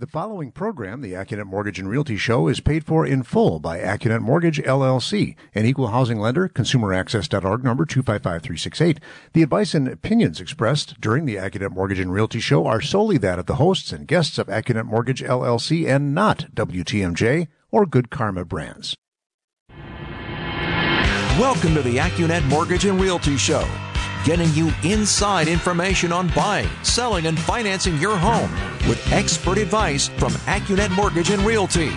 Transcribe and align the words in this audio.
The 0.00 0.06
following 0.06 0.52
program, 0.52 1.00
the 1.00 1.14
Accunet 1.14 1.46
Mortgage 1.46 1.80
and 1.80 1.88
Realty 1.88 2.16
Show, 2.16 2.46
is 2.46 2.60
paid 2.60 2.84
for 2.84 3.04
in 3.04 3.24
full 3.24 3.58
by 3.58 3.80
Accunet 3.80 4.20
Mortgage 4.20 4.62
LLC, 4.62 5.34
an 5.56 5.66
equal 5.66 5.88
housing 5.88 6.20
lender, 6.20 6.48
consumeraccess.org 6.48 7.64
number 7.64 7.84
255368. 7.84 9.00
The 9.32 9.42
advice 9.42 9.74
and 9.74 9.88
opinions 9.88 10.40
expressed 10.40 11.00
during 11.00 11.24
the 11.24 11.34
Accunet 11.34 11.72
Mortgage 11.72 11.98
and 11.98 12.12
Realty 12.12 12.38
Show 12.38 12.64
are 12.64 12.80
solely 12.80 13.18
that 13.18 13.40
of 13.40 13.46
the 13.46 13.56
hosts 13.56 13.90
and 13.90 14.06
guests 14.06 14.38
of 14.38 14.46
Accunet 14.46 14.86
Mortgage 14.86 15.20
LLC 15.20 15.88
and 15.88 16.14
not 16.14 16.46
WTMJ 16.54 17.48
or 17.72 17.84
Good 17.84 18.08
Karma 18.08 18.44
Brands. 18.44 18.94
Welcome 21.40 21.74
to 21.74 21.82
the 21.82 21.96
Accunet 21.96 22.44
Mortgage 22.44 22.84
and 22.84 23.00
Realty 23.00 23.36
Show, 23.36 23.66
getting 24.24 24.52
you 24.54 24.70
inside 24.84 25.48
information 25.48 26.12
on 26.12 26.28
buying, 26.34 26.68
selling, 26.82 27.26
and 27.26 27.38
financing 27.38 27.96
your 27.98 28.16
home 28.16 28.50
with 28.88 29.00
expert 29.12 29.58
advice 29.58 30.08
from 30.08 30.32
Accunet 30.46 30.90
Mortgage 30.94 31.30
and 31.30 31.42
Realty. 31.42 31.90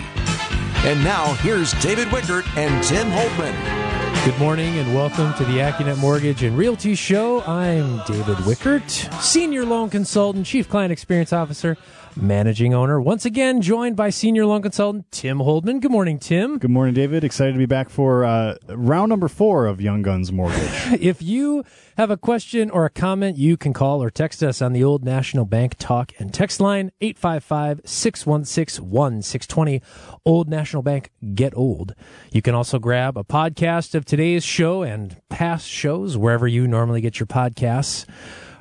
And 0.84 1.02
now, 1.04 1.34
here's 1.34 1.72
David 1.82 2.08
Wickert 2.08 2.44
and 2.56 2.82
Tim 2.84 3.08
Holtman. 3.08 3.82
Good 4.24 4.38
morning 4.38 4.78
and 4.78 4.94
welcome 4.94 5.34
to 5.34 5.44
the 5.44 5.58
Accunet 5.58 5.98
Mortgage 5.98 6.42
and 6.44 6.56
Realty 6.56 6.94
Show. 6.94 7.42
I'm 7.42 8.02
David 8.06 8.36
Wickert, 8.38 8.88
Senior 9.20 9.64
Loan 9.64 9.90
Consultant, 9.90 10.46
Chief 10.46 10.68
Client 10.68 10.92
Experience 10.92 11.32
Officer, 11.32 11.76
Managing 12.16 12.74
Owner. 12.74 13.00
Once 13.00 13.24
again, 13.24 13.62
joined 13.62 13.96
by 13.96 14.10
Senior 14.10 14.46
Loan 14.46 14.62
Consultant 14.62 15.10
Tim 15.10 15.38
Holdman. 15.38 15.80
Good 15.80 15.90
morning, 15.90 16.18
Tim. 16.18 16.58
Good 16.58 16.70
morning, 16.70 16.94
David. 16.94 17.24
Excited 17.24 17.52
to 17.52 17.58
be 17.58 17.66
back 17.66 17.88
for 17.88 18.24
uh, 18.24 18.56
round 18.68 19.08
number 19.08 19.28
four 19.28 19.66
of 19.66 19.80
Young 19.80 20.02
Guns 20.02 20.30
Mortgage. 20.32 20.70
If 21.02 21.22
you 21.22 21.64
have 21.96 22.10
a 22.10 22.16
question 22.16 22.70
or 22.70 22.84
a 22.84 22.90
comment, 22.90 23.36
you 23.36 23.56
can 23.56 23.72
call 23.72 24.02
or 24.02 24.10
text 24.10 24.42
us 24.42 24.62
on 24.62 24.72
the 24.72 24.84
Old 24.84 25.04
National 25.04 25.44
Bank 25.44 25.76
talk 25.78 26.12
and 26.18 26.32
text 26.32 26.60
line 26.60 26.92
855 27.00 27.80
616 27.84 28.84
1620. 28.84 29.82
Old 30.24 30.48
National 30.48 30.82
Bank 30.82 31.10
Get 31.34 31.56
Old. 31.56 31.94
You 32.30 32.42
can 32.42 32.54
also 32.54 32.78
grab 32.78 33.16
a 33.16 33.24
podcast 33.24 33.94
of 33.94 34.04
today's 34.04 34.44
show 34.44 34.82
and 34.82 35.20
past 35.28 35.68
shows 35.68 36.16
wherever 36.16 36.46
you 36.46 36.66
normally 36.68 37.00
get 37.00 37.18
your 37.18 37.26
podcasts. 37.26 38.06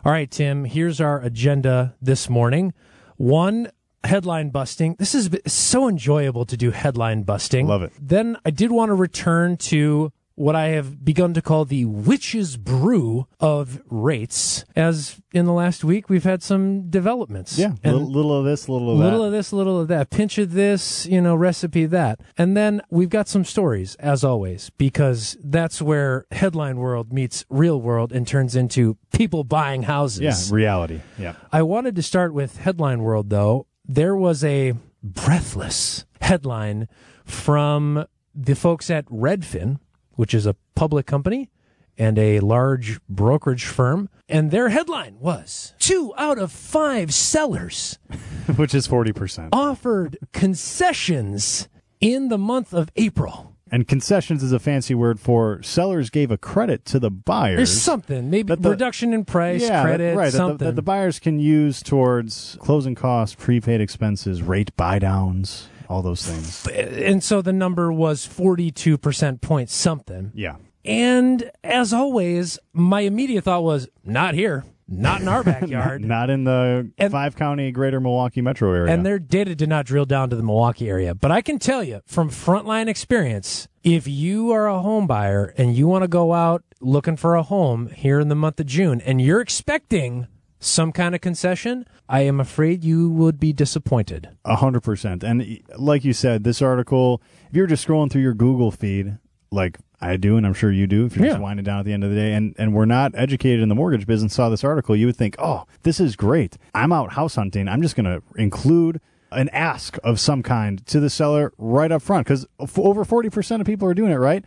All 0.04 0.12
right, 0.12 0.30
Tim, 0.32 0.66
here's 0.66 1.00
our 1.00 1.22
agenda 1.22 1.96
this 2.02 2.28
morning. 2.28 2.74
One, 3.18 3.70
headline 4.04 4.50
busting. 4.50 4.96
This 5.00 5.14
is 5.16 5.30
so 5.48 5.88
enjoyable 5.88 6.46
to 6.46 6.58
do 6.58 6.72
headline 6.72 7.24
busting. 7.24 7.68
Love 7.68 7.84
it. 7.84 7.92
Then 8.00 8.38
I 8.46 8.50
did 8.50 8.72
want 8.72 8.90
to 8.90 8.96
return 8.96 9.58
to 9.58 10.12
what 10.36 10.56
I 10.56 10.68
have 10.70 11.04
begun 11.04 11.34
to 11.36 11.42
call 11.42 11.66
the 11.66 11.86
witch's 11.86 12.58
brew 12.58 13.28
of 13.40 13.82
rates. 13.90 14.66
As 14.76 15.22
in 15.34 15.46
the 15.46 15.54
last 15.54 15.84
week, 15.84 16.10
we've 16.10 16.24
had 16.24 16.42
some 16.42 16.90
developments. 16.90 17.58
Yeah, 17.58 17.74
And 17.84 17.94
little, 17.94 18.12
little 18.12 18.40
of 18.40 18.46
this, 18.46 18.68
a 18.68 18.72
little 18.72 18.92
of 18.92 18.98
little 18.98 19.04
that. 19.04 19.12
Little 19.18 19.26
of 19.28 19.32
this, 19.34 19.52
a 19.52 19.56
little 19.56 19.80
of 19.80 19.88
that, 19.90 20.10
pinch 20.10 20.38
of 20.38 20.54
this, 20.54 21.06
you 21.06 21.22
know, 21.22 21.36
recipe 21.36 21.86
that. 21.88 22.22
And 22.38 22.56
then 22.58 22.82
we've 22.90 23.10
got 23.10 23.28
some 23.28 23.44
stories, 23.46 23.96
as 23.96 24.24
always, 24.24 24.70
because 24.72 25.38
that's 25.44 25.82
where 25.82 26.26
headline 26.32 26.78
world 26.78 27.12
meets 27.14 27.46
real 27.50 27.80
world 27.82 28.12
and 28.12 28.26
turns 28.28 28.56
into 28.56 28.98
people 29.14 29.44
buying 29.44 29.84
houses. 29.84 30.22
yeah, 30.50 30.56
reality. 30.56 31.02
Yeah. 31.20 31.36
I 31.52 31.62
wanted 31.62 31.96
to 31.98 32.02
start 32.04 32.34
with 32.34 32.58
headline 32.58 33.02
world 33.02 33.30
though. 33.30 33.68
There 33.86 34.16
was 34.16 34.44
a 34.44 34.74
breathless 35.04 36.06
headline 36.22 36.88
from 37.26 38.06
the 38.34 38.56
folks 38.56 38.90
at 38.90 39.06
Redfin, 39.08 39.80
which 40.16 40.34
is 40.34 40.46
a 40.46 40.56
public 40.76 41.06
company 41.06 41.50
and 41.98 42.18
a 42.18 42.40
large 42.40 43.00
brokerage 43.10 43.66
firm. 43.66 44.10
And 44.30 44.50
their 44.52 44.70
headline 44.70 45.18
was 45.20 45.74
two 45.78 46.14
out 46.18 46.38
of 46.40 46.52
five 46.52 47.14
sellers 47.14 48.00
Which 48.56 48.74
is 48.74 48.88
40%. 48.88 49.50
offered 49.52 50.18
concessions 50.32 51.68
in 52.00 52.30
the 52.30 52.38
month 52.38 52.74
of 52.74 52.90
April. 52.96 53.56
And 53.74 53.88
concessions 53.88 54.44
is 54.44 54.52
a 54.52 54.60
fancy 54.60 54.94
word 54.94 55.20
for 55.20 55.62
sellers 55.64 56.10
gave 56.10 56.30
a 56.30 56.38
credit 56.38 56.84
to 56.86 57.00
the 57.00 57.10
buyers. 57.10 57.58
There's 57.58 57.82
something, 57.82 58.30
maybe 58.30 58.48
That 58.48 58.62
the- 58.62 58.72
reduction 58.72 59.14
in 59.14 59.24
price, 59.24 59.62
yeah, 59.62 59.70
that- 59.70 59.84
credit, 59.84 60.18
right, 60.18 60.26
that 60.26 60.32
the- 60.32 60.38
something. 60.38 60.66
That 60.68 60.76
the, 60.76 60.82
buyers 60.82 61.20
can 61.20 61.40
use 61.40 61.82
towards 61.82 62.58
closing 62.60 62.96
costs, 62.96 63.36
prepaid 63.40 63.80
expenses, 63.80 64.42
rate 64.42 64.76
buy 64.76 65.00
downs, 65.00 65.70
all 65.92 66.02
those 66.02 66.26
things. 66.26 66.66
and 66.68 67.24
so 67.24 67.42
the 67.42 67.54
number 67.54 67.92
was 67.92 68.26
42% 68.28 69.42
point 69.42 69.70
something. 69.70 70.32
Yeah. 70.34 70.56
And 70.84 71.52
as 71.64 71.94
always, 71.94 72.58
my 72.74 73.02
immediate 73.02 73.44
thought 73.44 73.64
was 73.64 73.88
not 74.04 74.34
here, 74.34 74.64
not 74.88 75.22
in 75.22 75.28
our 75.28 75.44
backyard. 75.54 76.04
Not 76.04 76.30
in 76.30 76.44
the 76.46 76.90
And- 76.98 77.12
five 77.12 77.36
county 77.36 77.72
greater 77.72 78.00
Milwaukee 78.00 78.42
metro 78.42 78.74
area. 78.74 78.92
And 78.92 79.06
their 79.06 79.20
data 79.20 79.54
did 79.54 79.70
not 79.70 79.86
drill 79.86 80.06
down 80.06 80.30
to 80.32 80.36
the 80.36 80.44
Milwaukee 80.44 80.90
area. 80.90 81.14
But 81.14 81.30
I 81.32 81.42
can 81.42 81.60
tell 81.60 81.84
you 81.84 82.02
from 82.08 82.30
frontline 82.30 82.88
experience, 82.88 83.68
if 83.84 84.08
you 84.08 84.52
are 84.52 84.68
a 84.68 84.80
home 84.82 85.06
buyer 85.08 85.54
and 85.58 85.76
you 85.76 85.88
want 85.88 86.04
to 86.04 86.08
go 86.08 86.34
out 86.34 86.64
looking 86.80 87.16
for 87.18 87.36
a 87.36 87.44
home 87.44 87.90
here 87.90 88.20
in 88.20 88.30
the 88.30 88.36
month 88.36 88.60
of 88.60 88.66
June 88.66 89.02
and 89.02 89.22
you're 89.22 89.42
expecting 89.42 90.26
some 90.62 90.92
kind 90.92 91.16
of 91.16 91.22
concession, 91.22 91.86
I 92.08 92.22
am 92.22 92.40
afraid 92.40 92.84
you 92.84 93.10
would 93.10 93.40
be 93.40 93.52
disappointed. 93.52 94.30
A 94.46 94.56
hundred 94.56 94.82
percent. 94.82 95.24
And 95.24 95.60
like 95.78 96.06
you 96.06 96.14
said, 96.14 96.44
this 96.44 96.62
article, 96.62 97.22
if 97.50 97.56
you're 97.56 97.68
just 97.68 97.86
scrolling 97.86 98.12
through 98.12 98.22
your 98.22 98.36
Google 98.36 98.70
feed, 98.70 99.18
like 99.52 99.80
I 100.00 100.18
do, 100.18 100.38
and 100.38 100.46
I'm 100.46 100.54
sure 100.54 100.72
you 100.72 100.86
do, 100.88 101.06
if 101.06 101.18
you're 101.18 101.28
just 101.28 101.42
winding 101.42 101.64
down 101.64 101.80
at 101.80 101.86
the 101.86 101.94
end 101.94 102.04
of 102.04 102.12
the 102.12 102.16
day, 102.16 102.34
and, 102.34 102.56
and 102.58 102.74
we're 102.74 102.86
not 102.86 103.12
educated 103.16 103.62
in 103.62 103.70
the 103.70 103.76
mortgage 103.76 104.06
business, 104.06 104.34
saw 104.34 104.50
this 104.50 104.64
article, 104.64 104.96
you 104.96 105.08
would 105.08 105.18
think, 105.18 105.36
oh, 105.40 105.66
this 105.82 106.00
is 106.00 106.16
great. 106.16 106.58
I'm 106.74 106.94
out 106.94 107.14
house 107.14 107.36
hunting. 107.36 107.68
I'm 107.68 107.82
just 107.82 107.96
going 107.96 108.06
to 108.06 108.22
include 108.36 109.02
an 109.32 109.50
ask 109.50 109.98
of 110.04 110.20
some 110.20 110.44
kind 110.44 110.86
to 110.88 111.00
the 111.00 111.10
seller 111.10 111.54
right 111.58 111.92
up 111.92 112.02
front 112.02 112.28
because 112.28 112.46
over 112.78 113.04
40% 113.04 113.62
of 113.62 113.66
people 113.66 113.88
are 113.88 113.94
doing 113.94 114.12
it, 114.12 114.16
right? 114.16 114.46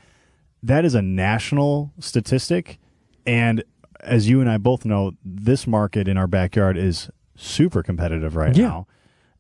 That 0.63 0.85
is 0.85 0.95
a 0.95 1.03
national 1.03 1.93
statistic. 1.99 2.79
And 3.27 3.65
as 4.01 4.29
you 4.29 4.41
and 4.41 4.51
I 4.51 4.59
both 4.59 4.85
know, 4.85 5.13
this 5.25 5.67
market 5.67 6.09
in 6.09 6.17
our 6.17 6.27
backyard 6.27 6.77
is 6.77 7.11
super 7.37 7.83
competitive 7.83 8.37
right 8.37 8.57
Yeah. 8.57 8.69
now. 8.69 8.87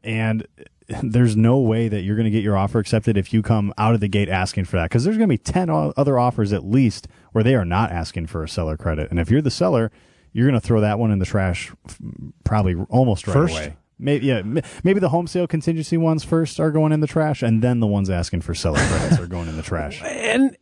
And 0.02 0.46
there's 1.02 1.36
no 1.36 1.58
way 1.58 1.88
that 1.88 2.02
you're 2.02 2.16
going 2.16 2.24
to 2.26 2.30
get 2.30 2.42
your 2.42 2.56
offer 2.56 2.78
accepted 2.78 3.16
if 3.16 3.32
you 3.32 3.40
come 3.42 3.72
out 3.78 3.94
of 3.94 4.00
the 4.00 4.08
gate 4.08 4.28
asking 4.28 4.66
for 4.66 4.76
that 4.76 4.84
because 4.90 5.04
there's 5.04 5.16
going 5.16 5.28
to 5.28 5.32
be 5.32 5.38
10 5.38 5.70
o- 5.70 5.92
other 5.96 6.18
offers 6.18 6.52
at 6.52 6.64
least 6.64 7.08
where 7.32 7.42
they 7.42 7.54
are 7.54 7.64
not 7.64 7.90
asking 7.90 8.26
for 8.26 8.42
a 8.42 8.48
seller 8.48 8.76
credit. 8.76 9.10
And 9.10 9.18
if 9.18 9.30
you're 9.30 9.40
the 9.42 9.50
seller, 9.50 9.90
you're 10.32 10.46
going 10.48 10.60
to 10.60 10.66
throw 10.66 10.80
that 10.82 10.98
one 10.98 11.10
in 11.10 11.20
the 11.20 11.24
trash 11.24 11.72
f- 11.86 11.98
probably 12.44 12.74
almost 12.90 13.26
right 13.26 13.32
First? 13.34 13.54
away. 13.54 13.76
Maybe 13.96 14.26
yeah, 14.26 14.42
maybe 14.82 14.98
the 14.98 15.08
home 15.10 15.28
sale 15.28 15.46
contingency 15.46 15.96
ones 15.96 16.24
first 16.24 16.58
are 16.58 16.72
going 16.72 16.90
in 16.90 16.98
the 16.98 17.06
trash, 17.06 17.42
and 17.42 17.62
then 17.62 17.78
the 17.78 17.86
ones 17.86 18.10
asking 18.10 18.40
for 18.40 18.52
seller 18.52 18.80
credits 18.88 19.20
are 19.20 19.28
going 19.28 19.48
in 19.48 19.56
the 19.56 19.62
trash. 19.62 20.02
and 20.04 20.56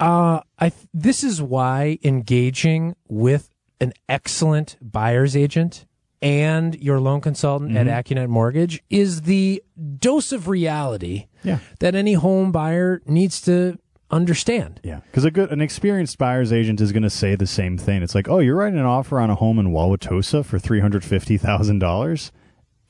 uh, 0.00 0.40
I 0.58 0.70
th- 0.70 0.86
this 0.92 1.22
is 1.24 1.40
why 1.42 1.98
engaging 2.02 2.96
with 3.08 3.50
an 3.80 3.92
excellent 4.08 4.76
buyer's 4.80 5.36
agent 5.36 5.86
and 6.22 6.74
your 6.76 7.00
loan 7.00 7.20
consultant 7.20 7.76
at 7.76 7.86
Accunet 7.86 8.28
Mortgage 8.28 8.82
is 8.88 9.22
the 9.22 9.62
dose 9.98 10.32
of 10.32 10.48
reality 10.48 11.26
Yeah. 11.42 11.58
that 11.80 11.94
any 11.94 12.14
home 12.14 12.50
buyer 12.50 13.02
needs 13.06 13.40
to 13.42 13.78
understand. 14.10 14.80
Yeah, 14.82 15.00
because 15.10 15.24
a 15.24 15.30
good, 15.30 15.50
an 15.50 15.60
experienced 15.60 16.16
buyer's 16.18 16.52
agent 16.52 16.80
is 16.80 16.92
going 16.92 17.02
to 17.02 17.10
say 17.10 17.34
the 17.34 17.46
same 17.46 17.76
thing. 17.76 18.02
It's 18.02 18.14
like, 18.14 18.28
oh, 18.28 18.38
you're 18.38 18.56
writing 18.56 18.78
an 18.78 18.86
offer 18.86 19.20
on 19.20 19.28
a 19.28 19.34
home 19.34 19.58
in 19.58 19.68
Wauwatosa 19.72 20.44
for 20.44 20.58
three 20.58 20.80
hundred 20.80 21.04
fifty 21.04 21.36
thousand 21.36 21.80
dollars. 21.80 22.32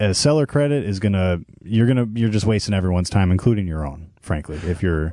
A 0.01 0.13
seller 0.15 0.45
credit 0.47 0.85
is 0.85 0.99
gonna, 1.01 1.41
you're 1.63 1.87
gonna, 1.87 2.07
you're 2.15 2.29
just 2.31 2.47
wasting 2.47 2.75
everyone's 2.75 3.09
time, 3.11 3.31
including 3.31 3.67
your 3.67 3.87
own. 3.87 4.11
Frankly, 4.21 4.59
if 4.65 4.83
you're 4.83 5.13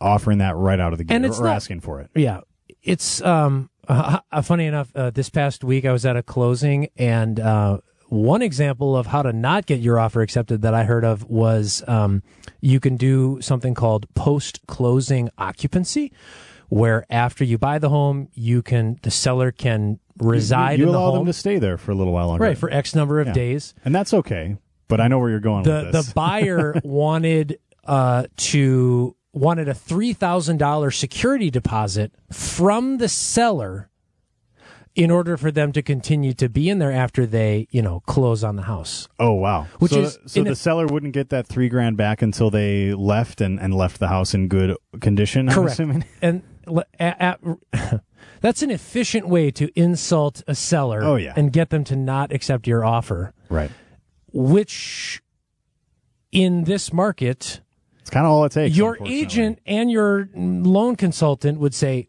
offering 0.00 0.38
that 0.38 0.56
right 0.56 0.78
out 0.80 0.92
of 0.92 0.98
the 0.98 1.04
gate 1.04 1.14
And 1.14 1.24
or, 1.24 1.28
it's 1.28 1.38
or 1.40 1.44
not- 1.44 1.56
asking 1.56 1.80
for 1.80 2.00
it. 2.00 2.10
Yeah, 2.14 2.40
it's 2.82 3.20
um 3.22 3.70
uh, 3.88 4.18
uh, 4.30 4.42
funny 4.42 4.66
enough. 4.66 4.90
Uh, 4.94 5.10
this 5.10 5.30
past 5.30 5.64
week, 5.64 5.84
I 5.86 5.92
was 5.92 6.04
at 6.04 6.14
a 6.16 6.22
closing, 6.22 6.88
and 6.98 7.40
uh, 7.40 7.78
one 8.08 8.42
example 8.42 8.94
of 8.96 9.06
how 9.06 9.22
to 9.22 9.32
not 9.32 9.64
get 9.66 9.80
your 9.80 9.98
offer 9.98 10.20
accepted 10.20 10.60
that 10.62 10.74
I 10.74 10.84
heard 10.84 11.04
of 11.06 11.24
was 11.24 11.82
um, 11.88 12.22
you 12.60 12.80
can 12.80 12.96
do 12.96 13.38
something 13.40 13.72
called 13.74 14.06
post 14.14 14.60
closing 14.66 15.30
occupancy, 15.38 16.12
where 16.68 17.06
after 17.08 17.44
you 17.44 17.56
buy 17.56 17.78
the 17.78 17.88
home, 17.88 18.28
you 18.34 18.60
can 18.62 18.98
the 19.02 19.10
seller 19.10 19.50
can 19.52 19.98
reside 20.20 20.78
you 20.80 20.86
in 20.86 20.92
the 20.92 20.98
allow 20.98 21.06
home 21.12 21.18
them 21.20 21.26
to 21.26 21.32
stay 21.32 21.58
there 21.58 21.78
for 21.78 21.92
a 21.92 21.94
little 21.94 22.12
while 22.12 22.26
longer, 22.28 22.44
right 22.44 22.58
for 22.58 22.70
X 22.70 22.94
number 22.94 23.20
of 23.20 23.28
Yeah. 23.28 23.32
days. 23.32 23.74
and 23.86 23.94
that's 23.94 24.12
okay. 24.12 24.56
But 24.88 25.00
I 25.00 25.08
know 25.08 25.18
where 25.18 25.30
you're 25.30 25.40
going 25.40 25.62
the 25.64 25.82
with 25.84 25.92
this. 25.92 26.06
the 26.08 26.14
buyer 26.14 26.74
wanted 26.84 27.58
uh 27.86 28.24
to 28.36 29.14
wanted 29.32 29.68
a 29.68 29.74
three 29.74 30.12
thousand 30.12 30.58
dollar 30.58 30.90
security 30.90 31.50
deposit 31.50 32.12
from 32.32 32.98
the 32.98 33.08
seller 33.08 33.90
in 34.94 35.10
order 35.12 35.36
for 35.36 35.52
them 35.52 35.70
to 35.70 35.80
continue 35.80 36.32
to 36.32 36.48
be 36.48 36.68
in 36.68 36.78
there 36.80 36.90
after 36.90 37.24
they 37.24 37.68
you 37.70 37.80
know 37.82 38.00
close 38.00 38.42
on 38.42 38.56
the 38.56 38.62
house. 38.62 39.06
Oh 39.18 39.32
wow! 39.32 39.66
Which 39.78 39.92
so, 39.92 40.00
is 40.00 40.18
so 40.26 40.42
the 40.42 40.50
a- 40.52 40.56
seller 40.56 40.86
wouldn't 40.86 41.12
get 41.12 41.28
that 41.28 41.46
three 41.46 41.68
grand 41.68 41.96
back 41.96 42.20
until 42.22 42.50
they 42.50 42.94
left 42.94 43.40
and, 43.40 43.60
and 43.60 43.74
left 43.74 44.00
the 44.00 44.08
house 44.08 44.34
in 44.34 44.48
good 44.48 44.76
condition. 45.00 45.48
I'm 45.48 45.54
Correct. 45.54 45.72
assuming. 45.74 46.04
And 46.22 46.42
at, 46.98 47.40
at, 47.72 48.02
that's 48.40 48.62
an 48.62 48.70
efficient 48.70 49.28
way 49.28 49.50
to 49.52 49.70
insult 49.78 50.42
a 50.46 50.54
seller 50.54 51.02
Oh, 51.02 51.16
yeah. 51.16 51.32
and 51.36 51.52
get 51.52 51.70
them 51.70 51.82
to 51.84 51.96
not 51.96 52.30
accept 52.32 52.66
your 52.66 52.84
offer. 52.84 53.32
Right. 53.48 53.70
which 54.32 55.22
in 56.30 56.64
this 56.64 56.92
market, 56.92 57.60
It's 58.08 58.14
kind 58.14 58.24
of 58.24 58.32
all 58.32 58.42
it 58.46 58.52
takes. 58.52 58.74
your 58.74 58.96
agent 59.04 59.58
and 59.66 59.90
your 59.90 60.30
loan 60.34 60.96
consultant 60.96 61.58
would 61.60 61.74
say, 61.74 62.08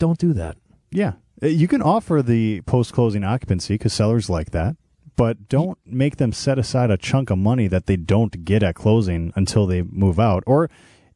"Don't 0.00 0.18
do 0.18 0.32
that." 0.32 0.56
Yeah. 0.90 1.12
Uh, 1.40 1.46
You 1.46 1.68
can 1.68 1.80
offer 1.80 2.22
the 2.22 2.60
post 2.62 2.92
closing 2.92 3.22
occupancy 3.22 3.74
because 3.74 3.92
sellers 3.92 4.28
like 4.28 4.50
that, 4.50 4.74
but 5.14 5.48
don't 5.48 5.78
make 5.86 6.16
them 6.16 6.32
set 6.32 6.58
aside 6.58 6.90
a 6.90 6.96
chunk 6.96 7.30
of 7.30 7.38
money 7.38 7.68
that 7.68 7.86
they 7.86 7.94
don't 7.96 8.44
get 8.44 8.64
at 8.64 8.74
closing 8.74 9.32
until 9.36 9.64
they 9.68 9.82
move 9.82 10.18
out. 10.18 10.42
Or, 10.44 10.68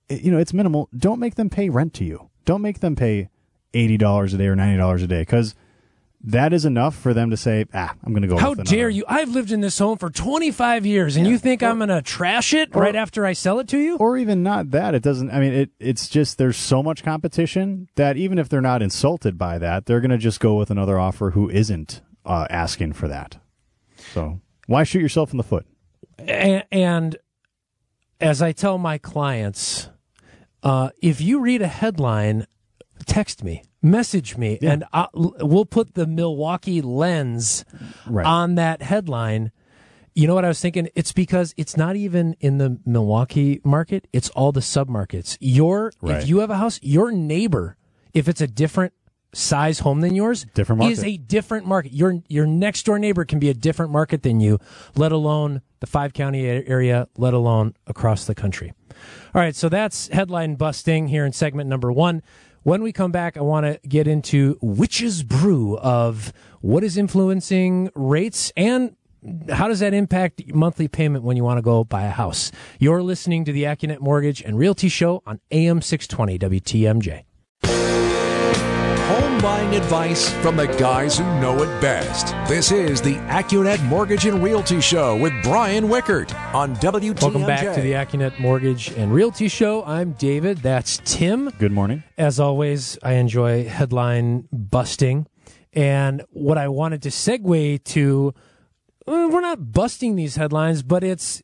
uh, 0.08 0.14
you 0.14 0.30
know, 0.30 0.38
it's 0.38 0.54
minimal. 0.54 0.88
Don't 0.96 1.18
make 1.18 1.34
them 1.34 1.50
pay 1.50 1.68
rent 1.68 1.92
to 1.94 2.04
you. 2.04 2.30
Don't 2.44 2.62
make 2.62 2.78
them 2.78 2.94
pay 2.94 3.28
$80 3.74 4.34
a 4.34 4.36
day 4.36 4.46
or 4.46 4.54
$90 4.54 5.02
a 5.02 5.08
day 5.08 5.22
because 5.22 5.56
that 6.24 6.52
is 6.52 6.64
enough 6.64 6.94
for 6.94 7.12
them 7.12 7.30
to 7.30 7.36
say, 7.36 7.64
ah, 7.74 7.94
I'm 8.04 8.12
going 8.12 8.22
to 8.22 8.28
go 8.28 8.36
How 8.36 8.54
dare 8.54 8.88
you? 8.88 9.04
I've 9.08 9.30
lived 9.30 9.50
in 9.50 9.60
this 9.60 9.78
home 9.78 9.98
for 9.98 10.10
25 10.10 10.86
years, 10.86 11.16
and 11.16 11.26
you 11.26 11.38
think 11.38 11.62
I'm 11.62 11.78
going 11.78 11.88
to 11.88 12.02
trash 12.02 12.54
it 12.54 12.74
right 12.74 12.94
after 12.94 13.26
I 13.26 13.32
sell 13.32 13.58
it 13.58 13.68
to 13.68 13.78
you? 13.78 13.96
or 13.96 14.16
even 14.16 14.42
not 14.42 14.70
that. 14.70 14.94
It 14.94 15.02
doesn't 15.02 15.30
i 15.30 15.40
mean 15.40 15.52
it 15.52 15.70
it's 15.78 16.08
just 16.08 16.38
there's 16.38 16.56
so 16.56 16.82
much 16.82 17.02
competition 17.02 17.88
that 17.96 18.16
even 18.16 18.38
if 18.38 18.48
they're 18.48 18.60
not 18.60 18.82
insulted 18.82 19.36
by 19.38 19.58
that 19.58 19.86
they're 19.86 20.00
going 20.00 20.10
to 20.10 20.18
just 20.18 20.40
go 20.40 20.54
with 20.54 20.70
another 20.70 20.98
offer 20.98 21.30
who 21.30 21.48
isn't 21.50 22.00
uh, 22.24 22.46
asking 22.50 22.92
for 22.92 23.08
that. 23.08 23.38
So 24.12 24.40
why 24.66 24.84
shoot 24.84 25.00
yourself 25.00 25.32
in 25.32 25.36
the 25.36 25.42
foot? 25.42 25.66
And, 26.18 26.64
and 26.70 27.16
as 28.20 28.40
I 28.42 28.52
tell 28.52 28.78
my 28.78 28.98
clients, 28.98 29.88
uh, 30.62 30.90
if 31.00 31.20
you 31.20 31.40
read 31.40 31.62
a 31.62 31.66
headline, 31.66 32.46
text 33.06 33.42
me, 33.44 33.62
message 33.82 34.36
me, 34.36 34.58
and 34.62 34.84
i 34.92 35.06
we'll 35.14 35.64
put 35.64 35.94
the 35.94 36.06
Milwaukee 36.06 36.80
lens 36.82 37.64
Right. 38.06 38.26
on 38.26 38.54
that 38.56 38.82
headline. 38.82 39.50
You 40.14 40.26
know 40.26 40.34
what 40.34 40.44
I 40.44 40.48
was 40.48 40.60
thinking? 40.60 40.88
It's 40.94 41.12
because 41.12 41.54
it's 41.56 41.76
not 41.76 41.96
even 41.96 42.36
in 42.40 42.58
the 42.58 42.78
Milwaukee 42.84 43.60
market; 43.64 44.08
it's 44.12 44.28
all 44.30 44.52
the 44.52 44.60
submarkets. 44.60 45.36
Your 45.40 45.92
Right. 46.02 46.22
if 46.22 46.28
you 46.28 46.38
have 46.40 46.50
a 46.50 46.56
house, 46.56 46.78
your 46.82 47.10
neighbor, 47.12 47.76
if 48.12 48.28
it's 48.28 48.40
a 48.40 48.46
different 48.46 48.92
size 49.34 49.78
home 49.78 50.02
than 50.02 50.14
yours, 50.14 50.44
Different 50.52 50.80
market. 50.80 50.92
is 50.92 51.04
a 51.04 51.16
different 51.16 51.66
market. 51.66 51.92
Your 51.94 52.20
your 52.28 52.46
next 52.46 52.84
door 52.84 52.98
neighbor 52.98 53.24
can 53.24 53.38
be 53.38 53.48
a 53.48 53.54
different 53.54 53.90
market 53.90 54.22
than 54.22 54.40
you, 54.40 54.58
let 54.94 55.12
alone 55.12 55.62
the 55.80 55.86
five 55.86 56.12
county 56.12 56.44
area, 56.46 57.08
let 57.16 57.32
alone 57.32 57.74
across 57.86 58.26
the 58.26 58.34
country. 58.34 58.74
All 59.34 59.40
right, 59.40 59.56
so 59.56 59.70
that's 59.70 60.08
headline 60.08 60.56
busting 60.56 61.08
here 61.08 61.24
in 61.24 61.32
segment 61.32 61.70
number 61.70 61.90
one. 61.90 62.22
When 62.64 62.82
we 62.82 62.92
come 62.92 63.10
back, 63.10 63.36
I 63.36 63.40
want 63.40 63.66
to 63.66 63.88
get 63.88 64.06
into 64.06 64.56
witch's 64.62 65.24
brew 65.24 65.76
of 65.78 66.32
what 66.60 66.84
is 66.84 66.96
influencing 66.96 67.90
rates 67.96 68.52
and 68.56 68.94
how 69.50 69.66
does 69.66 69.80
that 69.80 69.94
impact 69.94 70.54
monthly 70.54 70.86
payment 70.86 71.24
when 71.24 71.36
you 71.36 71.42
want 71.42 71.58
to 71.58 71.62
go 71.62 71.82
buy 71.82 72.04
a 72.04 72.10
house. 72.10 72.52
You're 72.78 73.02
listening 73.02 73.44
to 73.46 73.52
the 73.52 73.64
Accunet 73.64 74.00
Mortgage 74.00 74.42
and 74.42 74.56
Realty 74.56 74.88
Show 74.88 75.22
on 75.26 75.40
AM 75.50 75.82
620 75.82 76.38
WTMJ. 76.38 77.24
Home 79.42 79.58
buying 79.58 79.74
advice 79.74 80.32
from 80.34 80.56
the 80.56 80.66
guys 80.66 81.18
who 81.18 81.24
know 81.40 81.60
it 81.62 81.80
best. 81.80 82.28
This 82.48 82.70
is 82.70 83.02
the 83.02 83.16
AccuNet 83.26 83.82
Mortgage 83.86 84.24
and 84.24 84.40
Realty 84.40 84.80
Show 84.80 85.16
with 85.16 85.32
Brian 85.42 85.88
Wickert 85.88 86.32
on 86.54 86.76
WTMJ. 86.76 87.22
Welcome 87.22 87.46
back 87.46 87.74
to 87.74 87.80
the 87.80 87.92
Accunet 87.92 88.38
Mortgage 88.38 88.90
and 88.92 89.12
Realty 89.12 89.48
Show. 89.48 89.82
I'm 89.84 90.12
David. 90.12 90.58
That's 90.58 91.00
Tim. 91.04 91.50
good 91.58 91.72
morning 91.72 92.04
As 92.16 92.38
always, 92.38 92.98
I 93.02 93.14
enjoy 93.14 93.64
headline 93.64 94.48
busting. 94.52 95.26
And 95.72 96.22
what 96.30 96.56
I 96.56 96.68
wanted 96.68 97.02
to 97.02 97.08
segue 97.08 97.82
to, 97.82 98.34
uh, 99.08 99.28
we're 99.32 99.40
not 99.40 99.72
busting 99.72 100.14
these 100.14 100.36
headlines, 100.36 100.84
but 100.84 101.02
it's 101.02 101.42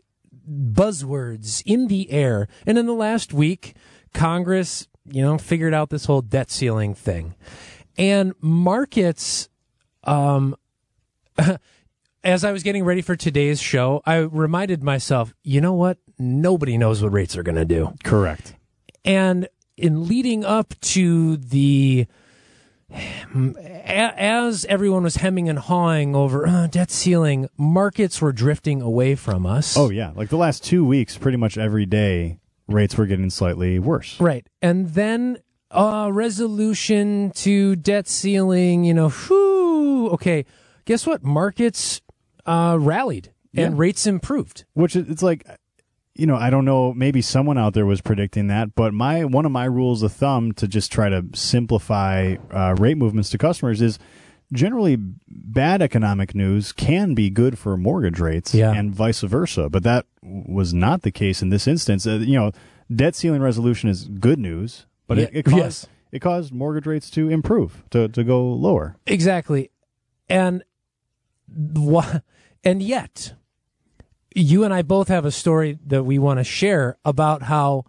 buzzwords 0.48 1.64
in 1.66 1.88
the 1.88 2.12
air. 2.12 2.46
And 2.64 2.78
in 2.78 2.86
the 2.86 2.94
last 2.94 3.32
week, 3.32 3.74
Congress, 4.14 4.86
you 5.10 5.22
know, 5.22 5.36
figured 5.36 5.74
out 5.74 5.90
this 5.90 6.04
whole 6.04 6.22
debt 6.22 6.50
ceiling 6.50 6.94
thing. 6.94 7.34
And 7.98 8.32
markets, 8.40 9.48
um, 10.04 10.56
as 12.24 12.44
I 12.44 12.52
was 12.52 12.62
getting 12.62 12.84
ready 12.84 13.02
for 13.02 13.16
today's 13.16 13.60
show, 13.60 14.00
I 14.06 14.18
reminded 14.18 14.82
myself, 14.82 15.34
you 15.42 15.60
know 15.60 15.74
what? 15.74 15.98
Nobody 16.18 16.78
knows 16.78 17.02
what 17.02 17.12
rates 17.12 17.36
are 17.36 17.42
going 17.42 17.56
to 17.56 17.64
do. 17.64 17.94
correct 18.04 18.54
And 19.04 19.48
in 19.76 20.08
leading 20.08 20.44
up 20.44 20.74
to 20.80 21.36
the, 21.36 22.06
as 23.84 24.64
everyone 24.64 25.02
was 25.04 25.16
hemming 25.16 25.48
and 25.48 25.58
hawing 25.58 26.16
over 26.16 26.46
uh, 26.46 26.66
debt 26.66 26.90
ceiling, 26.90 27.48
markets 27.56 28.20
were 28.20 28.32
drifting 28.32 28.80
away 28.82 29.14
from 29.14 29.46
us. 29.46 29.76
oh 29.76 29.90
yeah 29.90 30.10
like 30.14 30.28
the 30.30 30.36
last 30.36 30.64
two 30.64 30.84
weeks 30.84 31.16
pretty 31.16 31.36
much 31.36 31.56
every 31.58 31.86
day 31.86 32.38
rates 32.66 32.96
were 32.96 33.06
getting 33.06 33.30
slightly 33.30 33.78
worse 33.78 34.18
Right. 34.20 34.46
And 34.60 34.90
then 34.90 35.38
uh 35.70 36.10
resolution 36.12 37.30
to 37.34 37.76
debt 37.76 38.08
ceiling, 38.08 38.84
you 38.84 38.94
know, 38.94 39.08
whew, 39.10 40.08
okay. 40.10 40.44
Guess 40.84 41.06
what? 41.06 41.22
Markets 41.22 42.00
uh 42.46 42.76
rallied 42.80 43.32
and 43.54 43.74
Yeah. 43.74 43.80
rates 43.80 44.06
improved. 44.06 44.64
which 44.74 44.96
it's 44.96 45.22
like 45.22 45.44
you 46.14 46.26
know 46.26 46.34
i 46.36 46.50
don't 46.50 46.64
know 46.64 46.92
maybe 46.94 47.20
someone 47.22 47.56
out 47.58 47.74
there 47.74 47.86
was 47.86 48.00
predicting 48.00 48.46
that 48.48 48.74
but 48.74 48.92
my 48.92 49.24
one 49.24 49.44
of 49.46 49.52
my 49.52 49.64
rules 49.66 50.02
of 50.02 50.12
thumb 50.12 50.50
to 50.52 50.66
just 50.66 50.90
try 50.90 51.08
to 51.08 51.24
simplify 51.34 52.34
uh, 52.50 52.74
rate 52.78 52.96
movements 52.96 53.30
to 53.30 53.38
customers 53.38 53.80
is 53.80 53.98
generally 54.52 54.96
bad 55.28 55.80
economic 55.82 56.34
news 56.34 56.72
can 56.72 57.14
be 57.14 57.30
good 57.30 57.56
for 57.58 57.76
mortgage 57.76 58.18
rates 58.18 58.52
Yeah. 58.54 58.72
and 58.72 58.92
vice 58.92 59.20
versa 59.20 59.68
but 59.68 59.82
that 59.84 60.06
was 60.22 60.74
not 60.74 61.02
the 61.02 61.12
case 61.12 61.40
in 61.42 61.50
this 61.50 61.68
instance 61.68 62.04
uh, 62.06 62.14
you 62.16 62.34
know 62.38 62.50
debt 62.92 63.14
ceiling 63.14 63.40
resolution 63.42 63.88
is 63.88 64.08
good 64.08 64.38
news 64.40 64.86
but 65.08 65.18
it, 65.18 65.32
Yeah. 65.32 65.38
it 65.40 65.44
caused 65.44 65.56
Yes. 65.58 65.86
it 66.12 66.20
caused 66.20 66.52
mortgage 66.54 66.86
rates 66.86 67.10
to 67.10 67.28
improve 67.28 67.82
to, 67.90 68.06
to 68.08 68.22
go 68.22 68.46
lower 68.48 68.96
Exactly. 69.06 69.70
And 70.28 70.62
and 72.64 72.82
yet 72.82 73.34
you 74.34 74.62
and 74.64 74.72
I 74.72 74.82
both 74.82 75.08
have 75.08 75.24
a 75.24 75.30
story 75.32 75.78
that 75.86 76.04
we 76.04 76.18
want 76.18 76.38
to 76.38 76.44
share 76.44 76.96
about 77.04 77.42
how 77.44 77.84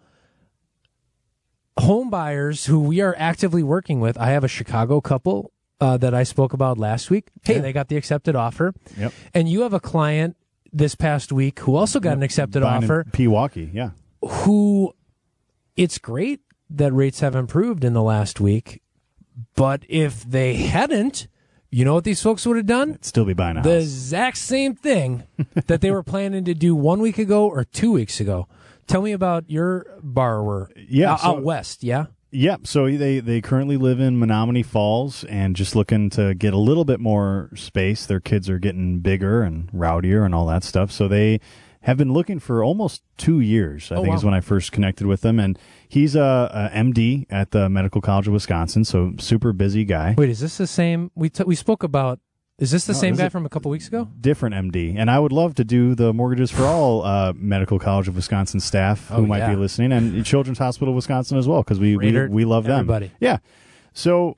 home 1.78 2.10
buyers 2.10 2.66
who 2.66 2.80
we 2.80 3.00
are 3.00 3.14
actively 3.18 3.62
working 3.62 4.00
with. 4.00 4.18
I 4.18 4.30
have 4.30 4.44
a 4.44 4.48
Chicago 4.48 5.00
couple 5.00 5.52
uh, 5.80 5.96
that 5.98 6.14
I 6.14 6.24
spoke 6.24 6.52
about 6.52 6.76
last 6.78 7.10
week. 7.10 7.28
Hey, 7.42 7.58
they 7.58 7.72
got 7.72 7.88
the 7.88 7.96
accepted 7.96 8.36
offer. 8.36 8.74
Yep. 8.98 9.12
And 9.34 9.48
you 9.48 9.62
have 9.62 9.72
a 9.72 9.80
client 9.80 10.36
this 10.72 10.94
past 10.94 11.32
week 11.32 11.58
who 11.60 11.74
also 11.76 12.00
got 12.00 12.16
an 12.16 12.22
accepted 12.22 12.62
Buying 12.62 12.82
in 12.82 12.84
offer 12.84 13.04
Pewaukee 13.10 13.74
yeah 13.74 13.90
who 14.22 14.92
it's 15.76 15.98
great 15.98 16.40
that 16.70 16.92
rates 16.92 17.20
have 17.20 17.34
improved 17.34 17.84
in 17.84 17.92
the 17.92 18.02
last 18.02 18.40
week, 18.40 18.82
but 19.56 19.82
if 19.88 20.22
they 20.24 20.54
hadn't, 20.54 21.26
you 21.70 21.84
know 21.84 21.94
what 21.94 22.04
these 22.04 22.22
folks 22.22 22.46
would 22.46 22.56
have 22.56 22.66
done? 22.66 22.98
still 23.02 23.24
be 23.24 23.32
buying 23.34 23.56
a 23.56 23.62
The 23.62 23.74
house 23.74 23.82
exact 23.82 24.38
same 24.38 24.74
thing 24.74 25.24
that 25.66 25.80
they 25.80 25.90
were 25.90 26.02
planning 26.02 26.44
to 26.44 26.54
do 26.54 26.74
one 26.74 27.00
week 27.00 27.18
ago 27.18 27.46
or 27.48 27.64
two 27.64 27.92
weeks 27.92 28.20
ago. 28.20 28.46
Tell 28.86 29.02
me 29.02 29.12
about 29.12 29.48
your 29.48 29.86
borrower. 30.02 30.70
Yeah, 30.76 31.12
out, 31.12 31.20
so- 31.20 31.26
out 31.28 31.42
west. 31.42 31.82
Yeah. 31.82 32.06
Yep. 32.32 32.68
So 32.68 32.88
they 32.96 33.18
they 33.18 33.40
currently 33.40 33.76
live 33.76 33.98
in 33.98 34.20
Menomonee 34.20 34.64
Falls 34.64 35.24
and 35.24 35.56
just 35.56 35.74
looking 35.74 36.10
to 36.10 36.32
get 36.34 36.54
a 36.54 36.58
little 36.58 36.84
bit 36.84 37.00
more 37.00 37.50
space. 37.56 38.06
Their 38.06 38.20
kids 38.20 38.48
are 38.48 38.60
getting 38.60 39.00
bigger 39.00 39.42
and 39.42 39.68
rowdier 39.72 40.24
and 40.24 40.32
all 40.32 40.46
that 40.46 40.62
stuff. 40.62 40.92
So 40.92 41.08
they 41.08 41.40
have 41.82 41.96
been 41.96 42.12
looking 42.12 42.38
for 42.38 42.62
almost 42.62 43.02
two 43.16 43.40
years. 43.40 43.90
I 43.90 43.96
Oh, 43.96 44.02
think 44.02 44.10
wow. 44.10 44.16
is 44.16 44.24
when 44.24 44.34
I 44.34 44.40
first 44.40 44.70
connected 44.70 45.08
with 45.08 45.22
them. 45.22 45.40
And 45.40 45.58
he's 45.90 46.14
a, 46.14 46.70
a 46.72 46.76
MD 46.76 47.26
at 47.28 47.50
the 47.50 47.68
Medical 47.68 48.00
College 48.00 48.28
of 48.28 48.32
Wisconsin. 48.32 48.84
So 48.84 49.12
super 49.18 49.52
busy 49.52 49.84
guy. 49.84 50.14
Wait, 50.16 50.30
is 50.30 50.40
this 50.40 50.56
the 50.56 50.66
same? 50.66 51.10
We 51.14 51.28
t- 51.28 51.44
we 51.44 51.54
spoke 51.56 51.82
about. 51.82 52.20
Is 52.58 52.70
this 52.70 52.84
the 52.84 52.92
No, 52.92 52.98
same 52.98 53.14
guy 53.16 53.30
from 53.30 53.46
a 53.46 53.48
couple 53.48 53.70
weeks 53.70 53.88
ago? 53.88 54.06
Different 54.20 54.54
MD, 54.54 54.94
and 54.94 55.10
I 55.10 55.18
would 55.18 55.32
love 55.32 55.54
to 55.54 55.64
do 55.64 55.94
the 55.94 56.12
mortgages 56.12 56.50
for 56.50 56.64
all 56.64 57.02
uh, 57.02 57.32
Medical 57.34 57.78
College 57.78 58.06
of 58.06 58.16
Wisconsin 58.16 58.60
staff 58.60 59.08
who 59.08 59.22
Oh, 59.22 59.26
might 59.26 59.38
yeah. 59.38 59.50
be 59.50 59.56
listening, 59.56 59.92
and 59.92 60.26
Children's 60.26 60.58
Hospital 60.58 60.92
of 60.92 60.96
Wisconsin 60.96 61.38
as 61.38 61.48
well, 61.48 61.62
because 61.62 61.80
we, 61.80 61.96
we 61.96 62.12
we 62.28 62.44
love 62.44 62.64
them. 62.64 62.80
everybody. 62.80 63.12
Yeah. 63.18 63.38
So, 63.94 64.36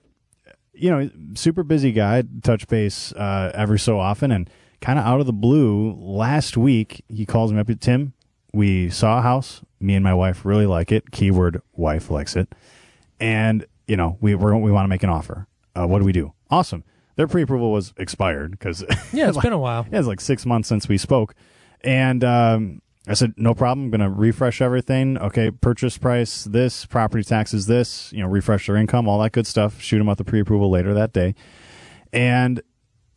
you 0.72 0.88
know, 0.90 1.10
super 1.34 1.64
busy 1.64 1.90
guy, 1.90 2.22
touch 2.44 2.68
base 2.68 3.12
uh, 3.14 3.50
every 3.56 3.80
so 3.80 3.98
often, 3.98 4.30
and 4.30 4.48
kind 4.80 5.00
of 5.00 5.04
out 5.04 5.18
of 5.18 5.26
the 5.26 5.32
blue, 5.32 5.92
last 5.98 6.56
week 6.56 7.04
he 7.08 7.26
calls 7.26 7.52
me 7.52 7.58
up. 7.58 7.68
Tim, 7.80 8.12
we 8.54 8.88
saw 8.88 9.18
a 9.18 9.22
house. 9.22 9.62
Me 9.82 9.94
and 9.94 10.04
my 10.04 10.14
wife 10.14 10.44
really 10.44 10.66
like 10.66 10.92
it. 10.92 11.10
Keyword: 11.10 11.60
wife 11.74 12.10
likes 12.10 12.36
it, 12.36 12.54
and 13.20 13.66
you 13.86 13.96
know 13.96 14.16
we 14.20 14.34
we're, 14.34 14.56
we 14.56 14.70
want 14.72 14.84
to 14.84 14.88
make 14.88 15.02
an 15.02 15.10
offer. 15.10 15.46
Uh, 15.74 15.86
what 15.86 15.98
do 15.98 16.04
we 16.04 16.12
do? 16.12 16.32
Awesome. 16.50 16.84
Their 17.16 17.26
pre-approval 17.26 17.72
was 17.72 17.92
expired 17.98 18.52
because 18.52 18.82
Yeah, 19.12 19.28
it's 19.28 19.38
been 19.38 19.52
a 19.52 19.58
while. 19.58 19.86
yeah, 19.92 19.98
it's 19.98 20.08
like 20.08 20.20
six 20.20 20.46
months 20.46 20.68
since 20.68 20.88
we 20.88 20.96
spoke. 20.96 21.34
And 21.82 22.24
um, 22.24 22.80
I 23.06 23.14
said, 23.14 23.34
no 23.36 23.54
problem. 23.54 23.86
I'm 23.86 23.90
going 23.90 24.00
to 24.00 24.08
refresh 24.16 24.62
everything. 24.62 25.18
Okay, 25.18 25.50
purchase 25.50 25.98
price 25.98 26.44
this, 26.44 26.86
property 26.86 27.22
taxes 27.24 27.66
this, 27.66 28.12
you 28.12 28.20
know, 28.20 28.28
refresh 28.28 28.66
their 28.66 28.76
income, 28.76 29.08
all 29.08 29.20
that 29.20 29.32
good 29.32 29.46
stuff. 29.46 29.80
Shoot 29.82 29.98
them 29.98 30.08
out 30.08 30.16
the 30.18 30.24
pre 30.24 30.40
approval 30.40 30.70
later 30.70 30.94
that 30.94 31.12
day. 31.12 31.34
And 32.12 32.62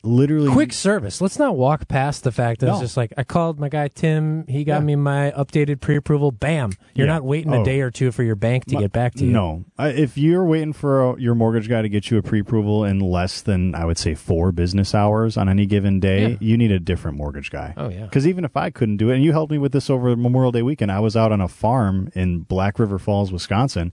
literally 0.06 0.52
Quick 0.52 0.72
service. 0.72 1.20
Let's 1.20 1.40
not 1.40 1.58
walk 1.58 1.88
past 1.88 2.24
the 2.24 2.32
fact 2.32 2.62
that 2.62 2.70
it's 2.70 2.80
just 2.80 2.96
like 2.98 3.12
I 3.18 3.24
called 3.24 3.60
my 3.60 3.70
guy 3.70 3.88
Tim. 3.88 4.46
He 4.48 4.64
got 4.64 4.76
Yeah. 4.82 4.86
me 4.86 4.96
my 4.96 5.32
updated 5.38 5.82
pre-approval. 5.82 6.32
Bam! 6.32 6.72
You're 6.94 7.08
Yeah. 7.08 7.14
not 7.14 7.24
waiting 7.24 7.54
Oh. 7.54 7.62
a 7.62 7.66
day 7.66 7.82
or 7.82 7.92
two 7.92 8.12
for 8.12 8.24
your 8.24 8.36
bank 8.36 8.66
to 8.66 8.76
My- 8.76 8.82
get 8.82 8.92
back 8.92 9.14
to 9.16 9.26
you. 9.26 9.32
No, 9.32 9.66
I- 9.78 9.90
if 9.90 10.18
you're 10.18 10.46
waiting 10.46 10.74
for 10.74 11.12
a, 11.14 11.20
your 11.20 11.36
mortgage 11.36 11.68
guy 11.68 11.82
to 11.82 11.90
get 11.90 12.10
you 12.12 12.18
a 12.18 12.22
pre-approval 12.22 12.84
in 12.86 13.00
less 13.00 13.42
than 13.42 13.74
I 13.76 13.86
would 13.86 13.98
say 13.98 14.14
four 14.14 14.52
business 14.52 14.94
hours 14.96 15.38
on 15.38 15.50
any 15.50 15.66
given 15.66 16.00
day, 16.00 16.30
Yeah. 16.32 16.38
you 16.40 16.58
need 16.58 16.72
a 16.72 16.80
different 16.80 17.18
mortgage 17.18 17.52
guy. 17.52 17.74
Oh, 17.76 17.90
yeah. 17.90 18.04
Because 18.04 18.28
even 18.28 18.46
if 18.46 18.56
I 18.56 18.70
couldn't 18.70 18.98
do 18.98 19.10
it, 19.10 19.16
and 19.16 19.24
you 19.24 19.32
helped 19.32 19.52
me 19.52 19.58
with 19.58 19.72
this 19.72 19.90
over 19.90 20.16
Memorial 20.16 20.52
Day 20.52 20.62
weekend, 20.62 20.92
I 20.92 21.00
was 21.00 21.16
out 21.18 21.32
on 21.32 21.42
a 21.42 21.48
farm 21.48 22.10
in 22.14 22.40
Black 22.40 22.80
River 22.80 23.00
Falls, 23.00 23.32
Wisconsin. 23.32 23.92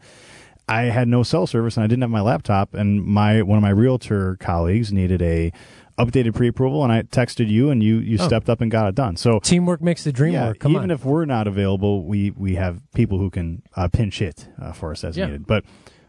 I 0.69 0.83
had 0.85 1.09
no 1.09 1.25
cell 1.25 1.47
service 1.49 1.77
and 1.77 1.83
I 1.83 1.89
didn't 1.89 2.03
have 2.03 2.11
my 2.11 2.21
laptop, 2.21 2.73
and 2.73 3.05
my 3.05 3.43
one 3.43 3.59
of 3.59 3.63
my 3.63 3.71
realtor 3.71 4.37
colleagues 4.39 4.93
needed 4.93 5.21
a 5.21 5.53
updated 5.99 6.35
pre-approval, 6.35 6.83
and 6.83 6.93
I 6.93 7.03
texted 7.03 7.49
you, 7.49 7.71
and 7.71 7.83
you 7.83 7.97
you 7.99 8.19
Oh. 8.21 8.27
stepped 8.27 8.49
up 8.49 8.61
and 8.61 8.71
got 8.71 8.89
it 8.89 8.95
done. 8.95 9.17
So 9.17 9.39
Teamwork 9.41 9.81
makes 9.83 10.05
the 10.05 10.13
dream 10.13 10.33
yeah, 10.35 10.49
work. 10.49 10.59
Come 10.61 10.73
even 10.73 10.85
on. 10.85 10.91
if 10.91 11.05
we're 11.05 11.25
not 11.25 11.47
available, 11.47 12.05
we 12.05 12.31
we 12.31 12.55
have 12.55 12.81
people 12.95 13.19
who 13.19 13.31
can 13.31 13.63
uh, 13.77 13.89
pinch 13.89 14.19
hit 14.19 14.49
uh, 14.61 14.73
for 14.73 14.91
us 14.93 15.05
as 15.05 15.17
Yeah. 15.17 15.27
needed. 15.27 15.47
But 15.47 15.65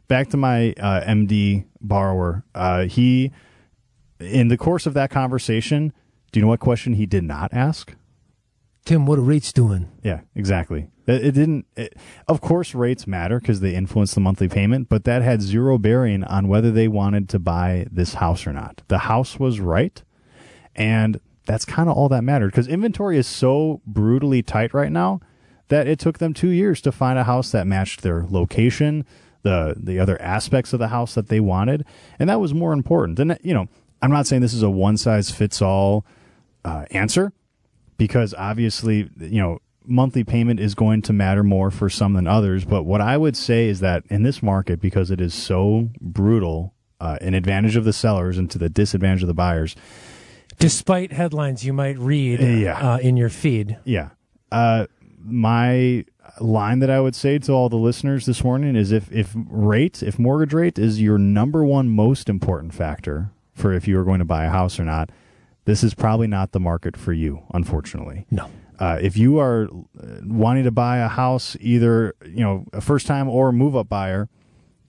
back 0.07 0.29
to 0.29 0.37
my 0.37 0.73
uh, 0.79 1.01
MD 1.05 1.65
borrower, 1.81 2.43
uh, 2.55 2.83
he 2.85 3.31
in 4.19 4.47
the 4.47 4.57
course 4.57 4.85
of 4.85 4.93
that 4.93 5.09
conversation, 5.09 5.91
do 6.31 6.39
you 6.39 6.41
know 6.45 6.49
what 6.49 6.59
question 6.61 6.93
he 6.93 7.05
did 7.05 7.23
not 7.23 7.53
ask? 7.53 7.93
Tim, 8.85 9.05
what 9.05 9.17
are 9.19 9.21
rates 9.23 9.51
doing? 9.53 9.89
Yeah, 10.03 10.21
exactly. 10.35 10.87
It, 11.05 11.33
didn't. 11.33 11.65
It, 11.75 11.97
of 12.27 12.39
course, 12.39 12.73
rates 12.73 13.05
matter 13.05 13.39
because 13.39 13.59
they 13.59 13.75
influence 13.75 14.13
the 14.13 14.21
monthly 14.21 14.47
payment, 14.47 14.87
but 14.87 15.03
that 15.03 15.21
had 15.21 15.41
zero 15.41 15.77
bearing 15.77 16.23
on 16.23 16.47
whether 16.47 16.71
they 16.71 16.87
wanted 16.87 17.27
to 17.29 17.39
buy 17.39 17.87
this 17.91 18.15
house 18.15 18.47
or 18.47 18.53
not. 18.53 18.81
The 18.87 18.99
house 18.99 19.37
was 19.37 19.59
right, 19.59 20.01
and 20.75 21.19
that's 21.45 21.65
kind 21.65 21.89
of 21.89 21.97
all 21.97 22.07
that 22.09 22.23
mattered 22.23 22.51
because 22.51 22.67
inventory 22.67 23.17
is 23.17 23.27
so 23.27 23.81
brutally 23.85 24.41
tight 24.41 24.73
right 24.73 24.91
now 24.91 25.19
that 25.67 25.87
it 25.87 25.99
took 25.99 26.19
them 26.19 26.33
two 26.33 26.49
years 26.49 26.79
to 26.81 26.91
find 26.91 27.19
a 27.19 27.25
house 27.25 27.51
that 27.51 27.67
matched 27.67 28.01
their 28.01 28.25
location, 28.29 29.05
the 29.41 29.75
the 29.77 29.99
other 29.99 30.21
aspects 30.21 30.71
of 30.71 30.79
the 30.79 30.87
house 30.87 31.15
that 31.15 31.27
they 31.27 31.41
wanted, 31.41 31.85
and 32.17 32.29
that 32.29 32.39
was 32.39 32.53
more 32.53 32.71
important. 32.71 33.19
And 33.19 33.37
you 33.43 33.53
know, 33.53 33.67
I'm 34.01 34.11
not 34.11 34.25
saying 34.25 34.41
this 34.41 34.53
is 34.53 34.63
a 34.63 34.69
one 34.69 34.95
size 34.95 35.31
fits 35.31 35.61
all 35.61 36.05
uh, 36.63 36.85
answer 36.91 37.33
because 37.97 38.33
obviously, 38.37 39.09
you 39.19 39.41
know, 39.41 39.59
monthly 39.85 40.23
payment 40.23 40.59
is 40.59 40.75
going 40.75 41.01
to 41.03 41.13
matter 41.13 41.43
more 41.43 41.71
for 41.71 41.89
some 41.89 42.13
than 42.13 42.27
others. 42.27 42.65
But 42.65 42.83
what 42.83 43.01
I 43.01 43.17
would 43.17 43.35
say 43.37 43.67
is 43.67 43.79
that 43.81 44.03
in 44.09 44.23
this 44.23 44.41
market, 44.43 44.79
because 44.79 45.11
it 45.11 45.19
is 45.21 45.33
so 45.33 45.89
brutal, 45.99 46.73
uh, 46.99 47.17
an 47.21 47.33
advantage 47.33 47.75
of 47.75 47.83
the 47.83 47.93
sellers 47.93 48.37
and 48.37 48.49
to 48.51 48.57
the 48.57 48.69
disadvantage 48.69 49.23
of 49.23 49.27
the 49.27 49.33
buyers. 49.33 49.75
Despite 50.59 51.11
headlines 51.11 51.65
you 51.65 51.73
might 51.73 51.97
read 51.97 52.39
Yeah. 52.39 52.93
uh, 52.93 52.97
in 52.99 53.17
your 53.17 53.29
feed. 53.29 53.77
Yeah. 53.83 54.09
Uh, 54.51 54.85
my 55.19 56.05
line 56.39 56.79
that 56.79 56.89
I 56.89 56.99
would 56.99 57.15
say 57.15 57.37
to 57.39 57.51
all 57.51 57.69
the 57.69 57.75
listeners 57.77 58.25
this 58.25 58.43
morning 58.43 58.75
is 58.75 58.91
if, 58.91 59.11
if 59.11 59.33
rate, 59.35 60.01
if 60.03 60.17
mortgage 60.19 60.53
rate 60.53 60.79
is 60.79 61.01
your 61.01 61.17
number 61.17 61.63
one 61.65 61.89
most 61.89 62.29
important 62.29 62.73
factor 62.73 63.31
for 63.53 63.73
if 63.73 63.87
you 63.87 63.99
are 63.99 64.03
going 64.03 64.19
to 64.19 64.25
buy 64.25 64.45
a 64.45 64.49
house 64.49 64.79
or 64.79 64.85
not, 64.85 65.09
this 65.65 65.83
is 65.83 65.93
probably 65.93 66.27
not 66.27 66.51
the 66.51 66.59
market 66.59 66.95
for 66.97 67.13
you, 67.13 67.43
unfortunately. 67.53 68.25
No. 68.31 68.49
Uh, 68.83 68.97
if 68.99 69.15
you 69.15 69.39
are 69.39 69.69
uh, 69.71 70.05
wanting 70.25 70.65
to 70.65 70.71
buy 70.71 70.97
a 70.97 71.07
house, 71.07 71.55
either 71.61 72.13
you 72.25 72.43
know 72.43 72.65
a 72.73 72.81
first 72.81 73.07
time 73.07 73.29
or 73.29 73.53
move 73.53 73.77
up 73.77 73.87
buyer, 73.87 74.27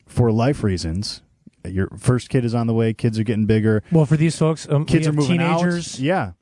for 0.06 0.32
life 0.32 0.64
reasons, 0.64 1.22
your 1.64 1.86
first 1.96 2.28
kid 2.28 2.44
is 2.44 2.56
on 2.56 2.66
the 2.66 2.74
way, 2.74 2.92
kids 2.92 3.20
are 3.20 3.22
getting 3.22 3.46
bigger, 3.46 3.84
Well, 3.92 4.04
for 4.04 4.16
these 4.16 4.36
folks, 4.36 4.68
um, 4.68 4.84
kids 4.84 5.06
are 5.06 5.12
moving 5.12 5.38
teenagers. 5.38 5.94
out. 5.94 6.00
Yeah, 6.00 6.32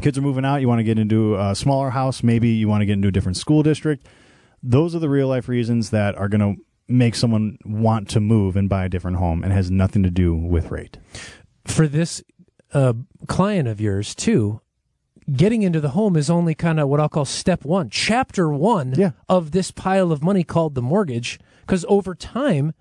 kids 0.00 0.16
are 0.16 0.22
moving 0.22 0.46
out. 0.46 0.62
You 0.62 0.68
want 0.68 0.78
to 0.78 0.84
get 0.84 0.98
into 0.98 1.36
a 1.36 1.54
smaller 1.54 1.90
house, 1.90 2.22
maybe 2.22 2.48
you 2.48 2.68
want 2.68 2.80
to 2.80 2.86
get 2.86 2.94
into 2.94 3.08
a 3.08 3.12
different 3.12 3.36
school 3.36 3.62
district. 3.62 4.06
Those 4.62 4.94
are 4.96 4.98
the 4.98 5.10
real 5.10 5.28
life 5.28 5.46
reasons 5.46 5.90
that 5.90 6.14
are 6.16 6.28
going 6.28 6.40
to 6.56 6.62
make 6.88 7.16
someone 7.16 7.58
want 7.66 8.08
to 8.10 8.20
move 8.20 8.56
and 8.56 8.66
buy 8.66 8.86
a 8.86 8.88
different 8.88 9.18
home, 9.18 9.44
and 9.44 9.52
has 9.52 9.70
nothing 9.70 10.02
to 10.04 10.10
do 10.10 10.34
with 10.34 10.70
rate. 10.70 10.96
For 11.66 11.86
this 11.86 12.22
uh, 12.72 12.94
client 13.26 13.68
of 13.68 13.78
yours 13.78 14.14
too, 14.14 14.62
getting 15.32 15.62
into 15.62 15.80
the 15.80 15.90
home 15.90 16.16
is 16.16 16.30
only 16.30 16.54
kind 16.54 16.80
of 16.80 16.88
what 16.88 17.00
I'll 17.00 17.08
call 17.08 17.24
step 17.24 17.64
one, 17.64 17.90
chapter 17.90 18.48
one 18.50 18.94
Yeah. 18.96 19.10
of 19.28 19.50
this 19.52 19.70
pile 19.70 20.10
of 20.12 20.22
money 20.22 20.44
called 20.44 20.74
the 20.74 20.82
mortgage. 20.82 21.38
Because 21.60 21.84
over 21.88 22.14
time, 22.14 22.72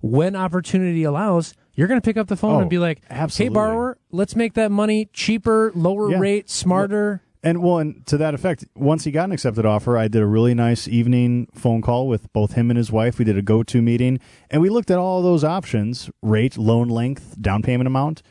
when 0.00 0.34
opportunity 0.34 1.04
allows, 1.04 1.54
you're 1.74 1.86
going 1.88 2.00
to 2.00 2.04
pick 2.04 2.16
up 2.16 2.26
the 2.26 2.36
phone 2.36 2.56
Oh, 2.56 2.60
and 2.60 2.68
be 2.70 2.78
like, 2.78 3.02
absolutely. 3.08 3.52
"Hey, 3.52 3.54
borrower, 3.54 3.98
let's 4.10 4.34
make 4.34 4.54
that 4.54 4.70
money 4.72 5.08
cheaper, 5.12 5.70
lower 5.74 6.10
Yeah. 6.10 6.18
rate, 6.18 6.50
smarter." 6.50 7.22
And 7.44 7.60
well, 7.62 7.78
and 7.78 8.06
to 8.06 8.16
that 8.18 8.34
effect, 8.34 8.66
once 8.76 9.02
he 9.04 9.10
got 9.10 9.24
an 9.24 9.32
accepted 9.32 9.66
offer, 9.66 9.96
I 9.98 10.06
did 10.08 10.22
a 10.22 10.26
really 10.26 10.54
nice 10.54 10.86
evening 10.86 11.48
phone 11.54 11.82
call 11.82 12.06
with 12.06 12.32
both 12.32 12.52
him 12.52 12.70
and 12.70 12.76
his 12.76 12.92
wife. 12.92 13.18
We 13.18 13.24
did 13.24 13.36
a 13.36 13.42
go-to 13.42 13.82
meeting, 13.82 14.20
and 14.50 14.62
we 14.62 14.68
looked 14.68 14.90
at 14.92 14.98
all 14.98 15.22
those 15.22 15.42
options: 15.42 16.08
rate, 16.22 16.56
loan 16.56 16.88
length, 16.88 17.40
down 17.40 17.62
payment 17.62 17.86
amount. 17.88 18.22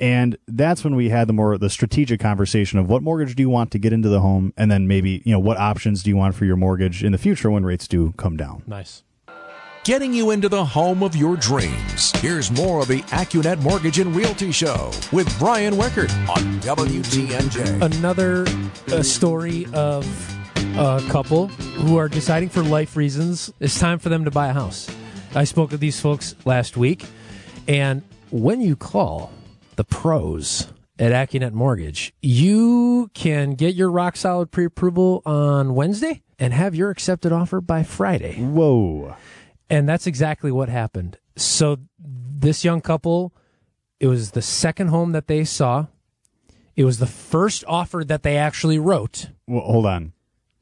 And 0.00 0.38
that's 0.48 0.82
when 0.82 0.96
we 0.96 1.10
had 1.10 1.28
the 1.28 1.34
more 1.34 1.58
the 1.58 1.68
strategic 1.68 2.20
conversation 2.20 2.78
of 2.78 2.88
what 2.88 3.02
mortgage 3.02 3.34
do 3.36 3.42
you 3.42 3.50
want 3.50 3.70
to 3.72 3.78
get 3.78 3.92
into 3.92 4.08
the 4.08 4.20
home, 4.20 4.54
and 4.56 4.70
then 4.70 4.88
maybe 4.88 5.22
you 5.24 5.32
know 5.32 5.38
what 5.38 5.58
options 5.58 6.02
do 6.02 6.10
you 6.10 6.16
want 6.16 6.34
for 6.34 6.46
your 6.46 6.56
mortgage 6.56 7.04
in 7.04 7.12
the 7.12 7.18
future 7.18 7.50
when 7.50 7.64
rates 7.64 7.86
do 7.86 8.12
come 8.16 8.36
down. 8.36 8.62
Nice. 8.66 9.02
Getting 9.84 10.12
you 10.12 10.30
into 10.30 10.48
the 10.48 10.64
home 10.64 11.02
of 11.02 11.16
your 11.16 11.36
dreams. 11.36 12.12
Here's 12.16 12.50
more 12.50 12.82
of 12.82 12.88
the 12.88 13.00
AccuNet 13.02 13.62
Mortgage 13.62 13.98
and 13.98 14.14
Realty 14.14 14.52
Show 14.52 14.90
with 15.10 15.38
Brian 15.38 15.74
Wickert 15.74 16.10
on 16.28 16.60
WTMJ. 16.60 17.82
Another 17.82 18.46
uh, 18.92 19.02
story 19.02 19.66
of 19.72 20.06
a 20.76 21.02
couple 21.08 21.48
who 21.48 21.96
are 21.96 22.08
deciding 22.08 22.50
for 22.50 22.62
life 22.62 22.94
reasons. 22.94 23.52
It's 23.58 23.78
time 23.78 23.98
for 23.98 24.10
them 24.10 24.24
to 24.26 24.30
buy 24.30 24.48
a 24.48 24.52
house. 24.52 24.90
I 25.34 25.44
spoke 25.44 25.70
with 25.70 25.80
these 25.80 26.00
folks 26.00 26.34
last 26.44 26.76
week, 26.76 27.04
and 27.66 28.02
when 28.30 28.60
you 28.60 28.76
call 28.76 29.30
the 29.76 29.84
pros 29.84 30.72
at 30.98 31.12
AccuNet 31.12 31.52
Mortgage, 31.52 32.12
you 32.20 33.10
can 33.14 33.54
get 33.54 33.74
your 33.74 33.90
rock 33.90 34.16
solid 34.16 34.50
pre 34.50 34.64
approval 34.66 35.22
on 35.24 35.74
Wednesday 35.74 36.22
and 36.38 36.52
have 36.52 36.74
your 36.74 36.90
accepted 36.90 37.32
offer 37.32 37.60
by 37.60 37.82
Friday. 37.82 38.36
Whoa! 38.40 39.16
And 39.68 39.88
that's 39.88 40.06
exactly 40.06 40.50
what 40.50 40.68
happened. 40.68 41.18
So 41.36 41.78
this 41.98 42.64
young 42.64 42.80
couple, 42.80 43.32
it 43.98 44.08
was 44.08 44.32
the 44.32 44.42
second 44.42 44.88
home 44.88 45.12
that 45.12 45.26
they 45.26 45.44
saw. 45.44 45.86
It 46.76 46.84
was 46.84 46.98
the 46.98 47.06
first 47.06 47.64
offer 47.66 48.04
that 48.04 48.22
they 48.22 48.36
actually 48.36 48.78
wrote. 48.78 49.30
Well, 49.46 49.60
hold 49.62 49.86
on. 49.86 50.12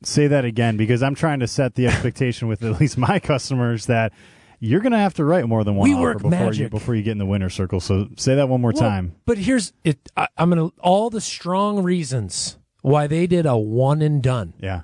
Say 0.03 0.29
that 0.29 0.45
again 0.45 0.77
because 0.77 1.03
I'm 1.03 1.15
trying 1.15 1.41
to 1.41 1.49
set 1.49 1.75
the 1.75 1.87
expectation 1.89 2.49
with 2.49 2.63
at 2.63 2.81
least 2.81 2.99
my 2.99 3.19
customers 3.19 3.87
that 3.87 4.13
you're 4.61 4.81
going 4.81 4.93
to 4.93 4.99
have 4.99 5.15
to 5.15 5.25
write 5.25 5.47
more 5.47 5.65
than 5.65 5.77
one 5.77 5.89
We 5.89 5.95
offer 5.95 6.19
before 6.19 6.53
you 6.53 6.69
before 6.69 6.95
you 6.95 7.03
get 7.03 7.13
in 7.13 7.19
the 7.19 7.27
winner 7.27 7.51
circle. 7.51 7.81
So 7.81 8.09
say 8.17 8.35
that 8.35 8.49
one 8.49 8.61
more 8.61 8.73
Well, 8.73 8.83
time. 8.83 9.15
But 9.25 9.39
here's 9.39 9.73
it. 9.85 10.11
I, 10.17 10.29
I'm 10.37 10.51
gonna 10.51 10.71
all 10.81 11.11
the 11.11 11.21
strong 11.21 11.83
reasons 11.83 12.59
why 12.83 13.07
they 13.07 13.27
did 13.27 13.47
a 13.47 13.57
one 13.57 14.03
and 14.03 14.23
done. 14.23 14.55
Yeah. 14.61 14.83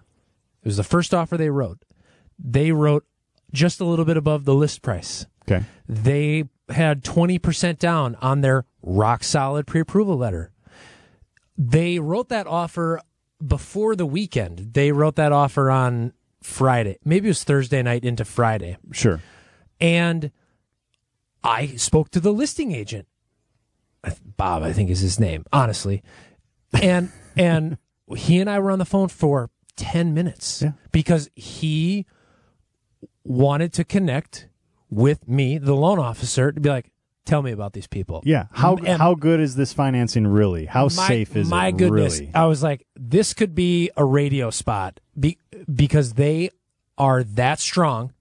It 0.62 0.68
was 0.68 0.76
the 0.76 0.84
first 0.84 1.12
offer 1.12 1.36
they 1.36 1.50
wrote. 1.50 1.84
They 2.38 2.72
wrote 2.72 3.04
just 3.52 3.80
a 3.80 3.84
little 3.84 4.04
bit 4.04 4.16
above 4.16 4.44
the 4.44 4.54
list 4.54 4.82
price. 4.82 5.26
Okay. 5.42 5.64
They 5.86 6.44
had 6.70 7.04
20% 7.04 7.78
down 7.78 8.16
on 8.16 8.40
their 8.40 8.64
rock 8.82 9.22
solid 9.22 9.66
pre 9.66 9.80
approval 9.80 10.16
letter. 10.16 10.52
They 11.56 11.98
wrote 11.98 12.30
that 12.30 12.46
offer 12.46 13.00
before 13.44 13.94
the 13.94 14.06
weekend. 14.06 14.70
They 14.72 14.90
wrote 14.90 15.16
that 15.16 15.32
offer 15.32 15.70
on 15.70 16.12
Friday. 16.42 16.98
Maybe 17.04 17.28
it 17.28 17.30
was 17.30 17.44
Thursday 17.44 17.82
night 17.82 18.04
into 18.04 18.24
Friday. 18.24 18.76
Sure. 18.92 19.20
And 19.80 20.30
I 21.42 21.66
spoke 21.76 22.10
to 22.10 22.20
the 22.20 22.32
listing 22.32 22.72
agent. 22.72 23.06
Bob, 24.36 24.62
I 24.62 24.72
think 24.72 24.90
is 24.90 25.00
his 25.00 25.18
name, 25.18 25.44
honestly. 25.52 26.02
And 26.80 27.10
and 27.36 27.78
he 28.16 28.38
and 28.40 28.48
I 28.50 28.58
were 28.58 28.70
on 28.70 28.78
the 28.78 28.84
phone 28.84 29.08
for 29.08 29.50
10 29.76 30.12
minutes 30.14 30.62
Yeah. 30.62 30.72
because 30.92 31.30
he 31.34 32.06
wanted 33.24 33.72
to 33.74 33.84
connect 33.84 34.48
with 34.90 35.26
me, 35.26 35.58
the 35.58 35.74
loan 35.74 35.98
officer, 35.98 36.52
to 36.52 36.60
be 36.60 36.68
like, 36.68 36.92
tell 37.24 37.42
me 37.42 37.50
about 37.50 37.72
these 37.72 37.86
people. 37.86 38.22
Yeah. 38.24 38.46
How 38.52 38.76
And 38.76 39.00
how 39.00 39.14
good 39.14 39.40
is 39.40 39.56
this 39.56 39.72
financing 39.72 40.26
really? 40.26 40.66
How 40.66 40.84
my, 40.84 40.88
safe 41.08 41.34
is 41.36 41.48
my 41.48 41.68
it 41.68 41.76
goodness. 41.78 42.20
really? 42.20 42.30
I 42.34 42.44
was 42.46 42.62
like, 42.62 42.86
this 42.94 43.32
could 43.34 43.54
be 43.54 43.90
a 43.96 44.04
radio 44.04 44.50
spot 44.50 45.00
be, 45.18 45.38
because 45.74 46.12
they 46.14 46.50
are 46.98 47.24
that 47.24 47.58
strong. 47.58 48.12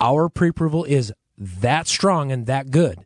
Our 0.00 0.28
pre-approval 0.28 0.84
is 0.84 1.12
that 1.36 1.86
strong 1.86 2.30
and 2.32 2.46
that 2.46 2.70
good. 2.70 3.04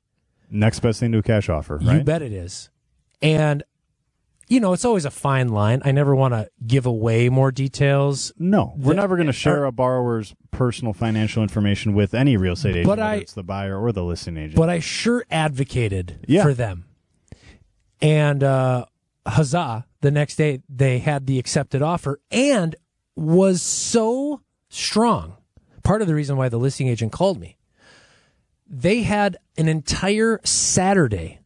Next 0.50 0.80
best 0.80 1.00
thing 1.00 1.12
to 1.12 1.18
a 1.18 1.22
cash 1.22 1.48
offer, 1.48 1.78
right? 1.78 1.98
You 1.98 2.04
bet 2.04 2.22
it 2.22 2.32
is. 2.32 2.70
And 3.22 3.62
you 4.48 4.60
know, 4.60 4.74
it's 4.74 4.84
always 4.84 5.06
a 5.06 5.10
fine 5.10 5.48
line. 5.48 5.80
I 5.82 5.92
never 5.92 6.14
want 6.14 6.34
to 6.34 6.50
give 6.66 6.84
away 6.84 7.30
more 7.30 7.50
details. 7.50 8.32
No, 8.38 8.74
we're 8.76 8.90
The- 8.92 9.00
never 9.00 9.16
going 9.16 9.28
to 9.28 9.32
share 9.32 9.62
or- 9.62 9.66
a 9.66 9.72
borrower's 9.72 10.34
personal 10.50 10.92
financial 10.92 11.42
information 11.42 11.94
with 11.94 12.12
any 12.12 12.36
real 12.36 12.52
estate 12.52 12.70
agent, 12.72 12.84
But 12.86 12.98
whether 12.98 13.02
I- 13.10 13.14
it's 13.16 13.32
the 13.32 13.42
buyer 13.44 13.80
or 13.80 13.92
the 13.92 14.04
listing 14.04 14.36
agent. 14.36 14.56
but 14.56 14.68
I 14.68 14.78
sure 14.80 15.24
advocated 15.30 16.18
Yeah. 16.28 16.42
for 16.42 16.52
them. 16.52 16.84
And 18.02 18.42
uh, 18.42 18.84
huzzah! 19.26 19.86
The 20.02 20.10
next 20.10 20.36
day 20.36 20.60
they 20.68 20.98
had 20.98 21.26
the 21.26 21.38
accepted 21.38 21.80
offer 21.80 22.20
and 22.30 22.74
was 23.16 23.62
so 23.62 24.42
strong. 24.68 25.36
Part 25.82 26.02
of 26.02 26.08
the 26.08 26.14
reason 26.14 26.36
why 26.36 26.48
the 26.48 26.58
listing 26.58 26.88
agent 26.88 27.12
called 27.12 27.40
me. 27.40 27.56
They 28.68 29.02
had 29.02 29.36
an 29.58 29.68
entire 29.68 30.40
Saturday 30.44 31.40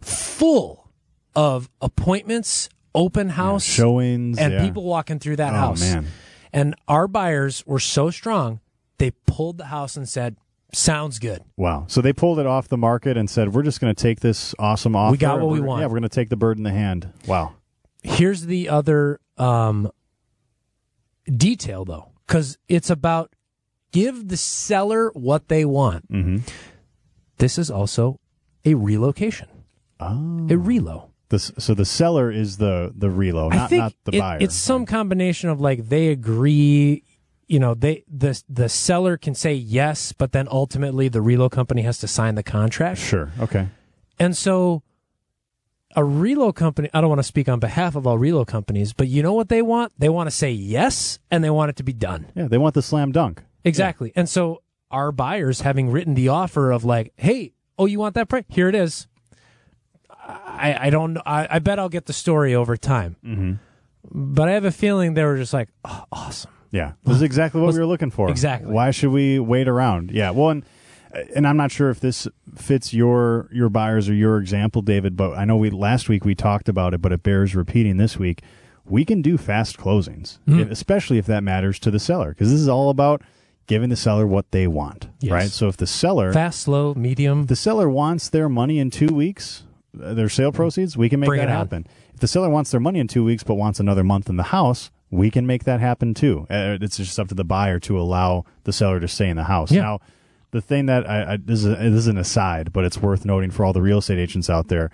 full 0.00 0.90
of 1.34 1.68
appointments, 1.80 2.68
open 2.94 3.30
house, 3.30 3.64
showings, 3.64 4.38
and 4.38 4.52
yeah. 4.52 4.62
people 4.64 4.84
walking 4.84 5.18
through 5.18 5.36
that 5.36 5.52
Oh, 5.52 5.56
house. 5.56 5.80
man. 5.80 6.06
And 6.52 6.74
our 6.86 7.08
buyers 7.08 7.64
were 7.66 7.80
so 7.80 8.10
strong, 8.10 8.60
they 8.98 9.12
pulled 9.26 9.56
the 9.58 9.66
house 9.66 9.96
and 9.96 10.06
said, 10.08 10.36
"Sounds 10.72 11.18
good." 11.18 11.42
Wow. 11.56 11.86
So 11.88 12.00
they 12.02 12.12
pulled 12.12 12.38
it 12.38 12.46
off 12.46 12.68
the 12.68 12.76
market 12.76 13.16
and 13.16 13.28
said, 13.30 13.54
"We're 13.54 13.62
just 13.62 13.80
going 13.80 13.92
to 13.94 14.00
take 14.00 14.20
this 14.20 14.54
awesome 14.58 14.94
offer. 14.94 15.12
We 15.12 15.18
got 15.18 15.40
what 15.40 15.50
we 15.50 15.60
want." 15.60 15.80
Yeah, 15.80 15.86
we're 15.86 15.98
going 15.98 16.02
to 16.02 16.08
take 16.10 16.28
the 16.28 16.36
bird 16.36 16.58
in 16.58 16.62
the 16.64 16.70
hand." 16.70 17.10
Wow. 17.26 17.54
Here's 18.02 18.42
the 18.46 18.68
other 18.68 19.18
um, 19.38 19.90
detail, 21.24 21.84
though, 21.84 22.10
because 22.26 22.58
it's 22.68 22.90
about 22.90 23.32
give 23.92 24.28
the 24.28 24.36
seller 24.36 25.10
what 25.14 25.48
they 25.48 25.64
want. 25.64 26.10
Mm-hmm. 26.12 26.38
This 27.38 27.58
is 27.58 27.70
also 27.70 28.18
a 28.64 28.74
relocation, 28.74 29.48
Oh. 30.00 30.46
a 30.48 30.54
relo. 30.56 31.08
So 31.38 31.72
the 31.72 31.86
seller 31.86 32.30
is 32.30 32.58
the 32.58 32.92
the 32.94 33.08
relo, 33.08 33.48
not 33.50 33.70
not 33.72 33.94
the 34.04 34.16
it- 34.16 34.20
buyer. 34.20 34.38
it's 34.40 34.54
some 34.54 34.84
combination 34.84 35.48
of 35.48 35.60
like 35.60 35.88
they 35.88 36.08
agree. 36.08 37.04
You 37.48 37.58
know, 37.58 37.72
they 37.74 38.04
the 38.06 38.40
the 38.50 38.68
seller 38.68 39.16
can 39.16 39.34
say 39.34 39.54
yes, 39.54 40.12
but 40.12 40.32
then 40.32 40.46
ultimately 40.50 41.08
the 41.08 41.20
relo 41.20 41.50
company 41.50 41.82
has 41.82 41.98
to 41.98 42.06
sign 42.08 42.34
the 42.34 42.42
contract. 42.42 43.00
sure. 43.00 43.30
Okay. 43.40 43.68
And 44.18 44.36
so 44.36 44.82
a 45.96 46.00
relo 46.02 46.54
company, 46.54 46.88
I 46.94 47.00
don't 47.00 47.08
want 47.10 47.18
to 47.18 47.22
speak 47.24 47.48
on 47.48 47.60
behalf 47.60 47.96
of 47.96 48.06
all 48.06 48.18
relo 48.18 48.46
companies, 48.46 48.92
but 48.92 49.08
you 49.08 49.22
know 49.22 49.32
what 49.32 49.48
they 49.48 49.62
want? 49.62 49.92
They 49.98 50.08
want 50.10 50.28
to 50.28 50.30
say 50.36 50.50
yes 50.50 51.18
and 51.30 51.42
they 51.42 51.50
want 51.50 51.70
it 51.70 51.76
to 51.76 51.82
be 51.82 51.92
done. 51.94 52.26
Yeah, 52.34 52.46
they 52.48 52.58
want 52.58 52.74
the 52.74 52.82
slam 52.82 53.10
dunk. 53.12 53.42
Exactly. 53.64 54.12
And 54.16 54.28
so 54.28 54.62
our 54.90 55.12
buyers 55.12 55.60
having 55.62 55.90
written 55.90 56.14
the 56.14 56.28
offer 56.28 56.70
of 56.70 56.84
like, 56.84 57.12
hey, 57.16 57.52
oh, 57.78 57.86
you 57.86 57.98
want 57.98 58.14
that 58.14 58.28
price? 58.28 58.44
Here 58.48 58.68
it 58.68 58.74
is. 58.74 59.06
I, 60.24 60.86
I 60.86 60.90
don't. 60.90 61.18
I, 61.26 61.48
I 61.50 61.58
bet 61.58 61.78
I'll 61.78 61.88
get 61.88 62.06
the 62.06 62.12
story 62.12 62.54
over 62.54 62.76
time. 62.76 63.16
Mm-hmm. 63.24 63.52
But 64.10 64.48
I 64.48 64.52
have 64.52 64.64
a 64.64 64.70
feeling 64.70 65.14
they 65.14 65.24
were 65.24 65.36
just 65.36 65.52
like, 65.52 65.68
oh, 65.84 66.04
awesome. 66.12 66.50
Yeah, 66.70 66.92
this 67.04 67.16
is 67.16 67.22
exactly 67.22 67.60
what 67.60 67.74
we 67.74 67.80
were 67.80 67.86
looking 67.86 68.10
for. 68.10 68.30
Exactly. 68.30 68.72
Why 68.72 68.92
should 68.92 69.10
we 69.10 69.38
wait 69.38 69.68
around? 69.68 70.10
Yeah. 70.10 70.30
Well, 70.30 70.50
and, 70.50 70.64
and 71.34 71.46
I'm 71.46 71.56
not 71.56 71.70
sure 71.70 71.90
if 71.90 72.00
this 72.00 72.26
fits 72.54 72.94
your 72.94 73.48
your 73.52 73.68
buyers 73.68 74.08
or 74.08 74.14
your 74.14 74.38
example, 74.38 74.80
David. 74.80 75.16
But 75.16 75.36
I 75.36 75.44
know 75.44 75.56
we 75.56 75.70
last 75.70 76.08
week 76.08 76.24
we 76.24 76.34
talked 76.34 76.68
about 76.68 76.94
it, 76.94 77.02
but 77.02 77.12
it 77.12 77.22
bears 77.22 77.54
repeating 77.54 77.96
this 77.96 78.18
week. 78.18 78.42
We 78.84 79.04
can 79.04 79.22
do 79.22 79.36
fast 79.38 79.76
closings, 79.78 80.38
Mm-hmm. 80.48 80.70
especially 80.72 81.18
if 81.18 81.26
that 81.26 81.42
matters 81.42 81.78
to 81.80 81.90
the 81.90 81.98
seller, 82.00 82.30
because 82.30 82.50
this 82.50 82.60
is 82.60 82.68
all 82.68 82.90
about 82.90 83.22
giving 83.72 83.88
the 83.88 83.96
seller 83.96 84.26
what 84.26 84.50
they 84.50 84.66
want, 84.66 85.08
Yes. 85.20 85.32
right? 85.32 85.48
So 85.50 85.66
if 85.68 85.78
the 85.78 85.86
seller 85.86 86.30
Fast, 86.30 86.60
slow, 86.60 86.92
medium. 86.94 87.46
the 87.46 87.56
seller 87.56 87.88
wants 87.88 88.28
their 88.28 88.46
money 88.50 88.78
in 88.78 88.90
two 88.90 89.06
weeks, 89.14 89.62
uh, 89.98 90.12
their 90.12 90.28
sale 90.28 90.52
proceeds, 90.52 90.94
we 90.94 91.08
can 91.08 91.20
make 91.20 91.28
Bring 91.28 91.40
that 91.40 91.48
happen. 91.48 91.86
If 92.12 92.20
the 92.20 92.26
seller 92.28 92.50
wants 92.50 92.70
their 92.70 92.80
money 92.80 92.98
in 92.98 93.08
two 93.08 93.24
weeks 93.24 93.42
but 93.42 93.54
wants 93.54 93.80
another 93.80 94.04
month 94.04 94.28
in 94.28 94.36
the 94.36 94.42
house, 94.58 94.90
we 95.10 95.30
can 95.30 95.46
make 95.46 95.64
that 95.64 95.80
happen 95.80 96.12
too. 96.12 96.46
Uh, 96.50 96.76
it's 96.82 96.98
just 96.98 97.18
up 97.18 97.28
to 97.28 97.34
the 97.34 97.44
buyer 97.44 97.78
to 97.80 97.98
allow 97.98 98.44
the 98.64 98.72
seller 98.74 99.00
to 99.00 99.08
stay 99.08 99.30
in 99.30 99.36
the 99.38 99.44
house. 99.44 99.72
Yeah. 99.72 99.82
Now, 99.82 100.00
the 100.50 100.60
thing 100.60 100.84
that 100.84 101.08
I, 101.08 101.32
I 101.32 101.36
this, 101.38 101.64
is, 101.64 101.74
this 101.78 101.94
is 101.94 102.06
an 102.08 102.18
aside, 102.18 102.74
but 102.74 102.84
it's 102.84 102.98
worth 102.98 103.24
noting 103.24 103.50
for 103.50 103.64
all 103.64 103.72
the 103.72 103.80
real 103.80 103.98
estate 103.98 104.18
agents 104.18 104.50
out 104.50 104.68
there. 104.68 104.90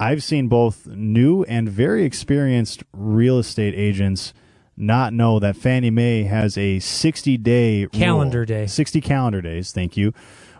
I've 0.00 0.22
seen 0.22 0.48
both 0.48 0.86
new 0.86 1.42
and 1.44 1.68
very 1.68 2.04
experienced 2.04 2.84
real 2.94 3.38
estate 3.38 3.74
agents 3.76 4.32
not 4.76 5.12
know 5.12 5.38
that 5.38 5.56
Fannie 5.56 5.90
Mae 5.90 6.24
has 6.24 6.58
a 6.58 6.78
60 6.78 7.36
day 7.38 7.86
Calendar 7.92 8.44
day. 8.44 8.66
60 8.66 9.00
calendar 9.00 9.40
days, 9.40 9.72
thank 9.72 9.96
you, 9.96 10.12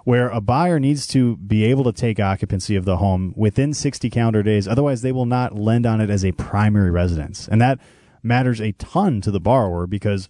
where 0.05 0.29
a 0.29 0.41
buyer 0.41 0.79
needs 0.79 1.07
to 1.09 1.37
be 1.39 1.65
able 1.65 1.85
to 1.85 1.93
take 1.93 2.21
occupancy 2.21 2.77
of 2.77 2.85
the 2.85 2.99
home 2.99 3.33
within 3.37 3.75
60 3.75 4.09
calendar 4.11 4.43
days. 4.43 4.69
Otherwise, 4.69 5.03
they 5.03 5.13
will 5.13 5.27
not 5.27 5.55
lend 5.55 5.87
on 5.87 6.01
it 6.01 6.11
as 6.11 6.25
a 6.25 6.33
primary 6.33 6.91
residence. 6.91 7.49
And 7.49 7.61
that 7.61 7.79
matters 8.23 8.61
a 8.61 8.73
ton 8.73 9.21
to 9.23 9.31
the 9.31 9.41
borrower 9.41 9.87
because 9.87 10.29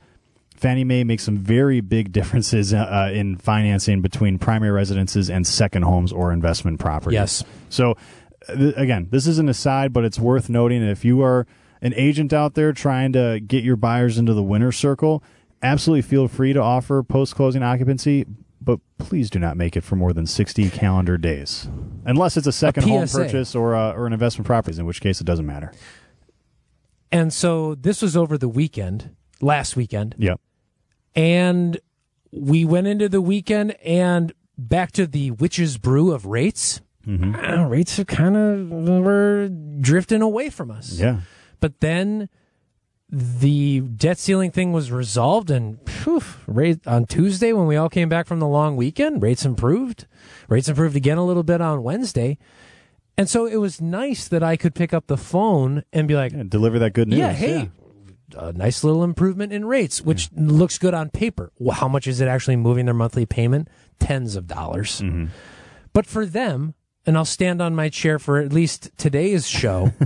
Fannie 0.56 0.84
Mae 0.84 1.04
makes 1.04 1.24
some 1.24 1.38
very 1.38 1.80
big 1.80 2.12
differences 2.12 2.72
uh, 2.72 3.10
in 3.12 3.36
financing 3.36 4.00
between 4.00 4.38
primary 4.38 4.72
residences 4.72 5.28
and 5.28 5.46
second 5.46 5.82
homes 5.82 6.12
or 6.12 6.32
investment 6.32 6.80
properties. 6.80 7.14
Yes. 7.14 7.44
So, 7.68 7.96
uh, 8.48 8.54
th- 8.54 8.74
again, 8.76 9.08
this 9.10 9.26
is 9.26 9.38
an 9.38 9.48
aside, 9.48 9.92
but 9.92 10.04
it's 10.04 10.18
worth 10.18 10.48
noting 10.48 10.80
that 10.80 10.90
if 10.90 11.04
you 11.04 11.22
are 11.22 11.46
an 11.84 11.94
agent 11.96 12.32
out 12.32 12.54
there 12.54 12.72
trying 12.72 13.12
to 13.12 13.38
get 13.46 13.62
your 13.62 13.76
buyers 13.76 14.18
into 14.18 14.34
the 14.34 14.42
winner 14.42 14.72
circle, 14.72 15.22
absolutely 15.62 16.02
feel 16.02 16.26
free 16.26 16.52
to 16.52 16.60
offer 16.60 17.02
post 17.04 17.36
closing 17.36 17.62
occupancy, 17.62 18.24
but 18.60 18.80
please 18.98 19.30
do 19.30 19.38
not 19.38 19.56
make 19.56 19.76
it 19.76 19.82
for 19.82 19.94
more 19.94 20.12
than 20.12 20.26
60 20.26 20.70
calendar 20.70 21.16
days. 21.18 21.68
Unless 22.06 22.36
it's 22.36 22.46
a 22.46 22.52
second 22.52 22.84
home 22.84 23.06
purchase 23.06 23.54
or, 23.54 23.74
uh, 23.76 23.92
or 23.92 24.06
an 24.06 24.12
investment 24.12 24.46
properties, 24.46 24.78
in 24.78 24.86
which 24.86 25.00
case 25.00 25.20
it 25.20 25.24
doesn't 25.24 25.46
matter. 25.46 25.72
And 27.12 27.32
so 27.32 27.74
this 27.76 28.02
was 28.02 28.16
over 28.16 28.36
the 28.36 28.48
weekend, 28.48 29.14
last 29.40 29.76
weekend. 29.76 30.14
Yep. 30.18 30.40
and 31.14 31.78
we 32.36 32.64
went 32.64 32.88
into 32.88 33.08
the 33.08 33.20
weekend 33.20 33.76
and 33.84 34.32
back 34.58 34.90
to 34.92 35.06
the 35.06 35.30
witch's 35.30 35.78
brew 35.78 36.10
of 36.12 36.26
rates. 36.26 36.80
Uh, 37.06 37.66
rates 37.68 37.96
are 38.00 38.04
kind 38.04 38.36
of 38.36 38.70
were 38.70 39.48
drifting 39.80 40.20
away 40.22 40.50
from 40.50 40.70
us. 40.70 40.98
Yeah. 40.98 41.20
But 41.60 41.80
then 41.80 42.28
the 43.10 43.80
debt 43.80 44.18
ceiling 44.18 44.50
thing 44.50 44.72
was 44.72 44.90
resolved, 44.90 45.50
and 45.50 45.78
on 46.86 47.06
Tuesday 47.06 47.52
when 47.52 47.66
we 47.66 47.76
all 47.76 47.88
came 47.88 48.08
back 48.08 48.26
from 48.26 48.40
the 48.40 48.48
long 48.48 48.76
weekend, 48.76 49.22
rates 49.22 49.44
improved. 49.44 50.06
Rates 50.48 50.68
improved 50.68 50.96
again 50.96 51.18
a 51.18 51.24
little 51.24 51.42
bit 51.42 51.60
on 51.60 51.82
Wednesday. 51.82 52.38
And 53.16 53.28
so 53.28 53.46
it 53.46 53.56
was 53.56 53.80
nice 53.80 54.26
that 54.28 54.42
I 54.42 54.56
could 54.56 54.74
pick 54.74 54.92
up 54.92 55.06
the 55.06 55.16
phone 55.16 55.84
and 55.92 56.08
be 56.08 56.14
like, 56.16 56.32
Yeah, 56.32 56.42
deliver 56.48 56.80
that 56.80 56.94
good 56.94 57.08
news. 57.08 57.18
yeah, 57.20 57.32
hey, 57.32 57.70
a 58.36 58.52
nice 58.52 58.82
little 58.82 59.04
improvement 59.04 59.52
in 59.52 59.64
rates, 59.64 60.00
which 60.02 60.30
looks 60.34 60.78
good 60.78 60.94
on 60.94 61.10
paper. 61.10 61.52
Well, 61.58 61.76
how 61.76 61.86
much 61.86 62.08
is 62.08 62.20
it 62.20 62.26
actually 62.26 62.56
moving 62.56 62.86
their 62.86 62.94
monthly 62.94 63.26
payment? 63.26 63.68
Tens 64.00 64.34
of 64.34 64.48
dollars. 64.48 65.00
Mm-hmm. 65.00 65.26
But 65.92 66.06
for 66.06 66.26
them, 66.26 66.74
and 67.06 67.16
I'll 67.16 67.24
stand 67.24 67.62
on 67.62 67.74
my 67.74 67.88
chair 67.88 68.18
for 68.18 68.38
at 68.38 68.52
least 68.52 68.90
today's 68.96 69.46
show. 69.46 69.92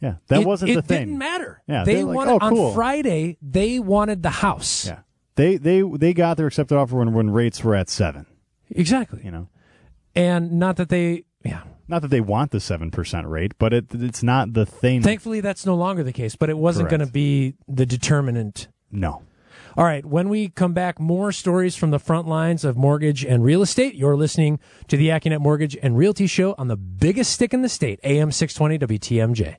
Yeah. 0.00 0.14
That 0.28 0.40
it, 0.42 0.46
wasn't 0.46 0.70
it 0.72 0.74
the 0.76 0.82
thing. 0.82 0.96
It 0.96 1.04
didn't 1.06 1.18
matter. 1.18 1.62
Yeah, 1.66 1.84
they 1.84 2.02
like, 2.04 2.16
wanted 2.16 2.38
"Oh, 2.42 2.48
cool." 2.48 2.66
on 2.68 2.74
Friday. 2.74 3.36
They 3.42 3.78
wanted 3.78 4.22
the 4.22 4.30
house. 4.30 4.86
Yeah. 4.86 5.00
They 5.36 5.56
they 5.56 5.82
they 5.82 6.12
got 6.14 6.36
their 6.36 6.46
accepted 6.46 6.76
offer 6.76 6.96
when 6.96 7.12
when 7.12 7.30
rates 7.30 7.62
were 7.62 7.74
at 7.74 7.88
seven. 7.88 8.26
exactly. 8.70 9.20
You 9.24 9.30
know, 9.30 9.48
And 10.14 10.52
not 10.52 10.76
that 10.76 10.88
they, 10.88 11.24
yeah. 11.44 11.62
not 11.88 12.02
that 12.02 12.08
they 12.08 12.20
want 12.20 12.50
the 12.50 12.60
seven 12.60 12.90
percent 12.90 13.26
rate, 13.26 13.52
but 13.58 13.72
it 13.72 13.86
it's 13.94 14.22
not 14.22 14.52
the 14.54 14.66
thing. 14.66 15.02
Thankfully, 15.02 15.40
that's 15.40 15.64
no 15.66 15.74
longer 15.74 16.02
the 16.02 16.12
case. 16.12 16.34
But 16.36 16.50
it 16.50 16.58
wasn't 16.58 16.88
going 16.88 17.00
to 17.00 17.06
be 17.06 17.54
the 17.68 17.86
determinant 17.86 18.68
no. 18.90 19.22
All 19.76 19.84
right, 19.84 20.04
when 20.04 20.28
we 20.28 20.48
come 20.48 20.72
back, 20.72 20.98
more 20.98 21.30
stories 21.30 21.76
from 21.76 21.92
the 21.92 22.00
front 22.00 22.26
lines 22.26 22.64
of 22.64 22.76
mortgage 22.76 23.24
and 23.24 23.44
real 23.44 23.62
estate. 23.62 23.94
You're 23.94 24.16
listening 24.16 24.58
to 24.88 24.96
the 24.96 25.08
AccuNet 25.08 25.38
Mortgage 25.38 25.76
and 25.80 25.96
Realty 25.96 26.26
Show 26.26 26.56
on 26.58 26.66
the 26.66 26.76
biggest 26.76 27.32
stick 27.32 27.54
in 27.54 27.62
the 27.62 27.68
state, 27.68 28.00
AM 28.02 28.32
620 28.32 28.98
WTMJ. 28.98 29.56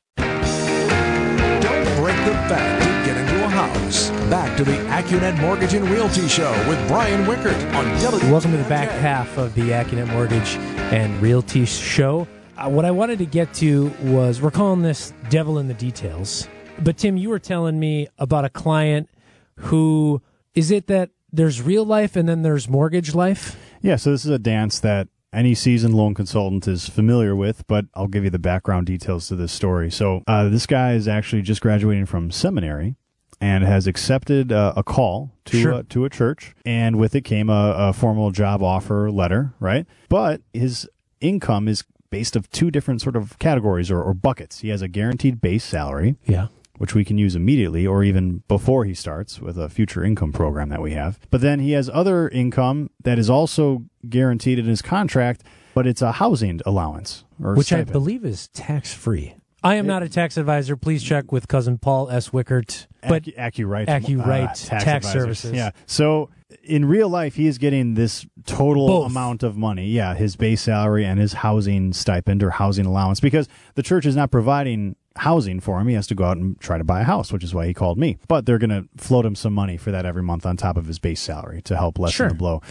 Don't 2.26 2.36
the 2.44 2.54
bank 2.54 2.84
to 2.84 3.10
get 3.10 3.18
into 3.18 3.44
a 3.44 3.48
house. 3.48 4.12
Back 4.30 4.56
to 4.58 4.64
the 4.64 4.74
AccuNet 4.74 5.42
Mortgage 5.42 5.74
and 5.74 5.90
Realty 5.90 6.28
Show 6.28 6.52
with 6.70 6.78
Brian 6.88 7.26
Wickert 7.26 7.74
on 7.74 7.86
W. 8.00 8.32
Welcome 8.32 8.52
to 8.52 8.58
the 8.58 8.70
back 8.70 8.92
half 8.92 9.40
of 9.40 9.56
the 9.56 9.72
AccuNet 9.72 10.08
Mortgage 10.08 10.56
and 10.94 11.20
Realty 11.20 11.66
Show. 11.66 12.28
Uh, 12.56 12.70
what 12.70 12.86
I 12.86 12.92
wanted 12.92 13.18
to 13.18 13.26
get 13.26 13.56
to 13.56 13.88
was 14.02 14.40
we're 14.40 14.52
calling 14.52 14.84
this 14.84 15.16
devil 15.32 15.58
in 15.58 15.68
the 15.68 15.74
details. 15.74 16.48
But 16.84 16.98
Tim, 16.98 17.18
you 17.18 17.30
were 17.30 17.40
telling 17.40 17.80
me 17.80 18.08
about 18.20 18.46
a 18.46 18.50
client 18.50 19.10
who 19.56 20.22
is 20.54 20.70
it 20.70 20.86
that 20.88 21.10
there's 21.34 21.60
real 21.60 21.86
life 21.86 22.16
and 22.16 22.30
then 22.30 22.44
there's 22.44 22.70
mortgage 22.70 23.16
life? 23.16 23.58
Yeah, 23.82 23.96
so 23.96 24.12
this 24.12 24.26
is 24.26 24.32
a 24.32 24.38
dance 24.38 24.80
that 24.82 25.08
any 25.34 25.56
seasoned 25.56 25.94
loan 25.94 26.14
consultant 26.14 26.68
is 26.68 26.90
familiar 26.90 27.36
with, 27.36 27.66
but 27.68 27.86
I'll 27.94 28.08
give 28.08 28.24
you 28.24 28.30
the 28.30 28.40
background 28.40 28.88
details 28.88 29.28
to 29.30 29.36
this 29.36 29.52
story. 29.52 29.90
So, 29.90 30.24
uh, 30.28 30.50
this 30.50 30.66
guy 30.66 30.94
is 30.94 31.08
actually 31.08 31.42
just 31.42 31.62
graduating 31.62 32.06
from 32.06 32.32
seminary 32.32 32.96
and 33.40 33.64
has 33.64 33.88
accepted 33.88 34.52
uh, 34.52 34.74
a 34.76 34.84
call 34.84 35.32
to 35.46 35.62
Sure. 35.62 35.74
uh, 35.76 35.84
to 35.90 36.06
a 36.06 36.10
church, 36.10 36.54
and 36.66 36.98
with 36.98 37.16
it 37.16 37.22
came 37.22 37.50
a, 37.50 37.74
a 37.78 37.94
formal 37.94 38.32
job 38.32 38.62
offer 38.62 39.10
letter, 39.10 39.54
right? 39.60 39.88
But 40.10 40.42
his 40.54 40.88
income 41.22 41.68
is 41.68 41.84
based 42.12 42.36
of 42.36 42.50
two 42.52 42.70
different 42.70 43.02
sort 43.02 43.16
of 43.16 43.40
categories 43.40 43.90
or, 43.90 44.02
or 44.04 44.14
buckets. 44.14 44.60
He 44.60 44.68
has 44.70 44.82
a 44.82 44.88
guaranteed 44.90 45.40
base 45.40 45.64
salary, 45.64 46.18
Yeah. 46.26 46.48
Which 46.78 46.96
we 46.96 47.06
can 47.06 47.18
use 47.18 47.36
immediately 47.36 47.86
or 47.86 48.04
even 48.04 48.44
before 48.48 48.86
he 48.86 48.94
starts 48.94 49.40
with 49.40 49.58
a 49.58 49.70
future 49.70 50.04
income 50.04 50.32
program 50.32 50.70
that 50.70 50.82
we 50.82 50.94
have. 50.94 51.20
But 51.30 51.42
then 51.42 51.60
he 51.60 51.72
has 51.74 51.90
other 51.90 52.28
income 52.30 52.90
that 53.04 53.20
is 53.20 53.30
also 53.30 53.86
guaranteed 54.10 54.60
in 54.60 54.66
his 54.66 54.82
contract 54.82 55.44
but 55.74 55.88
it's 55.88 56.02
a 56.02 56.14
housing 56.14 56.62
allowance 56.66 57.24
or 57.42 57.56
which 57.56 57.74
I 57.74 57.84
believe 57.84 58.26
is 58.26 58.48
tax 58.50 58.94
free. 58.94 59.36
I 59.64 59.76
am 59.76 59.86
not 59.86 60.02
a 60.02 60.10
tax 60.10 60.38
advisor. 60.38 60.76
Please 60.76 61.04
check 61.04 61.32
with 61.32 61.48
cousin 61.48 61.78
Paul 61.78 62.10
S. 62.10 62.30
Wickert. 62.30 62.88
But 63.08 63.24
Accu- 63.24 63.38
AccuRite, 63.38 63.88
AccuRite 63.88 64.50
uh, 64.50 64.80
Tax 64.80 64.86
advisors. 64.88 65.12
Services. 65.12 65.52
Yeah. 65.52 65.70
So 65.86 66.30
in 66.64 66.86
real 66.86 67.10
life, 67.10 67.36
he 67.36 67.46
is 67.46 67.60
getting 67.60 67.94
this 67.94 68.26
total 68.46 68.88
Both. 68.88 69.12
amount 69.12 69.44
of 69.44 69.58
money. 69.58 69.88
Yeah, 69.88 70.16
his 70.16 70.36
base 70.36 70.62
salary 70.62 71.06
and 71.06 71.20
his 71.20 71.34
housing 71.34 71.94
stipend 71.94 72.42
or 72.42 72.50
housing 72.50 72.88
allowance 72.88 73.20
because 73.20 73.48
the 73.76 73.84
church 73.84 74.06
is 74.08 74.16
not 74.16 74.32
providing 74.32 74.96
housing 75.18 75.60
for 75.60 75.80
him. 75.80 75.88
He 75.88 75.96
has 75.96 76.08
to 76.08 76.16
go 76.16 76.24
out 76.26 76.38
and 76.38 76.60
try 76.60 76.78
to 76.78 76.84
buy 76.84 77.02
a 77.02 77.06
house, 77.06 77.32
which 77.34 77.44
is 77.44 77.54
why 77.54 77.66
he 77.68 77.74
called 77.74 77.98
me. 77.98 78.18
But 78.28 78.46
they're 78.46 78.58
going 78.58 78.70
to 78.70 78.88
float 78.98 79.26
him 79.26 79.36
some 79.36 79.54
money 79.54 79.78
for 79.78 79.92
that 79.92 80.06
every 80.06 80.24
month 80.24 80.46
on 80.46 80.58
top 80.58 80.78
of 80.78 80.86
his 80.88 81.00
base 81.00 81.20
salary 81.22 81.62
to 81.64 81.76
help 81.76 82.00
lessen 82.00 82.16
Sure. 82.16 82.30
the 82.30 82.36
blow. 82.36 82.62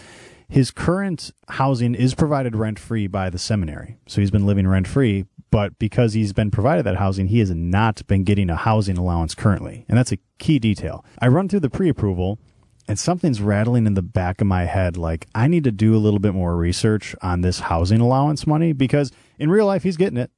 His 0.49 0.71
current 0.73 1.31
housing 1.49 1.95
is 1.95 2.15
provided 2.15 2.57
rent 2.57 2.79
free 2.79 3.07
by 3.07 3.31
the 3.31 3.39
seminary. 3.39 3.99
So 4.07 4.21
he's 4.21 4.33
been 4.33 4.47
living 4.47 4.67
rent 4.67 4.89
free, 4.89 5.27
but 5.53 5.79
because 5.79 6.15
he's 6.15 6.33
been 6.33 6.51
provided 6.51 6.85
that 6.87 6.97
housing, 6.97 7.29
he 7.29 7.39
has 7.39 7.51
not 7.51 8.05
been 8.09 8.25
getting 8.25 8.51
a 8.51 8.57
housing 8.57 8.99
allowance 8.99 9.35
currently. 9.37 9.85
And 9.89 9.97
that's 9.97 10.11
a 10.11 10.19
key 10.39 10.59
detail. 10.59 11.05
I 11.21 11.29
run 11.29 11.49
through 11.49 11.61
the 11.61 11.71
pre 11.71 11.89
approval 11.89 12.41
and 12.89 12.99
something's 12.99 13.41
rattling 13.41 13.87
in 13.87 13.95
the 13.95 14.03
back 14.03 14.41
of 14.41 14.49
my 14.49 14.65
head 14.65 14.97
like 14.97 15.29
I 15.37 15.47
need 15.47 15.63
to 15.65 15.71
do 15.71 15.95
a 15.95 15.99
little 15.99 16.19
bit 16.19 16.35
more 16.35 16.57
research 16.57 17.15
on 17.23 17.43
this 17.43 17.61
housing 17.61 18.01
allowance 18.01 18.45
money 18.45 18.73
because 18.73 19.13
in 19.39 19.51
real 19.51 19.67
life 19.67 19.85
he's 19.85 19.97
getting 19.97 20.19
it. 20.19 20.33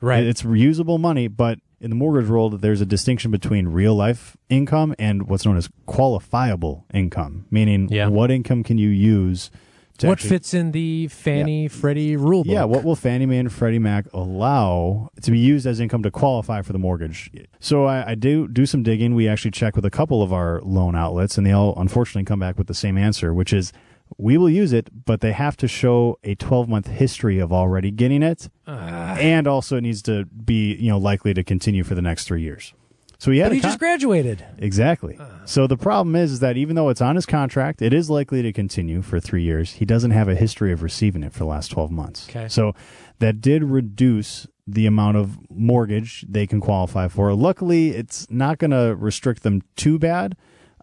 Right. 0.00 0.24
It's 0.24 0.42
reusable 0.42 0.98
money, 1.00 1.28
but 1.28 1.58
in 1.80 1.90
the 1.90 1.96
mortgage 1.96 2.28
world, 2.28 2.60
there's 2.60 2.80
a 2.80 2.86
distinction 2.86 3.30
between 3.30 3.68
real 3.68 3.94
life 3.94 4.36
income 4.48 4.94
and 4.98 5.28
what's 5.28 5.46
known 5.46 5.56
as 5.56 5.68
qualifiable 5.88 6.84
income, 6.92 7.46
meaning 7.50 7.88
Yeah. 7.90 8.08
what 8.08 8.30
income 8.30 8.62
can 8.62 8.78
you 8.78 8.88
use 8.88 9.50
to 9.98 10.06
what 10.06 10.14
actually- 10.14 10.28
fits 10.30 10.54
in 10.54 10.72
the 10.72 11.08
Fannie 11.08 11.68
Freddie 11.68 12.16
rule 12.16 12.42
book? 12.44 12.52
yeah, 12.52 12.64
what 12.64 12.84
will 12.84 12.96
Fannie 12.96 13.26
Mae 13.26 13.38
and 13.38 13.52
Freddie 13.52 13.78
Mac 13.78 14.06
allow 14.12 15.10
to 15.22 15.30
be 15.30 15.38
used 15.38 15.66
as 15.66 15.78
income 15.80 16.02
to 16.02 16.10
qualify 16.10 16.62
for 16.62 16.72
the 16.72 16.78
mortgage? 16.78 17.30
So 17.60 17.84
I, 17.84 18.10
I 18.10 18.14
do 18.14 18.48
do 18.48 18.64
some 18.66 18.82
digging. 18.82 19.14
We 19.14 19.28
actually 19.28 19.50
check 19.52 19.76
with 19.76 19.84
a 19.84 19.90
couple 19.90 20.22
of 20.22 20.32
our 20.32 20.60
loan 20.62 20.94
outlets, 20.96 21.36
and 21.38 21.46
they 21.46 21.52
all 21.52 21.74
unfortunately 21.78 22.24
come 22.24 22.40
back 22.40 22.56
with 22.58 22.66
the 22.66 22.74
same 22.74 22.96
answer, 22.98 23.32
which 23.34 23.52
is 23.52 23.72
we 24.20 24.36
will 24.38 24.50
use 24.50 24.72
it, 24.72 24.88
but 25.06 25.20
they 25.20 25.32
have 25.32 25.56
to 25.58 25.68
show 25.68 26.18
a 26.22 26.34
12 26.34 26.68
month 26.68 26.86
history 26.88 27.38
of 27.38 27.52
already 27.52 27.90
getting 27.90 28.22
it, 28.22 28.48
Ah. 28.66 29.16
and 29.18 29.46
also 29.46 29.76
it 29.76 29.80
needs 29.82 30.02
to 30.02 30.24
be 30.26 30.74
you 30.76 30.90
know 30.90 30.98
likely 30.98 31.32
to 31.34 31.42
continue 31.42 31.84
for 31.84 31.94
the 31.94 32.02
next 32.02 32.24
three 32.26 32.42
years. 32.42 32.74
So 33.18 33.30
he 33.30 33.38
had 33.40 33.48
But 33.50 33.54
he 33.56 33.60
con- 33.60 33.68
just 33.68 33.78
graduated. 33.78 34.46
Exactly. 34.58 35.18
So 35.44 35.66
the 35.66 35.76
problem 35.76 36.16
is, 36.16 36.32
is 36.32 36.40
that 36.40 36.56
even 36.56 36.74
though 36.74 36.88
it's 36.88 37.02
on 37.02 37.16
his 37.16 37.26
contract, 37.26 37.82
it 37.82 37.92
is 37.92 38.08
likely 38.08 38.40
to 38.40 38.50
continue 38.50 39.02
for 39.02 39.20
three 39.20 39.42
years. 39.42 39.72
He 39.74 39.84
doesn't 39.84 40.12
have 40.12 40.26
a 40.26 40.34
history 40.34 40.72
of 40.72 40.82
receiving 40.82 41.22
it 41.22 41.32
for 41.34 41.40
the 41.40 41.44
last 41.44 41.68
12 41.70 41.90
months. 41.90 42.26
Okay. 42.30 42.48
So 42.48 42.74
that 43.18 43.42
did 43.42 43.62
reduce 43.62 44.46
the 44.66 44.86
amount 44.86 45.18
of 45.18 45.36
mortgage 45.50 46.24
they 46.30 46.46
can 46.46 46.60
qualify 46.62 47.08
for. 47.08 47.34
Luckily, 47.34 47.90
it's 47.90 48.26
not 48.30 48.56
going 48.56 48.70
to 48.70 48.94
restrict 48.96 49.42
them 49.42 49.60
too 49.76 49.98
bad 49.98 50.34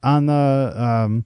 on 0.03 0.27
the 0.27 0.73
um, 0.75 1.25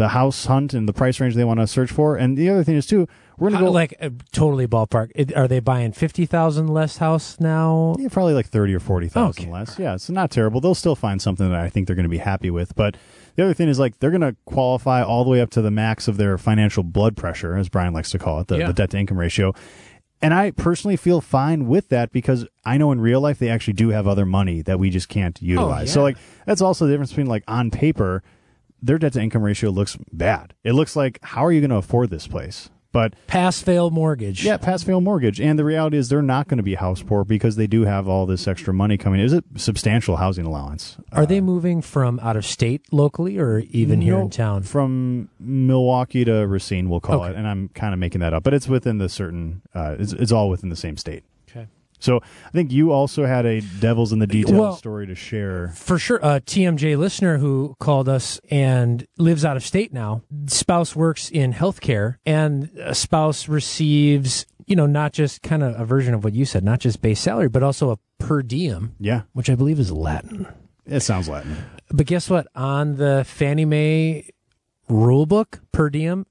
the 0.00 0.08
house 0.08 0.46
hunt 0.46 0.72
and 0.72 0.88
the 0.88 0.92
price 0.94 1.20
range 1.20 1.34
they 1.34 1.44
want 1.44 1.60
to 1.60 1.66
search 1.66 1.90
for. 1.92 2.16
And 2.16 2.36
the 2.38 2.48
other 2.48 2.64
thing 2.64 2.74
is 2.76 2.86
too, 2.86 3.06
we're 3.38 3.50
to 3.50 3.56
How- 3.56 3.64
go 3.66 3.70
like 3.70 3.94
uh, 4.00 4.08
totally 4.32 4.66
ballpark. 4.66 5.10
It, 5.14 5.36
are 5.36 5.46
they 5.46 5.60
buying 5.60 5.92
fifty 5.92 6.24
thousand 6.26 6.68
less 6.68 6.96
house 6.96 7.38
now? 7.38 7.94
Yeah, 7.98 8.08
probably 8.10 8.32
like 8.34 8.46
thirty 8.46 8.74
or 8.74 8.80
forty 8.80 9.08
thousand 9.08 9.44
Okay. 9.44 9.52
less. 9.52 9.78
Yeah, 9.78 9.94
it's 9.94 10.08
not 10.08 10.30
terrible. 10.30 10.60
They'll 10.60 10.74
still 10.74 10.96
find 10.96 11.20
something 11.20 11.50
that 11.50 11.60
I 11.60 11.68
think 11.68 11.86
they're 11.86 11.96
going 11.96 12.04
to 12.04 12.08
be 12.10 12.18
happy 12.18 12.50
with. 12.50 12.74
But 12.74 12.96
the 13.36 13.44
other 13.44 13.54
thing 13.54 13.68
is 13.68 13.78
like 13.78 13.98
they're 14.00 14.10
going 14.10 14.20
to 14.22 14.34
qualify 14.46 15.02
all 15.02 15.22
the 15.24 15.30
way 15.30 15.40
up 15.40 15.50
to 15.50 15.62
the 15.62 15.70
max 15.70 16.08
of 16.08 16.16
their 16.16 16.38
financial 16.38 16.82
blood 16.82 17.16
pressure, 17.16 17.56
as 17.56 17.68
Brian 17.68 17.92
likes 17.92 18.10
to 18.10 18.18
call 18.18 18.40
it, 18.40 18.48
the, 18.48 18.58
Yeah. 18.58 18.66
the 18.68 18.72
debt 18.72 18.90
to 18.90 18.98
income 18.98 19.18
ratio. 19.18 19.52
And 20.22 20.34
I 20.34 20.50
personally 20.50 20.96
feel 20.96 21.22
fine 21.22 21.66
with 21.66 21.88
that 21.88 22.12
because 22.12 22.46
I 22.64 22.76
know 22.76 22.92
in 22.92 23.00
real 23.00 23.22
life 23.22 23.38
they 23.38 23.48
actually 23.48 23.72
do 23.74 23.88
have 23.88 24.06
other 24.06 24.26
money 24.26 24.60
that 24.62 24.78
we 24.78 24.90
just 24.90 25.08
can't 25.08 25.40
utilize. 25.40 25.90
So 25.92 26.00
yeah. 26.00 26.04
like 26.04 26.16
that's 26.46 26.60
also 26.60 26.84
the 26.86 26.92
difference 26.92 27.10
between 27.10 27.26
like 27.26 27.44
on 27.48 27.70
paper, 27.70 28.22
their 28.82 28.98
debt 28.98 29.12
to 29.14 29.20
income 29.20 29.42
ratio 29.42 29.70
looks 29.70 29.96
bad. 30.12 30.54
It 30.64 30.72
looks 30.72 30.96
like 30.96 31.18
how 31.22 31.44
are 31.44 31.52
you 31.52 31.60
going 31.60 31.70
to 31.70 31.76
afford 31.76 32.10
this 32.10 32.26
place? 32.26 32.70
But 32.92 33.14
Pass 33.28 33.62
fail 33.62 33.90
mortgage. 33.90 34.44
yeah, 34.44 34.56
pass 34.56 34.82
fail 34.82 35.00
mortgage. 35.00 35.40
And 35.40 35.56
the 35.56 35.64
reality 35.64 35.96
is 35.96 36.08
they're 36.08 36.22
not 36.22 36.48
going 36.48 36.56
to 36.58 36.64
be 36.64 36.74
house 36.74 37.02
poor 37.04 37.24
because 37.24 37.54
they 37.54 37.68
do 37.68 37.82
have 37.82 38.08
all 38.08 38.26
this 38.26 38.48
extra 38.48 38.74
money 38.74 38.98
coming. 38.98 39.20
Is 39.20 39.32
it 39.32 39.44
substantial 39.54 40.16
housing 40.16 40.44
allowance. 40.44 40.96
Are 41.12 41.24
they 41.24 41.40
moving 41.40 41.82
from 41.82 42.18
out 42.18 42.34
of 42.36 42.44
state 42.44 42.82
locally 42.90 43.38
or 43.38 43.60
even 43.70 44.00
here 44.00 44.18
in 44.18 44.28
town? 44.28 44.64
From 44.64 45.28
Milwaukee 45.38 46.24
to 46.24 46.32
Racine, 46.48 46.88
we'll 46.90 46.98
call 46.98 47.22
Okay. 47.22 47.30
it. 47.30 47.36
And 47.36 47.46
I'm 47.46 47.68
kind 47.74 47.94
of 47.94 48.00
making 48.00 48.22
that 48.22 48.34
up, 48.34 48.42
but 48.42 48.54
it's 48.54 48.66
within 48.66 48.98
the 48.98 49.08
certain, 49.08 49.62
uh, 49.72 49.94
it's, 49.96 50.12
it's 50.12 50.32
all 50.32 50.48
within 50.50 50.68
the 50.68 50.74
same 50.74 50.96
state. 50.96 51.22
So 52.00 52.20
I 52.46 52.50
think 52.50 52.72
you 52.72 52.90
also 52.92 53.26
had 53.26 53.46
a 53.46 53.60
devil's 53.60 54.12
in 54.12 54.18
the 54.18 54.26
details 54.26 54.58
Well- 54.58 54.76
story 54.76 55.06
to 55.06 55.14
share. 55.14 55.68
For 55.68 55.98
sure, 55.98 56.18
a 56.22 56.40
TMJ 56.40 56.96
listener 56.96 57.38
who 57.38 57.76
called 57.78 58.08
us 58.08 58.40
and 58.50 59.06
lives 59.18 59.44
out 59.44 59.56
of 59.56 59.64
state 59.64 59.92
now. 59.92 60.22
Spouse 60.46 60.96
works 60.96 61.30
in 61.30 61.52
healthcare, 61.52 62.16
and 62.26 62.70
a 62.82 62.94
spouse 62.94 63.48
receives, 63.48 64.46
you 64.66 64.74
know, 64.76 64.86
not 64.86 65.12
just 65.12 65.42
kind 65.42 65.62
of 65.62 65.78
a 65.78 65.84
version 65.84 66.14
of 66.14 66.24
what 66.24 66.32
you 66.34 66.44
said, 66.44 66.64
not 66.64 66.80
just 66.80 67.00
base 67.02 67.20
salary, 67.20 67.48
but 67.48 67.62
also 67.62 67.90
a 67.90 67.98
per 68.18 68.42
diem, 68.42 68.94
Yeah, 68.98 69.22
which 69.32 69.48
I 69.50 69.54
believe 69.54 69.78
is 69.78 69.92
Latin. 69.92 70.46
it 70.86 71.00
sounds 71.00 71.28
Latin. 71.28 71.56
But 71.92 72.06
guess 72.06 72.28
what? 72.30 72.46
On 72.54 72.96
the 72.96 73.24
Fannie 73.26 73.64
Mae 73.64 74.28
rule 74.88 75.26
book, 75.26 75.60
per 75.72 75.90
diem, 75.90 76.26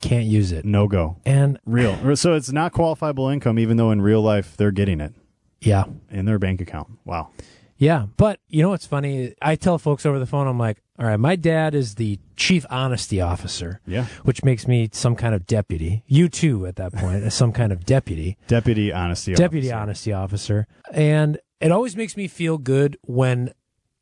can't 0.00 0.26
use 0.26 0.52
it. 0.52 0.64
No 0.64 0.86
go. 0.88 1.16
And 1.24 1.58
Real. 1.64 2.16
So 2.16 2.34
it's 2.34 2.50
not 2.52 2.72
qualifiable 2.72 3.32
income, 3.32 3.58
even 3.58 3.76
though 3.76 3.90
in 3.90 4.00
real 4.02 4.22
life 4.22 4.56
they're 4.56 4.70
getting 4.70 5.00
it 5.00 5.12
yeah, 5.60 5.84
in 6.10 6.24
their 6.24 6.38
bank 6.38 6.60
account. 6.60 6.88
Wow. 7.04 7.30
Yeah, 7.76 8.06
but 8.16 8.40
you 8.48 8.62
know 8.62 8.70
what's 8.70 8.86
funny? 8.86 9.34
I 9.40 9.54
tell 9.54 9.78
folks 9.78 10.04
over 10.04 10.18
the 10.18 10.26
phone, 10.26 10.48
I'm 10.48 10.58
like, 10.58 10.82
all 10.98 11.06
right, 11.06 11.16
my 11.18 11.36
dad 11.36 11.76
is 11.76 11.94
the 11.94 12.18
chief 12.36 12.66
honesty 12.70 13.20
officer, 13.20 13.80
Yeah. 13.86 14.06
which 14.24 14.42
makes 14.42 14.66
me 14.66 14.88
some 14.92 15.14
kind 15.14 15.32
of 15.32 15.46
deputy. 15.46 16.02
You 16.08 16.28
too, 16.28 16.66
at 16.66 16.74
that 16.76 16.92
point, 16.92 17.22
as 17.22 17.34
some 17.42 17.52
kind 17.52 17.70
of 17.72 17.84
deputy, 17.84 18.36
Deputy 18.48 18.92
honesty. 18.92 19.34
deputy 19.34 19.68
officer. 19.70 19.80
honesty 19.82 20.12
officer. 20.12 20.66
And 20.92 21.38
it 21.60 21.70
always 21.70 21.94
makes 21.96 22.16
me 22.16 22.26
feel 22.26 22.58
good 22.58 22.98
when 23.02 23.52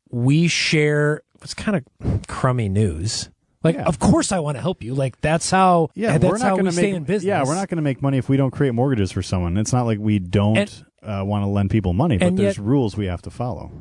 we 0.09 0.47
share 0.47 1.21
what's 1.37 1.53
kind 1.53 1.77
of 1.77 2.27
crummy 2.27 2.69
news. 2.69 3.29
Like, 3.67 3.75
Yeah. 3.75 3.85
of 3.85 3.99
course, 3.99 4.31
I 4.31 4.39
want 4.39 4.57
to 4.57 4.61
help 4.61 4.83
you. 4.83 4.93
Like, 4.95 5.19
that's 5.21 5.49
how. 5.51 5.89
Yeah, 5.93 6.17
that's 6.17 6.23
we're 6.31 6.37
not 6.37 6.41
how 6.47 6.55
going 6.55 6.63
we 6.65 6.69
to 6.71 6.75
stay 6.75 6.81
make 6.91 6.95
in 6.95 7.03
business. 7.03 7.27
Yeah, 7.27 7.43
we're 7.45 7.55
not 7.55 7.67
going 7.69 7.77
to 7.77 7.81
make 7.83 8.01
money 8.01 8.17
if 8.17 8.27
we 8.29 8.37
don't 8.37 8.51
create 8.51 8.73
mortgages 8.73 9.11
for 9.11 9.21
someone. 9.21 9.57
It's 9.57 9.73
not 9.73 9.85
like 9.85 9.99
we 9.99 10.19
don't 10.19 10.57
And- 10.57 10.85
uh, 11.03 11.23
want 11.25 11.43
to 11.43 11.47
lend 11.47 11.69
people 11.69 11.93
money, 11.93 12.17
but 12.17 12.35
there's 12.35 12.57
yet- 12.57 12.65
rules 12.65 12.97
we 12.97 13.05
have 13.05 13.21
to 13.23 13.29
follow. 13.29 13.71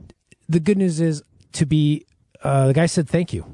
the 0.49 0.61
good 0.61 0.79
news 0.79 1.01
is 1.01 1.23
to 1.53 1.67
be 1.67 2.05
uh, 2.45 2.67
the 2.69 2.73
guy 2.75 2.87
said 2.87 3.09
thank 3.09 3.33
you 3.33 3.45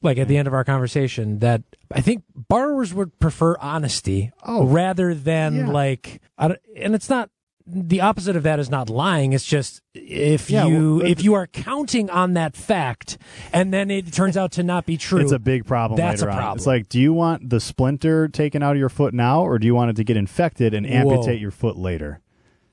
like 0.00 0.16
at 0.18 0.26
the 0.28 0.36
end 0.38 0.46
of 0.48 0.54
our 0.54 0.64
conversation 0.64 1.40
that 1.40 1.62
i 1.92 2.00
think 2.00 2.22
borrowers 2.34 2.94
would 2.94 3.18
prefer 3.18 3.56
honesty 3.60 4.30
Oh, 4.42 4.64
rather 4.64 5.12
than 5.14 5.54
yeah. 5.56 5.66
like 5.70 6.22
I 6.38 6.48
don't, 6.48 6.60
and 6.76 6.94
it's 6.94 7.10
not 7.10 7.28
the 7.66 8.00
opposite 8.02 8.36
of 8.36 8.42
that 8.42 8.58
is 8.58 8.68
not 8.68 8.90
lying 8.90 9.32
it's 9.32 9.44
just 9.44 9.80
if 9.94 10.50
Yeah, 10.50 10.66
you 10.66 10.96
well, 10.98 11.06
if 11.06 11.24
you 11.24 11.32
are 11.34 11.46
counting 11.46 12.10
on 12.10 12.34
that 12.34 12.54
fact 12.56 13.16
and 13.54 13.72
then 13.72 13.90
it 13.90 14.12
turns 14.12 14.36
out 14.36 14.52
to 14.52 14.62
not 14.62 14.84
be 14.84 14.96
true 14.98 15.20
It's 15.20 15.32
a 15.32 15.38
big 15.38 15.64
problem 15.64 15.96
That's 15.96 16.20
later 16.20 16.28
a 16.30 16.32
on. 16.34 16.38
problem. 16.38 16.56
It's 16.58 16.66
like, 16.66 16.88
do 16.90 17.00
you 17.00 17.12
want 17.14 17.48
the 17.48 17.60
splinter 17.60 18.28
taken 18.28 18.62
out 18.62 18.72
of 18.72 18.78
your 18.78 18.88
foot 18.90 19.14
now, 19.14 19.42
or 19.42 19.58
do 19.58 19.66
you 19.66 19.74
want 19.74 19.90
it 19.90 19.96
to 19.96 20.04
get 20.04 20.16
infected 20.18 20.74
and 20.74 20.84
Whoa. 20.86 20.92
amputate 20.92 21.40
your 21.40 21.50
foot 21.50 21.76
later? 21.76 22.20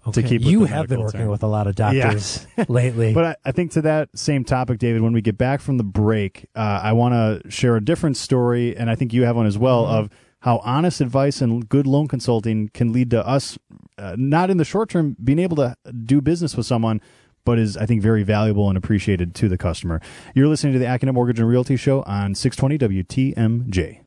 okay. 0.08 0.23
keep 0.23 0.41
you 0.41 0.65
have 0.65 0.88
been 0.89 0.99
working 0.99 1.21
term. 1.21 1.30
with 1.30 1.43
a 1.43 1.47
lot 1.47 1.67
of 1.67 1.75
Yeah. 1.77 2.01
doctors 2.10 2.45
lately 2.67 3.13
But 3.13 3.23
I, 3.25 3.36
I 3.45 3.51
think 3.54 3.71
to 3.73 3.82
that 3.84 4.10
same 4.17 4.43
topic, 4.43 4.77
David, 4.80 5.04
when 5.04 5.13
we 5.13 5.21
get 5.21 5.38
back 5.38 5.62
from 5.62 5.77
the 5.77 5.84
break, 5.86 6.47
uh, 6.56 6.82
I 6.84 6.91
want 6.93 7.13
to 7.43 7.49
share 7.51 7.75
a 7.77 7.86
different 7.86 8.17
story, 8.17 8.75
and 8.75 8.89
I 8.89 8.95
think 8.95 9.13
you 9.13 9.23
have 9.23 9.36
one 9.38 9.45
as 9.45 9.58
well, 9.58 9.86
Mm-hmm. 9.86 9.95
of 9.95 10.10
how 10.41 10.58
honest 10.60 11.01
advice 11.01 11.41
and 11.41 11.67
good 11.69 11.88
loan 11.88 12.08
consulting 12.08 12.69
can 12.69 12.91
lead 12.91 13.10
to 13.12 13.25
us, 13.25 13.58
uh, 13.97 14.15
not 14.17 14.49
in 14.49 14.58
the 14.58 14.65
short 14.65 14.89
term, 14.89 15.15
being 15.23 15.39
able 15.39 15.56
to 15.56 15.75
do 16.06 16.21
business 16.21 16.58
with 16.58 16.65
someone, 16.65 16.99
but 17.45 17.58
is, 17.58 17.77
I 17.77 17.86
think, 17.86 18.01
very 18.01 18.23
valuable 18.23 18.67
and 18.67 18.77
appreciated 18.77 19.34
to 19.36 19.49
the 19.49 19.58
customer. 19.58 20.01
You're 20.36 20.47
listening 20.47 20.73
to 20.73 20.80
the 20.80 20.86
Accunet 20.86 21.13
Mortgage 21.13 21.39
and 21.39 21.47
Realty 21.47 21.75
Show 21.75 22.04
on 22.04 22.36
620 22.36 23.04
WTMJ. 23.04 24.01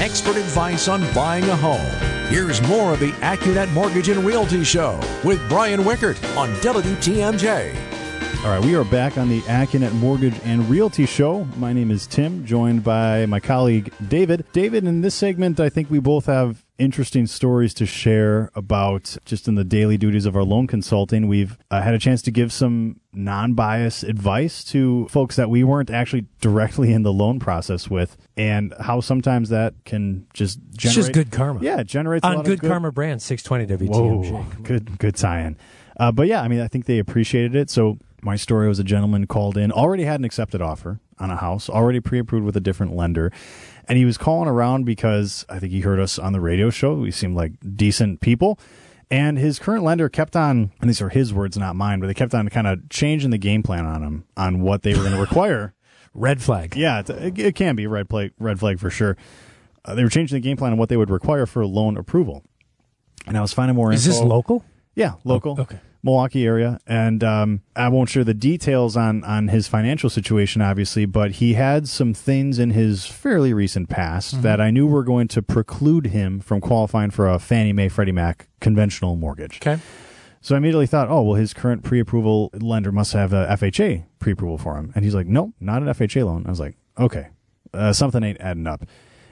Expert 0.00 0.36
advice 0.36 0.88
on 0.88 1.00
buying 1.14 1.44
a 1.44 1.56
home. 1.56 1.80
Here's 2.28 2.60
more 2.62 2.94
of 2.94 3.00
the 3.00 3.10
AccuNet 3.12 3.72
Mortgage 3.72 4.08
and 4.08 4.24
Realty 4.24 4.64
Show 4.64 4.98
with 5.22 5.46
Brian 5.48 5.80
Wickert 5.80 6.16
on 6.36 6.50
WTMJ. 6.56 8.03
All 8.42 8.50
right, 8.50 8.62
we 8.62 8.74
are 8.74 8.84
back 8.84 9.16
on 9.16 9.30
the 9.30 9.40
Accunet 9.42 9.92
Mortgage 9.94 10.38
and 10.44 10.68
Realty 10.68 11.06
Show. 11.06 11.44
My 11.56 11.72
name 11.72 11.90
is 11.90 12.06
Tim, 12.06 12.44
joined 12.44 12.84
by 12.84 13.24
my 13.24 13.40
colleague 13.40 13.90
David. 14.06 14.44
David, 14.52 14.84
in 14.84 15.00
this 15.00 15.14
segment, 15.14 15.60
I 15.60 15.70
think 15.70 15.90
we 15.90 15.98
both 15.98 16.26
have 16.26 16.62
interesting 16.76 17.26
stories 17.26 17.72
to 17.74 17.86
share 17.86 18.50
about 18.54 19.16
just 19.24 19.48
in 19.48 19.54
the 19.54 19.64
daily 19.64 19.96
duties 19.96 20.26
of 20.26 20.36
our 20.36 20.42
loan 20.42 20.66
consulting. 20.66 21.26
We've 21.26 21.56
uh, 21.70 21.80
had 21.80 21.94
a 21.94 21.98
chance 21.98 22.20
to 22.22 22.30
give 22.30 22.52
some 22.52 23.00
non 23.14 23.54
bias 23.54 24.02
advice 24.02 24.62
to 24.64 25.08
folks 25.08 25.36
that 25.36 25.48
we 25.48 25.64
weren't 25.64 25.88
actually 25.90 26.26
directly 26.42 26.92
in 26.92 27.02
the 27.02 27.12
loan 27.12 27.40
process 27.40 27.88
with, 27.88 28.18
and 28.36 28.74
how 28.80 29.00
sometimes 29.00 29.48
that 29.48 29.72
can 29.86 30.26
just 30.34 30.58
generate 30.76 30.98
It's 30.98 31.06
just 31.06 31.12
good 31.12 31.30
karma. 31.32 31.60
Yeah, 31.62 31.80
it 31.80 31.86
generates 31.86 32.24
a 32.26 32.28
On 32.28 32.42
Good 32.42 32.60
good 32.60 32.68
Karma 32.68 32.92
brand, 32.92 33.22
620 33.22 33.86
Whoa, 33.86 34.22
WTMJ. 34.22 34.62
good 34.64 34.98
good 34.98 35.14
tie-in. 35.14 35.56
Uh, 35.96 36.12
but 36.12 36.26
yeah, 36.26 36.42
I 36.42 36.48
mean, 36.48 36.60
I 36.60 36.68
think 36.68 36.86
they 36.86 36.98
appreciated 36.98 37.54
it. 37.54 37.70
So 37.70 37.98
my 38.24 38.36
story 38.36 38.68
was 38.68 38.78
a 38.78 38.84
gentleman 38.84 39.26
called 39.26 39.56
in, 39.56 39.70
already 39.70 40.04
had 40.04 40.20
an 40.20 40.24
accepted 40.24 40.60
offer 40.62 41.00
on 41.18 41.30
a 41.30 41.36
house, 41.36 41.68
already 41.68 42.00
pre-approved 42.00 42.44
with 42.44 42.56
a 42.56 42.60
different 42.60 42.94
lender, 42.94 43.30
and 43.86 43.98
he 43.98 44.04
was 44.04 44.16
calling 44.18 44.48
around 44.48 44.84
because 44.84 45.44
I 45.48 45.58
think 45.58 45.72
he 45.72 45.80
heard 45.80 46.00
us 46.00 46.18
on 46.18 46.32
the 46.32 46.40
radio 46.40 46.70
show. 46.70 46.94
We 46.94 47.10
seemed 47.10 47.36
like 47.36 47.52
decent 47.76 48.20
people. 48.20 48.58
And 49.10 49.38
his 49.38 49.58
current 49.58 49.84
lender 49.84 50.08
kept 50.08 50.34
on, 50.34 50.72
and 50.80 50.88
these 50.88 51.02
are 51.02 51.10
his 51.10 51.32
words, 51.32 51.58
not 51.58 51.76
mine, 51.76 52.00
but 52.00 52.06
they 52.06 52.14
kept 52.14 52.34
on 52.34 52.48
kind 52.48 52.66
of 52.66 52.88
changing 52.88 53.30
the 53.30 53.38
game 53.38 53.62
plan 53.62 53.84
on 53.84 54.02
him 54.02 54.24
on 54.36 54.62
what 54.62 54.82
they 54.82 54.92
were 54.94 55.00
going 55.02 55.12
to 55.12 55.20
require. 55.20 55.74
Red 56.14 56.40
flag. 56.42 56.74
Yeah, 56.74 57.00
it, 57.06 57.38
it 57.38 57.54
can 57.54 57.76
be 57.76 57.86
red 57.86 58.08
flag, 58.08 58.32
red 58.38 58.58
flag 58.60 58.78
for 58.80 58.88
sure. 58.88 59.16
Uh, 59.84 59.94
they 59.94 60.02
were 60.04 60.08
changing 60.08 60.36
the 60.36 60.40
game 60.40 60.56
plan 60.56 60.72
on 60.72 60.78
what 60.78 60.88
they 60.88 60.96
would 60.96 61.10
require 61.10 61.44
for 61.44 61.66
loan 61.66 61.96
approval. 61.96 62.42
And 63.26 63.36
I 63.36 63.40
was 63.40 63.52
finding 63.52 63.74
more 63.76 63.92
Is 63.92 64.06
info. 64.06 64.20
this 64.20 64.24
local? 64.26 64.64
Yeah, 64.94 65.14
local. 65.24 65.60
okay. 65.60 65.80
Milwaukee 66.04 66.46
area, 66.46 66.78
and 66.86 67.24
um, 67.24 67.62
I 67.74 67.88
won't 67.88 68.10
share 68.10 68.24
the 68.24 68.34
details 68.34 68.94
on 68.94 69.24
on 69.24 69.48
his 69.48 69.66
financial 69.66 70.10
situation, 70.10 70.60
obviously, 70.60 71.06
but 71.06 71.32
he 71.32 71.54
had 71.54 71.88
some 71.88 72.12
things 72.12 72.58
in 72.58 72.70
his 72.70 73.06
fairly 73.06 73.54
recent 73.54 73.88
past 73.88 74.42
that 74.42 74.60
I 74.60 74.70
knew 74.70 74.86
were 74.86 75.02
going 75.02 75.28
to 75.28 75.40
preclude 75.40 76.08
him 76.08 76.40
from 76.40 76.60
qualifying 76.60 77.10
for 77.10 77.26
a 77.26 77.38
Fannie 77.38 77.72
Mae 77.72 77.88
Freddie 77.88 78.12
Mac 78.12 78.48
conventional 78.60 79.16
mortgage. 79.16 79.60
Okay. 79.62 79.80
So 80.42 80.54
I 80.54 80.58
immediately 80.58 80.86
thought, 80.86 81.08
oh, 81.08 81.22
well, 81.22 81.36
his 81.36 81.54
current 81.54 81.82
pre-approval 81.82 82.50
lender 82.52 82.92
must 82.92 83.14
have 83.14 83.32
a 83.32 83.46
FHA 83.46 84.04
pre-approval 84.18 84.58
for 84.58 84.76
him, 84.76 84.92
and 84.94 85.02
he's 85.02 85.14
like, 85.14 85.26
nope, 85.26 85.54
not 85.58 85.80
an 85.80 85.88
FHA 85.88 86.26
loan. 86.26 86.44
I 86.44 86.50
was 86.50 86.60
like, 86.60 86.76
okay, 87.00 87.28
uh, 87.72 87.94
something 87.94 88.22
ain't 88.22 88.40
adding 88.42 88.66
up. 88.66 88.84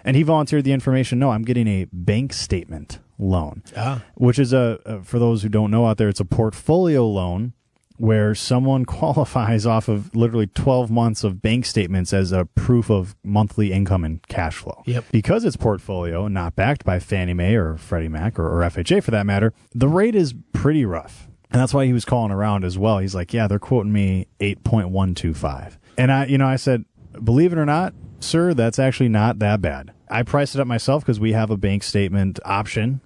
And 0.05 0.17
he 0.17 0.23
volunteered 0.23 0.65
the 0.65 0.73
information. 0.73 1.19
No, 1.19 1.31
I'm 1.31 1.43
getting 1.43 1.69
a 1.69 1.87
bank 1.93 2.33
statement 2.33 2.99
loan 3.19 3.63
Ah. 3.77 4.03
which 4.15 4.39
is 4.39 4.53
a, 4.53 4.79
a 4.85 5.03
for 5.03 5.19
those 5.19 5.43
who 5.43 5.49
don't 5.49 5.71
know 5.71 5.87
out 5.87 5.99
there, 5.99 6.09
it's 6.09 6.21
a 6.21 6.25
portfolio 6.25 7.07
loan 7.07 7.53
where 7.99 8.35
someone 8.35 8.85
qualifies 8.99 9.65
off 9.67 9.87
of 9.87 10.15
literally 10.17 10.47
12 10.49 10.91
months 10.91 11.23
of 11.23 11.41
bank 11.41 11.65
statements 11.67 12.13
as 12.13 12.33
a 12.33 12.47
proof 12.47 12.91
of 12.91 13.15
monthly 13.23 13.73
income 13.73 14.03
and 14.03 14.27
cash 14.27 14.57
flow. 14.57 14.83
Yep. 14.87 15.05
Because 15.13 15.45
it's 15.45 15.57
portfolio, 15.57 16.27
not 16.27 16.57
backed 16.57 16.85
by 16.85 16.99
Fannie 16.99 17.35
Mae 17.35 17.55
or 17.55 17.77
Freddie 17.77 18.09
Mac 18.09 18.39
or, 18.41 18.49
or 18.49 18.67
FHA 18.69 19.05
for 19.05 19.13
that 19.13 19.25
matter, 19.27 19.53
the 19.73 19.89
rate 19.89 20.15
is 20.17 20.35
pretty 20.53 20.85
rough. 20.85 21.29
And 21.53 21.61
that's 21.61 21.75
why 21.75 21.85
he 21.85 21.93
was 21.93 22.05
calling 22.07 22.33
around 22.33 22.65
as 22.65 22.77
well. 22.79 22.99
He's 22.99 23.15
like, 23.15 23.33
yeah, 23.35 23.47
they're 23.47 23.59
quoting 23.61 23.93
me 23.93 24.27
8.125. 24.41 25.77
And 25.99 26.11
I, 26.11 26.25
you 26.27 26.39
know, 26.39 26.47
I 26.47 26.57
said, 26.57 26.85
believe 27.23 27.53
it 27.53 27.59
or 27.59 27.67
not, 27.67 27.95
sir, 28.23 28.55
that's 28.55 28.79
actually 28.79 29.09
not 29.09 29.39
that 29.41 29.61
bad. 29.61 29.93
I 30.11 30.23
priced 30.23 30.55
it 30.55 30.61
up 30.61 30.67
myself 30.67 31.03
because 31.03 31.19
we 31.19 31.33
have 31.33 31.51
a 31.51 31.57
bank 31.57 31.83
statement 31.83 32.39
option 32.45 33.01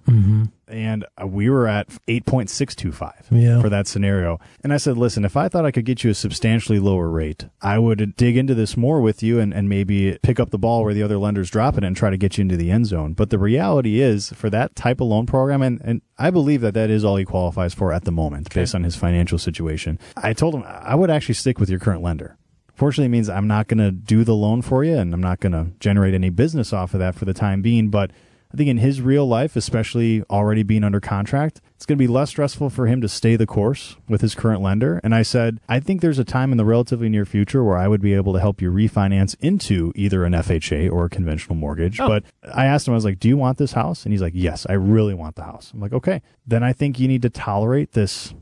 and 0.67 1.05
uh, 1.21 1.25
we 1.25 1.49
were 1.49 1.65
at 1.65 1.87
8.625 2.07 3.13
Yeah. 3.31 3.61
for 3.61 3.69
that 3.69 3.87
scenario. 3.87 4.39
And 4.63 4.73
I 4.73 4.77
said, 4.77 4.97
listen, 4.97 5.23
if 5.23 5.37
I 5.37 5.47
thought 5.47 5.65
I 5.65 5.71
could 5.71 5.85
get 5.85 6.03
you 6.03 6.09
a 6.09 6.13
substantially 6.13 6.79
lower 6.79 7.09
rate, 7.09 7.45
I 7.61 7.79
would 7.79 8.15
dig 8.17 8.35
into 8.35 8.53
this 8.53 8.75
more 8.75 8.99
with 8.99 9.23
you 9.23 9.39
and, 9.39 9.53
and 9.53 9.69
maybe 9.69 10.17
pick 10.21 10.37
up 10.39 10.49
the 10.49 10.57
ball 10.57 10.83
where 10.83 10.93
the 10.93 11.03
other 11.03 11.17
lenders 11.17 11.49
drop 11.49 11.77
it 11.77 11.83
and 11.85 11.95
try 11.95 12.09
to 12.09 12.17
get 12.17 12.37
you 12.37 12.41
into 12.41 12.57
the 12.57 12.71
end 12.71 12.87
zone. 12.87 13.13
But 13.13 13.29
the 13.29 13.39
reality 13.39 14.01
is, 14.01 14.29
for 14.33 14.49
that 14.49 14.75
type 14.75 14.99
of 14.99 15.07
loan 15.07 15.25
program, 15.25 15.61
and, 15.61 15.79
and 15.85 16.01
I 16.17 16.29
believe 16.29 16.59
that 16.61 16.73
that 16.73 16.89
is 16.89 17.05
all 17.05 17.15
he 17.15 17.23
qualifies 17.25 17.73
for 17.73 17.93
at 17.93 18.03
the 18.03 18.11
moment 18.11 18.53
based 18.53 18.75
on 18.75 18.83
his 18.83 18.97
financial 18.97 19.37
situation. 19.37 19.97
I 20.17 20.33
told 20.33 20.55
him 20.55 20.63
I 20.65 20.95
would 20.95 21.09
actually 21.09 21.35
stick 21.35 21.57
with 21.59 21.69
your 21.69 21.79
current 21.79 22.01
lender. 22.01 22.37
Fortunately, 22.77 23.07
it 23.07 23.09
means 23.09 23.27
I'm 23.27 23.47
not 23.47 23.67
going 23.67 23.79
to 23.79 23.91
do 23.91 24.23
the 24.23 24.35
loan 24.35 24.61
for 24.61 24.83
you 24.83 24.95
and 24.95 25.11
I'm 25.11 25.21
not 25.21 25.39
going 25.39 25.53
to 25.53 25.71
generate 25.79 26.13
any 26.13 26.29
business 26.29 26.71
off 26.71 26.93
of 26.93 26.99
that 26.99 27.15
for 27.15 27.25
the 27.25 27.33
time 27.33 27.63
being. 27.63 27.89
But 27.89 28.11
I 28.53 28.55
think 28.55 28.69
in 28.69 28.77
his 28.77 29.01
real 29.01 29.27
life, 29.27 29.55
especially 29.55 30.23
already 30.29 30.61
being 30.61 30.83
under 30.83 30.99
contract, 30.99 31.59
it's 31.75 31.87
going 31.87 31.97
to 31.97 32.01
be 32.01 32.07
less 32.07 32.29
stressful 32.29 32.69
for 32.69 32.85
him 32.85 33.01
to 33.01 33.09
stay 33.09 33.35
the 33.35 33.47
course 33.47 33.97
with 34.07 34.21
his 34.21 34.35
current 34.35 34.61
lender. 34.61 35.01
And 35.03 35.15
I 35.15 35.23
said, 35.23 35.59
I 35.67 35.79
think 35.79 36.01
there's 36.01 36.19
a 36.19 36.23
time 36.23 36.51
in 36.51 36.59
the 36.59 36.65
relatively 36.65 37.09
near 37.09 37.25
future 37.25 37.63
where 37.63 37.77
I 37.77 37.87
would 37.87 37.99
be 37.99 38.13
able 38.13 38.33
to 38.33 38.39
help 38.39 38.61
you 38.61 38.71
refinance 38.71 39.35
into 39.39 39.91
either 39.95 40.23
an 40.23 40.33
FHA 40.33 40.91
or 40.91 41.05
a 41.05 41.09
conventional 41.09 41.55
mortgage. 41.55 41.99
Oh. 41.99 42.07
But 42.07 42.25
I 42.53 42.67
asked 42.67 42.87
him, 42.87 42.93
I 42.93 42.95
was 42.95 43.05
like, 43.05 43.19
Do 43.19 43.27
you 43.27 43.37
want 43.37 43.57
this 43.57 43.73
house? 43.73 44.03
And 44.03 44.13
he's 44.13 44.21
like, 44.21 44.33
Yes, 44.35 44.67
I 44.69 44.73
really 44.73 45.15
want 45.15 45.35
the 45.35 45.43
house. 45.43 45.71
I'm 45.73 45.81
like, 45.81 45.93
Okay, 45.93 46.21
then 46.45 46.63
I 46.63 46.73
think 46.73 46.99
you 46.99 47.07
need 47.07 47.23
to 47.23 47.29
tolerate 47.31 47.93
this 47.93 48.35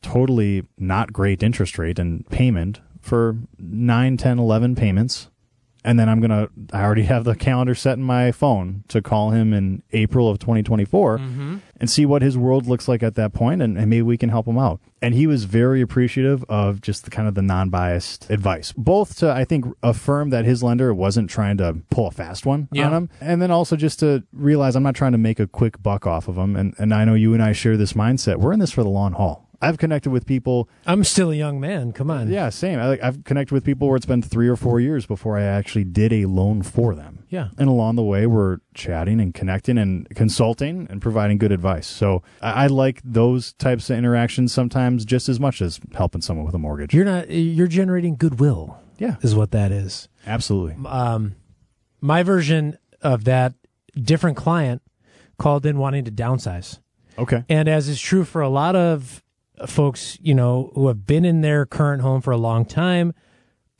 totally 0.00 0.64
not 0.78 1.12
great 1.12 1.42
interest 1.42 1.78
rate 1.78 1.98
and 1.98 2.28
payment 2.30 2.80
for 3.02 3.36
9 3.58 4.16
10 4.16 4.38
11 4.38 4.74
payments. 4.74 5.28
And 5.84 5.98
then 5.98 6.08
i'm 6.08 6.20
gonna 6.20 6.48
i 6.72 6.80
already 6.80 7.02
have 7.02 7.24
the 7.24 7.34
calendar 7.34 7.74
set 7.74 7.98
in 7.98 8.04
my 8.04 8.30
phone 8.30 8.84
to 8.86 9.02
call 9.02 9.30
him 9.30 9.52
in 9.52 9.82
april 9.90 10.28
of 10.28 10.38
2024 10.38 11.18
mm-hmm. 11.18 11.56
and 11.80 11.90
see 11.90 12.06
what 12.06 12.22
his 12.22 12.38
world 12.38 12.68
looks 12.68 12.86
like 12.86 13.02
at 13.02 13.16
that 13.16 13.32
point 13.32 13.60
and, 13.60 13.76
and 13.76 13.90
maybe 13.90 14.02
we 14.02 14.16
can 14.16 14.28
help 14.28 14.46
him 14.46 14.58
out. 14.58 14.78
And 15.04 15.12
he 15.12 15.26
was 15.26 15.42
very 15.42 15.80
appreciative 15.80 16.44
of 16.44 16.80
just 16.80 17.02
the 17.04 17.10
kind 17.10 17.26
of 17.26 17.34
the 17.34 17.42
non-biased 17.42 18.30
advice 18.30 18.72
both 18.76 19.16
to 19.18 19.32
i 19.32 19.44
think 19.44 19.64
affirm 19.82 20.30
that 20.30 20.44
his 20.44 20.62
lender 20.62 20.94
wasn't 20.94 21.28
trying 21.28 21.56
to 21.56 21.78
pull 21.90 22.06
a 22.06 22.12
fast 22.12 22.46
one 22.46 22.68
Yeah. 22.70 22.86
on 22.86 22.92
him 22.92 23.10
and 23.20 23.42
then 23.42 23.50
also 23.50 23.74
just 23.74 23.98
to 23.98 24.22
realize 24.32 24.76
i'm 24.76 24.84
not 24.84 24.94
trying 24.94 25.12
to 25.12 25.18
make 25.18 25.40
a 25.40 25.48
quick 25.48 25.82
buck 25.82 26.06
off 26.06 26.28
of 26.28 26.38
him. 26.38 26.54
And, 26.54 26.76
and 26.78 26.94
i 26.94 27.04
know 27.04 27.14
you 27.14 27.34
and 27.34 27.42
i 27.42 27.50
share 27.50 27.76
this 27.76 27.94
mindset. 27.94 28.36
We're 28.36 28.52
in 28.52 28.60
this 28.60 28.70
for 28.70 28.84
the 28.84 28.88
long 28.88 29.14
haul 29.14 29.48
i've 29.62 29.78
connected 29.78 30.10
with 30.10 30.26
people 30.26 30.68
I'm 30.86 31.04
still 31.04 31.30
a 31.30 31.34
young 31.34 31.60
man. 31.60 31.92
Come 31.92 32.10
on. 32.10 32.28
yeah, 32.28 32.48
same. 32.50 32.78
I, 32.78 32.98
I've 33.02 33.24
connected 33.24 33.54
with 33.54 33.64
people 33.64 33.88
where 33.88 33.96
it's 33.96 34.04
been 34.06 34.20
three 34.20 34.48
or 34.48 34.56
four 34.56 34.80
years 34.80 35.06
before 35.06 35.38
I 35.38 35.42
actually 35.44 35.84
did 35.84 36.12
a 36.12 36.26
loan 36.26 36.62
for 36.62 36.94
them. 36.94 37.24
Yeah. 37.28 37.48
And 37.56 37.68
along 37.68 37.96
the 37.96 38.02
way, 38.02 38.26
we're 38.26 38.58
chatting 38.74 39.20
and 39.20 39.32
connecting 39.32 39.78
and 39.78 40.08
consulting 40.14 40.86
and 40.90 41.00
providing 41.00 41.38
good 41.38 41.52
advice. 41.52 41.86
So 41.86 42.22
I, 42.42 42.64
I 42.64 42.66
like 42.66 43.00
those 43.04 43.52
types 43.54 43.88
of 43.90 43.96
interactions 43.96 44.52
sometimes 44.52 45.04
just 45.04 45.28
as 45.28 45.38
much 45.40 45.62
as 45.62 45.80
helping 45.94 46.20
someone 46.20 46.44
with 46.44 46.54
a 46.54 46.58
mortgage. 46.58 46.92
You're 46.92 47.04
not. 47.04 47.30
You're 47.30 47.68
generating 47.68 48.16
goodwill. 48.16 48.76
yeah, 48.98 49.16
Is 49.22 49.34
what 49.34 49.52
that 49.52 49.70
is. 49.72 50.08
absolutely. 50.26 50.76
Um, 50.86 51.36
my 52.00 52.22
version 52.24 52.76
of 53.00 53.24
that 53.24 53.54
different 53.94 54.36
client 54.36 54.82
called 55.38 55.64
in 55.66 55.78
wanting 55.78 56.04
to 56.04 56.10
downsize. 56.10 56.80
Okay. 57.18 57.44
And 57.48 57.68
as 57.68 57.88
is 57.88 58.00
true 58.00 58.24
for 58.24 58.42
a 58.42 58.48
lot 58.48 58.74
of 58.74 59.22
folks, 59.66 60.18
you 60.20 60.34
know, 60.34 60.70
who 60.74 60.88
have 60.88 61.06
been 61.06 61.24
in 61.24 61.40
their 61.40 61.66
current 61.66 62.02
home 62.02 62.20
for 62.20 62.30
a 62.30 62.36
long 62.36 62.64
time, 62.64 63.12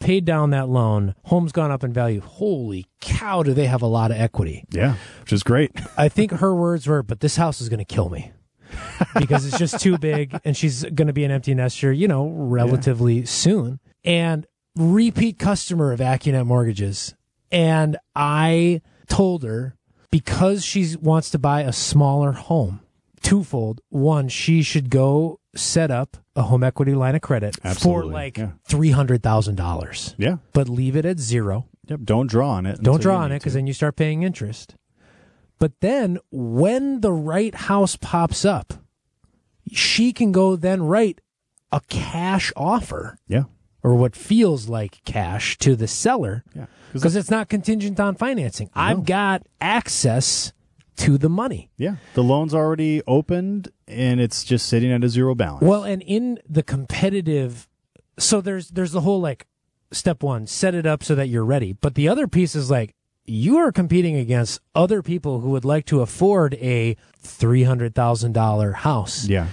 paid 0.00 0.24
down 0.24 0.50
that 0.50 0.68
loan, 0.68 1.14
home's 1.24 1.52
gone 1.52 1.70
up 1.70 1.85
in 1.85 1.92
value. 1.92 2.20
Holy 2.20 2.87
cow, 3.00 3.42
do 3.42 3.54
they 3.54 3.66
have 3.66 3.82
a 3.82 3.87
lot 3.87 4.11
of 4.11 4.16
equity? 4.16 4.64
Yeah, 4.70 4.96
which 5.20 5.32
is 5.32 5.42
great. 5.42 5.72
I 5.96 6.08
think 6.08 6.32
her 6.32 6.54
words 6.54 6.87
were, 6.87 7.02
but 7.02 7.20
this 7.20 7.37
house 7.37 7.61
is 7.61 7.68
going 7.68 7.78
to 7.78 7.85
kill 7.85 8.08
me 8.08 8.32
because 9.18 9.44
it's 9.46 9.58
just 9.58 9.80
too 9.80 9.98
big 9.98 10.38
and 10.44 10.56
she's 10.56 10.82
going 10.85 11.06
to 11.06 11.12
be 11.12 11.24
an 11.24 11.30
empty 11.30 11.54
nester, 11.54 11.92
you 11.92 12.08
know, 12.08 12.28
relatively 12.28 13.24
soon. 13.24 13.80
And 14.04 14.46
repeat 14.76 15.38
customer 15.38 15.92
of 15.92 16.00
AccuNet 16.00 16.46
Mortgages. 16.46 17.14
And 17.50 17.96
I 18.16 18.80
told 19.08 19.42
her 19.42 19.76
because 20.11 20.64
she 20.64 20.96
wants 21.00 21.30
to 21.30 21.38
buy 21.38 21.62
a 21.62 21.72
smaller 21.72 22.32
home, 22.32 22.80
twofold. 23.22 23.80
One, 23.90 24.28
she 24.28 24.62
should 24.62 24.90
go 24.90 25.38
set 25.54 25.90
up 25.90 26.16
a 26.34 26.42
home 26.42 26.62
equity 26.64 26.94
line 26.94 27.14
of 27.14 27.20
credit 27.20 27.56
for 27.78 28.04
like 28.04 28.38
yeah. 28.38 28.50
$300,000, 28.68 30.14
Yeah. 30.18 30.36
but 30.52 30.68
leave 30.68 30.96
it 30.96 31.04
at 31.04 31.18
zero. 31.18 31.66
Yep. 31.88 32.00
Don't 32.04 32.26
draw 32.28 32.50
on 32.52 32.66
it. 32.66 32.80
Don't 32.82 33.02
draw 33.02 33.18
on 33.18 33.32
it 33.32 33.38
because 33.40 33.54
then 33.54 33.66
you 33.66 33.72
start 33.72 33.96
paying 33.96 34.22
interest. 34.22 34.76
But 35.58 35.72
then 35.80 36.18
when 36.30 37.00
the 37.00 37.12
right 37.12 37.54
house 37.54 37.96
pops 37.96 38.44
up, 38.44 38.74
she 39.70 40.12
can 40.12 40.32
go 40.32 40.56
then 40.56 40.82
write 40.82 41.20
a 41.70 41.80
cash 41.88 42.52
offer 42.56 43.18
Yeah. 43.28 43.44
or 43.82 43.94
what 43.94 44.16
feels 44.16 44.68
like 44.68 45.02
cash 45.04 45.58
to 45.58 45.76
the 45.76 45.86
seller 45.88 46.44
Yeah. 46.54 46.66
because 46.92 47.14
it's 47.16 47.30
not 47.30 47.48
contingent 47.48 47.98
on 48.00 48.14
financing. 48.14 48.70
I've 48.74 49.04
got 49.04 49.42
access 49.60 50.52
to 50.96 51.18
the 51.18 51.28
money. 51.28 51.70
Yeah. 51.76 51.96
The 52.14 52.22
loan's 52.22 52.55
already 52.55 53.02
opened 53.07 53.68
and 53.88 54.20
it's 54.20 54.44
just 54.44 54.66
sitting 54.68 54.92
at 54.92 55.02
a 55.05 55.09
zero 55.09 55.35
balance. 55.35 55.62
Well, 55.64 55.85
and 55.85 56.02
in 56.02 56.38
the 56.48 56.62
competitive, 56.62 57.68
so 58.18 58.40
there's 58.40 58.68
there's 58.68 58.92
the 58.92 59.00
whole 59.00 59.20
like 59.20 59.46
step 59.90 60.22
one, 60.22 60.46
set 60.46 60.74
it 60.74 60.87
up 60.87 61.02
so 61.02 61.14
that 61.14 61.28
you're 61.28 61.44
ready. 61.44 61.72
But 61.72 61.94
the 61.94 62.09
other 62.09 62.26
piece 62.28 62.55
is 62.55 62.70
like 62.70 62.94
you 63.24 63.57
are 63.59 63.72
competing 63.72 64.16
against 64.16 64.61
other 64.74 65.02
people 65.02 65.40
who 65.40 65.50
would 65.50 65.64
like 65.64 65.87
to 65.87 66.00
afford 66.00 66.55
a 66.55 66.96
three 67.18 67.62
hundred 67.64 67.94
thousand 67.94 68.33
dollar 68.33 68.72
house, 68.72 69.26
Yeah. 69.26 69.46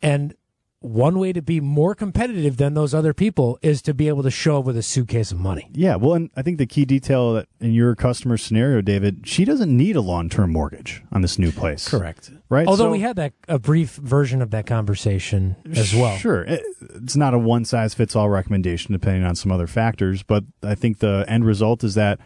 and 0.00 0.34
one 0.80 1.18
way 1.18 1.32
to 1.32 1.42
be 1.42 1.60
more 1.60 1.92
competitive 1.94 2.56
than 2.56 2.74
those 2.74 2.94
other 2.94 3.12
people 3.12 3.58
is 3.62 3.82
to 3.82 3.92
be 3.92 4.06
able 4.06 4.22
to 4.22 4.30
show 4.30 4.60
up 4.60 4.64
with 4.64 4.76
a 4.76 4.82
suitcase 4.82 5.32
of 5.32 5.38
money. 5.38 5.68
Yeah, 5.72 5.96
well, 5.96 6.14
and 6.14 6.30
I 6.36 6.42
think 6.42 6.58
the 6.58 6.66
key 6.66 6.84
detail 6.84 7.32
that 7.32 7.48
in 7.60 7.72
your 7.72 7.96
customer 7.96 8.36
scenario, 8.36 8.80
David, 8.80 9.22
she 9.24 9.44
doesn't 9.44 9.76
need 9.76 9.96
a 9.96 10.00
long-term 10.00 10.52
mortgage 10.52 11.02
on 11.10 11.20
this 11.22 11.36
new 11.36 11.50
place. 11.50 11.88
Correct. 11.88 12.30
Right. 12.48 12.66
Although 12.68 12.84
So- 12.84 12.90
we 12.92 13.00
had 13.00 13.16
that 13.16 13.32
a 13.48 13.58
brief 13.58 13.96
version 13.96 14.40
of 14.40 14.50
that 14.52 14.66
conversation 14.66 15.56
as 15.74 15.92
well. 15.94 16.16
Sure. 16.16 16.42
It- 16.44 16.62
It's 16.94 17.16
not 17.16 17.34
a 17.34 17.38
one 17.38 17.64
size 17.64 17.94
fits 17.94 18.14
all 18.14 18.28
recommendation 18.28 18.92
depending 18.92 19.24
on 19.24 19.34
some 19.34 19.50
other 19.50 19.66
factors, 19.66 20.22
but 20.22 20.44
I 20.62 20.74
think 20.76 20.98
the 21.00 21.24
end 21.28 21.44
result 21.44 21.82
is 21.82 21.94
that 21.94 22.20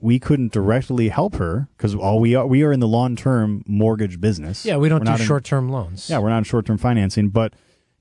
we 0.00 0.18
couldn't 0.20 0.52
directly 0.52 1.08
help 1.08 1.36
her 1.36 1.68
because 1.76 1.94
all 1.94 2.20
we 2.20 2.34
are 2.34 2.46
we 2.46 2.62
are 2.62 2.70
in 2.72 2.80
the 2.80 2.88
long 2.88 3.16
term 3.16 3.62
mortgage 3.66 4.20
business. 4.20 4.64
Yeah, 4.64 4.76
we 4.76 4.88
don't 4.88 5.00
We're 5.00 5.04
do 5.06 5.10
not 5.12 5.20
in- 5.20 5.26
short 5.26 5.44
term 5.44 5.68
loans. 5.70 6.08
yeah, 6.10 6.18
we're 6.18 6.28
not 6.28 6.38
in 6.38 6.44
short 6.44 6.66
term 6.66 6.76
financing, 6.78 7.28
but 7.30 7.54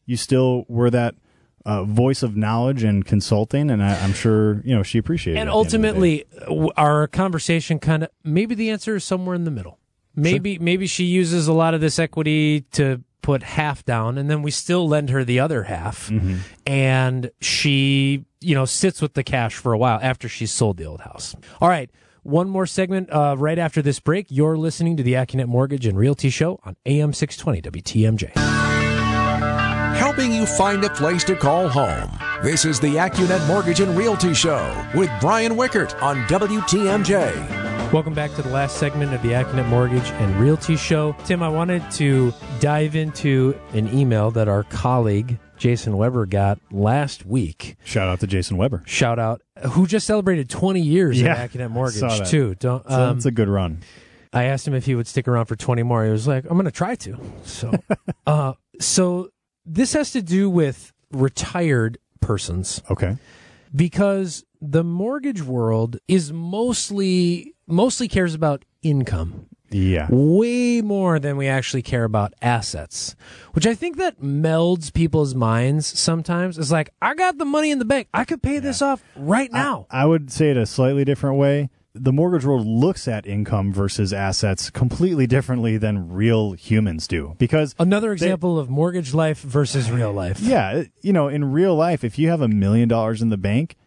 you 0.05 0.17
still 0.17 0.65
were 0.67 0.89
that 0.89 1.15
uh, 1.65 1.83
voice 1.83 2.21
of 2.21 2.37
knowledge 2.37 2.83
and 2.83 3.05
consulting, 3.05 3.71
and 3.71 3.81
I, 3.83 3.99
I'm 4.03 4.13
sure 4.13 4.61
you 4.63 4.75
know 4.75 4.83
she 4.83 4.97
appreciated. 4.99 5.39
and 5.39 5.49
it 5.49 5.51
at 5.51 5.69
the 5.69 5.75
end 5.77 5.85
of 5.85 5.95
the 5.95 6.01
day. 6.01 6.23
ultimately 6.47 6.71
our 6.77 7.07
conversation 7.07 7.79
kind 7.79 8.03
of 8.03 8.09
maybe 8.23 8.53
the 8.55 8.69
answer 8.69 8.95
is 8.95 9.03
somewhere 9.03 9.35
in 9.35 9.43
the 9.45 9.51
middle 9.51 9.79
maybe 10.15 10.59
maybe 10.59 10.85
she 10.87 11.03
uses 11.05 11.47
a 11.47 11.53
lot 11.53 11.73
of 11.73 11.81
this 11.81 11.97
equity 11.99 12.61
to 12.71 13.01
put 13.21 13.41
half 13.41 13.83
down 13.83 14.17
and 14.19 14.29
then 14.29 14.43
we 14.43 14.51
still 14.51 14.87
lend 14.87 15.09
her 15.09 15.23
the 15.23 15.39
other 15.39 15.63
half 15.63 16.09
Mm-hmm. 16.09 16.35
and 16.67 17.31
she 17.41 18.23
you 18.41 18.53
know 18.53 18.65
sits 18.65 19.01
with 19.01 19.15
the 19.15 19.23
cash 19.23 19.55
for 19.55 19.73
a 19.73 19.77
while 19.79 19.99
after 20.03 20.29
she's 20.29 20.51
sold 20.51 20.77
the 20.77 20.85
old 20.85 21.01
house 21.01 21.35
all 21.59 21.67
right 21.67 21.89
one 22.21 22.47
more 22.47 22.67
segment 22.67 23.09
uh, 23.11 23.35
right 23.37 23.57
after 23.57 23.81
this 23.81 23.99
break 23.99 24.27
you're 24.29 24.55
listening 24.57 24.95
to 24.97 25.03
the 25.03 25.13
Accunet 25.13 25.47
Mortgage 25.47 25.87
and 25.87 25.97
Realty 25.97 26.29
Show 26.29 26.59
on 26.63 26.75
AM 26.85 27.11
620 27.11 27.81
WTMJ 27.81 28.74
helping 30.15 30.33
you 30.33 30.45
find 30.45 30.81
a 30.85 30.89
place 30.91 31.25
to 31.25 31.35
call 31.35 31.67
home. 31.67 32.09
This 32.41 32.63
is 32.63 32.79
the 32.79 32.95
Accunet 32.95 33.45
Mortgage 33.47 33.81
and 33.81 33.97
Realty 33.97 34.33
Show 34.33 34.85
with 34.95 35.09
Brian 35.19 35.53
Wickert 35.57 36.01
on 36.01 36.17
WTMJ. 36.27 37.91
Welcome 37.91 38.13
back 38.13 38.33
to 38.35 38.41
the 38.41 38.47
last 38.49 38.77
segment 38.77 39.13
of 39.13 39.21
the 39.21 39.29
Accunet 39.31 39.67
Mortgage 39.67 40.09
and 40.11 40.33
Realty 40.39 40.77
Show. 40.77 41.17
Tim, 41.25 41.43
I 41.43 41.49
wanted 41.49 41.89
to 41.91 42.33
dive 42.61 42.95
into 42.95 43.59
an 43.73 43.93
email 43.93 44.31
that 44.31 44.47
our 44.47 44.63
colleague 44.63 45.37
Jason 45.57 45.97
Weber 45.97 46.25
got 46.25 46.59
last 46.71 47.25
week. 47.25 47.75
shout 47.83 48.07
out 48.07 48.21
to 48.21 48.27
Jason 48.27 48.55
Weber. 48.55 48.83
Shout 48.85 49.19
out, 49.19 49.41
who 49.71 49.85
just 49.85 50.07
celebrated 50.07 50.49
20 50.49 50.79
years 50.79 51.21
Yeah, 51.21 51.33
at 51.35 51.51
Accunet 51.51 51.67
saw 51.67 51.73
Mortgage 51.73 51.99
that. 52.19 52.27
too. 52.27 52.55
Don't. 52.55 52.89
So 52.89 53.01
Um, 53.09 53.17
it's 53.17 53.25
a 53.25 53.31
good 53.31 53.49
run. 53.49 53.81
I 54.31 54.45
asked 54.45 54.65
him 54.67 54.73
if 54.73 54.85
he 54.85 54.95
would 54.95 55.07
stick 55.07 55.27
around 55.27 55.45
for 55.47 55.55
20 55.57 55.83
more. 55.83 56.05
He 56.05 56.11
was 56.11 56.25
like, 56.27 56.43
"I'm 56.45 56.53
going 56.57 56.65
to 56.65 56.71
try 56.71 56.95
to." 56.95 57.17
So, 57.45 57.71
uh, 58.27 58.53
so 58.81 59.29
this 59.65 59.93
has 59.93 60.11
to 60.11 60.21
do 60.21 60.49
with 60.49 60.93
retired 61.11 61.97
persons 62.21 62.81
Okay. 62.89 63.17
because 63.75 64.43
the 64.61 64.83
mortgage 64.83 65.41
world 65.41 65.97
is 66.07 66.31
mostly 66.33 67.53
mostly 67.67 68.07
cares 68.07 68.33
about 68.33 68.63
income 68.81 69.47
Yeah. 69.71 70.07
way 70.11 70.81
more 70.81 71.19
than 71.19 71.35
we 71.37 71.47
actually 71.47 71.81
care 71.81 72.03
about 72.03 72.33
assets 72.41 73.15
which 73.53 73.65
i 73.67 73.73
think 73.75 73.97
that 73.97 74.21
melds 74.21 74.93
people's 74.93 75.33
minds 75.35 75.85
sometimes 75.99 76.57
it's 76.57 76.71
like 76.71 76.89
i 77.01 77.13
got 77.15 77.37
the 77.37 77.45
money 77.45 77.71
in 77.71 77.79
the 77.79 77.85
bank 77.85 78.07
i 78.13 78.23
could 78.23 78.41
pay 78.43 78.59
this 78.59 78.81
off 78.81 79.03
right 79.15 79.51
now 79.51 79.87
I 79.89 80.05
would 80.05 80.31
say 80.31 80.51
it 80.51 80.57
a 80.57 80.65
slightly 80.65 81.05
different 81.05 81.37
way. 81.37 81.69
The 81.97 82.11
mortgage 82.11 82.43
world 82.43 82.67
looks 82.67 83.07
at 83.07 83.25
income 83.25 83.71
versus 83.71 84.11
assets 84.11 84.69
completely 84.69 85.27
differently 85.27 85.77
than 85.77 86.09
real 86.09 86.51
humans 86.51 87.07
do. 87.07 87.35
Because, 87.37 87.73
another 87.79 88.11
example 88.11 88.59
of 88.59 88.69
mortgage 88.69 89.13
life 89.13 89.39
versus 89.39 89.89
real 89.89 90.11
life 90.11 90.41
yeah, 90.41 90.83
you 91.01 91.13
know, 91.13 91.29
in 91.29 91.53
real 91.53 91.73
life, 91.73 92.03
if 92.03 92.19
you 92.19 92.29
have 92.29 92.41
a 92.41 92.49
million 92.49 92.89
dollars 92.89 93.21
in 93.21 93.29
the 93.29 93.37
bank, 93.37 93.77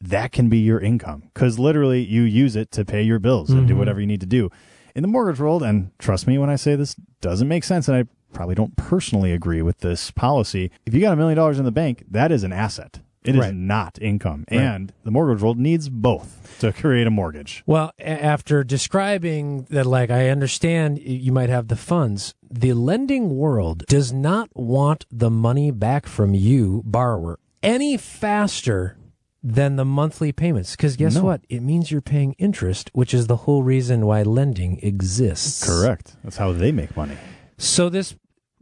that 0.00 0.32
can 0.32 0.48
be 0.48 0.58
your 0.58 0.80
income 0.80 1.24
because 1.34 1.58
literally 1.58 2.02
you 2.02 2.22
use 2.22 2.56
it 2.56 2.70
to 2.72 2.86
pay 2.86 3.02
your 3.02 3.18
bills 3.18 3.50
and 3.50 3.66
do 3.66 3.72
mm-hmm. 3.72 3.80
whatever 3.80 4.00
you 4.00 4.06
need 4.06 4.20
to 4.20 4.26
do. 4.26 4.48
In 4.94 5.02
the 5.02 5.08
mortgage 5.08 5.38
world, 5.38 5.62
and 5.62 5.90
trust 5.98 6.26
me 6.26 6.38
when 6.38 6.48
I 6.50 6.56
say 6.56 6.74
this 6.74 6.96
doesn't 7.20 7.48
make 7.48 7.64
sense, 7.64 7.86
and 7.86 7.96
I 7.96 8.04
probably 8.32 8.54
don't 8.54 8.76
personally 8.76 9.32
agree 9.32 9.62
with 9.62 9.78
this 9.78 10.10
policy. 10.10 10.70
If 10.86 10.94
you 10.94 11.00
got 11.00 11.12
a 11.12 11.16
million 11.16 11.36
dollars 11.36 11.58
in 11.58 11.64
the 11.64 11.72
bank, 11.72 12.04
that 12.10 12.32
is 12.32 12.44
an 12.44 12.52
asset. 12.52 13.00
It 13.28 13.34
is 13.36 13.40
Right. 13.40 13.54
not 13.54 13.98
income. 14.00 14.44
And 14.48 14.92
the 15.04 15.10
mortgage 15.10 15.42
world 15.42 15.58
needs 15.58 15.88
both 15.88 16.56
to 16.60 16.72
create 16.72 17.06
a 17.06 17.10
mortgage. 17.10 17.62
Well, 17.66 17.92
a- 17.98 18.24
after 18.24 18.64
describing 18.64 19.66
that, 19.70 19.86
like, 19.86 20.10
I 20.10 20.28
understand 20.30 20.96
y- 20.98 21.02
you 21.04 21.32
might 21.32 21.50
have 21.50 21.68
the 21.68 21.76
funds, 21.76 22.34
the 22.50 22.72
lending 22.72 23.36
world 23.36 23.84
does 23.88 24.12
not 24.12 24.48
want 24.56 25.04
the 25.10 25.30
money 25.30 25.70
back 25.70 26.06
from 26.06 26.34
you, 26.34 26.82
borrower, 26.84 27.38
any 27.62 27.96
faster 27.96 28.96
than 29.42 29.76
the 29.76 29.84
monthly 29.84 30.32
payments. 30.32 30.72
Because 30.72 30.96
guess 30.96 31.14
No. 31.14 31.24
what? 31.24 31.42
It 31.48 31.62
means 31.62 31.90
you're 31.90 32.00
paying 32.00 32.32
interest, 32.38 32.90
which 32.92 33.14
is 33.14 33.26
the 33.28 33.36
whole 33.36 33.62
reason 33.62 34.04
why 34.06 34.22
lending 34.22 34.80
exists. 34.82 35.64
Correct. 35.64 36.16
That's 36.24 36.38
how 36.38 36.52
they 36.52 36.72
make 36.72 36.96
money. 36.96 37.14
So 37.56 37.88
this 37.88 38.14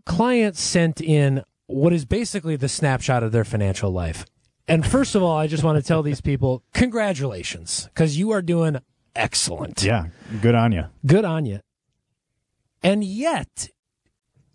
client 0.04 0.56
sent 0.56 1.00
in 1.00 1.42
what 1.66 1.92
is 1.92 2.04
basically 2.04 2.56
the 2.56 2.68
snapshot 2.68 3.22
of 3.22 3.32
their 3.32 3.44
financial 3.44 3.90
life. 3.90 4.24
And 4.68 4.84
first 4.86 5.14
of 5.14 5.22
all, 5.22 5.36
I 5.36 5.46
just 5.46 5.62
want 5.62 5.76
to 5.78 5.86
tell 5.86 6.02
these 6.02 6.20
people, 6.20 6.62
congratulations, 6.74 7.88
because 7.94 8.18
you 8.18 8.32
are 8.32 8.42
doing 8.42 8.78
excellent. 9.14 9.82
Yeah. 9.82 10.06
Good 10.42 10.54
on 10.54 10.72
you. 10.72 10.86
Good 11.04 11.24
on 11.24 11.46
you. 11.46 11.60
And 12.82 13.04
yet, 13.04 13.68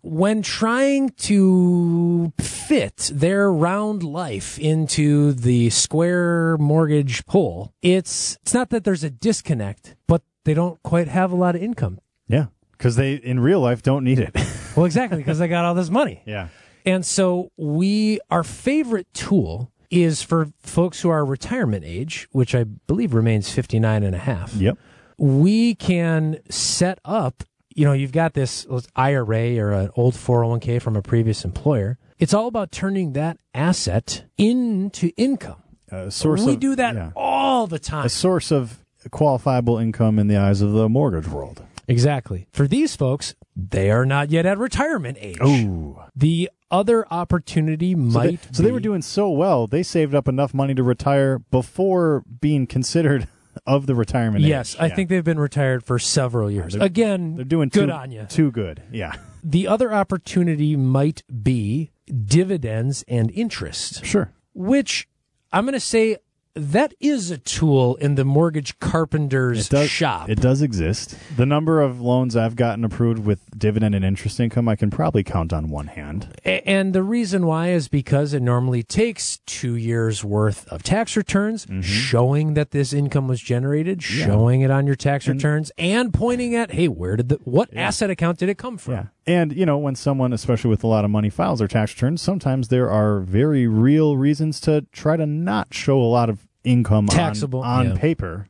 when 0.02 0.42
trying 0.42 1.10
to 1.10 2.32
fit 2.38 3.10
their 3.12 3.52
round 3.52 4.02
life 4.02 4.58
into 4.58 5.32
the 5.32 5.70
square 5.70 6.56
mortgage 6.58 7.22
hole, 7.28 7.72
it's 7.82 8.36
it's 8.42 8.54
not 8.54 8.70
that 8.70 8.84
there's 8.84 9.04
a 9.04 9.10
disconnect, 9.10 9.96
but 10.06 10.22
they 10.44 10.54
don't 10.54 10.82
quite 10.82 11.08
have 11.08 11.32
a 11.32 11.36
lot 11.36 11.54
of 11.54 11.62
income. 11.62 11.98
Yeah. 12.28 12.46
Because 12.72 12.96
they, 12.96 13.14
in 13.14 13.38
real 13.38 13.60
life, 13.60 13.82
don't 13.82 14.04
need 14.04 14.18
it. 14.18 14.34
Well, 14.76 14.86
exactly, 14.86 15.18
because 15.18 15.38
they 15.38 15.48
got 15.48 15.64
all 15.64 15.74
this 15.74 15.90
money. 15.90 16.22
yeah. 16.26 16.48
And 16.84 17.06
so 17.06 17.50
we 17.56 18.18
our 18.30 18.42
favorite 18.42 19.06
tool 19.14 19.71
is 19.92 20.22
for 20.22 20.48
folks 20.62 21.02
who 21.02 21.10
are 21.10 21.24
retirement 21.24 21.84
age, 21.84 22.26
which 22.32 22.54
I 22.54 22.64
believe 22.64 23.14
remains 23.14 23.52
59 23.52 24.02
and 24.02 24.14
a 24.14 24.18
half. 24.18 24.54
Yep. 24.54 24.78
we 25.18 25.74
can 25.76 26.38
set 26.50 26.98
up 27.04 27.44
you 27.74 27.84
know 27.84 27.92
you've 27.92 28.12
got 28.12 28.34
this 28.34 28.66
ira 28.96 29.56
or 29.58 29.72
an 29.72 29.90
old 29.96 30.14
401k 30.14 30.80
from 30.82 30.96
a 30.96 31.02
previous 31.02 31.44
employer 31.44 31.98
it's 32.18 32.34
all 32.34 32.46
about 32.46 32.70
turning 32.72 33.12
that 33.14 33.36
asset 33.54 34.24
into 34.36 35.10
income 35.16 35.62
A 35.90 36.10
source 36.10 36.42
we 36.44 36.54
of, 36.54 36.60
do 36.60 36.74
that 36.76 36.94
yeah. 36.94 37.10
all 37.16 37.66
the 37.66 37.78
time 37.78 38.04
A 38.06 38.08
source 38.08 38.50
of 38.50 38.84
qualifiable 39.10 39.80
income 39.80 40.18
in 40.18 40.26
the 40.28 40.36
eyes 40.36 40.60
of 40.60 40.72
the 40.72 40.88
mortgage 40.88 41.28
world. 41.28 41.62
exactly 41.88 42.46
for 42.52 42.66
these 42.68 42.94
folks 42.96 43.34
they 43.56 43.90
are 43.90 44.04
not 44.06 44.30
yet 44.30 44.44
at 44.44 44.58
retirement 44.58 45.16
age 45.20 45.38
Ooh. 45.42 45.98
the 46.16 46.50
other 46.72 47.06
opportunity 47.12 47.92
So 47.92 47.98
might 47.98 48.42
they, 48.42 48.48
so 48.52 48.62
they 48.64 48.72
were 48.72 48.80
doing 48.80 49.02
so 49.02 49.30
well, 49.30 49.66
they 49.68 49.82
saved 49.84 50.14
up 50.14 50.26
enough 50.26 50.52
money 50.54 50.74
to 50.74 50.82
retire 50.82 51.38
before 51.38 52.24
being 52.40 52.66
considered 52.66 53.28
of 53.66 53.86
the 53.86 53.94
retirement 53.94 54.42
age. 54.44 54.48
yes 54.48 54.74
age. 54.74 54.80
i 54.80 54.86
Yeah. 54.86 54.94
think 54.96 55.08
they've 55.10 55.22
been 55.22 55.38
retired 55.38 55.84
for 55.84 55.98
several 55.98 56.50
years 56.50 56.72
they're- 56.72 56.82
again 56.82 57.36
they're 57.36 57.44
doing 57.44 57.68
good 57.68 57.86
too, 57.88 57.92
on 57.92 58.10
you 58.10 58.24
too 58.28 58.50
good. 58.50 58.82
Yeah. 58.90 59.12
the 59.44 59.68
other 59.68 59.92
opportunity 59.92 60.74
might 60.74 61.22
be 61.42 61.92
dividends 62.36 63.04
and 63.06 63.30
interest 63.32 64.04
Sure. 64.04 64.32
which 64.54 65.06
I'm 65.52 65.64
going 65.64 65.74
to 65.74 65.80
say 65.80 66.16
that 66.54 66.92
is 67.00 67.30
a 67.30 67.38
tool 67.38 67.96
in 67.96 68.14
the 68.14 68.24
mortgage 68.24 68.78
carpenter's 68.78 69.66
It 69.66 69.70
does, 69.70 69.90
shop. 69.90 70.28
It 70.28 70.40
does 70.40 70.60
exist. 70.60 71.16
The 71.36 71.46
number 71.46 71.80
of 71.80 72.00
loans 72.00 72.36
I've 72.36 72.56
gotten 72.56 72.84
approved 72.84 73.24
with 73.24 73.40
dividend 73.58 73.94
and 73.94 74.04
interest 74.04 74.38
income, 74.38 74.68
I 74.68 74.76
can 74.76 74.90
probably 74.90 75.24
count 75.24 75.52
on 75.52 75.70
one 75.70 75.86
hand. 75.86 76.28
And 76.44 76.92
the 76.92 77.02
reason 77.02 77.46
why 77.46 77.70
is 77.70 77.88
because 77.88 78.34
it 78.34 78.42
normally 78.42 78.82
takes 78.82 79.38
two 79.46 79.76
years 79.76 80.22
worth 80.24 80.68
of 80.68 80.82
tax 80.82 81.16
returns 81.16 81.64
mm-hmm. 81.64 81.80
showing 81.80 82.54
that 82.54 82.70
this 82.70 82.92
income 82.92 83.28
was 83.28 83.40
generated, 83.40 84.02
showing 84.02 84.60
it 84.60 84.70
on 84.70 84.86
your 84.86 84.96
tax 84.96 85.26
returns, 85.26 85.72
and 85.78 86.12
pointing 86.12 86.54
at, 86.54 86.72
hey, 86.72 86.88
where 86.88 87.16
did 87.16 87.30
the 87.30 87.36
what 87.44 87.74
asset 87.74 88.10
account 88.10 88.38
did 88.38 88.48
it 88.48 88.58
come 88.58 88.76
from? 88.76 88.94
Yeah. 88.94 89.04
And, 89.24 89.52
you 89.52 89.64
know, 89.64 89.78
when 89.78 89.94
someone, 89.94 90.32
especially 90.32 90.70
with 90.70 90.82
a 90.82 90.88
lot 90.88 91.04
of 91.04 91.10
money, 91.10 91.30
files 91.30 91.60
their 91.60 91.68
tax 91.68 91.94
returns, 91.94 92.20
sometimes 92.20 92.68
there 92.68 92.90
are 92.90 93.20
very 93.20 93.68
real 93.68 94.16
reasons 94.16 94.60
to 94.62 94.84
try 94.92 95.16
to 95.16 95.26
not 95.26 95.72
show 95.72 96.00
a 96.00 96.04
lot 96.04 96.28
of 96.28 96.41
income 96.64 97.06
Taxable, 97.06 97.60
on, 97.62 97.90
yeah. 97.90 97.96
paper. 97.96 98.48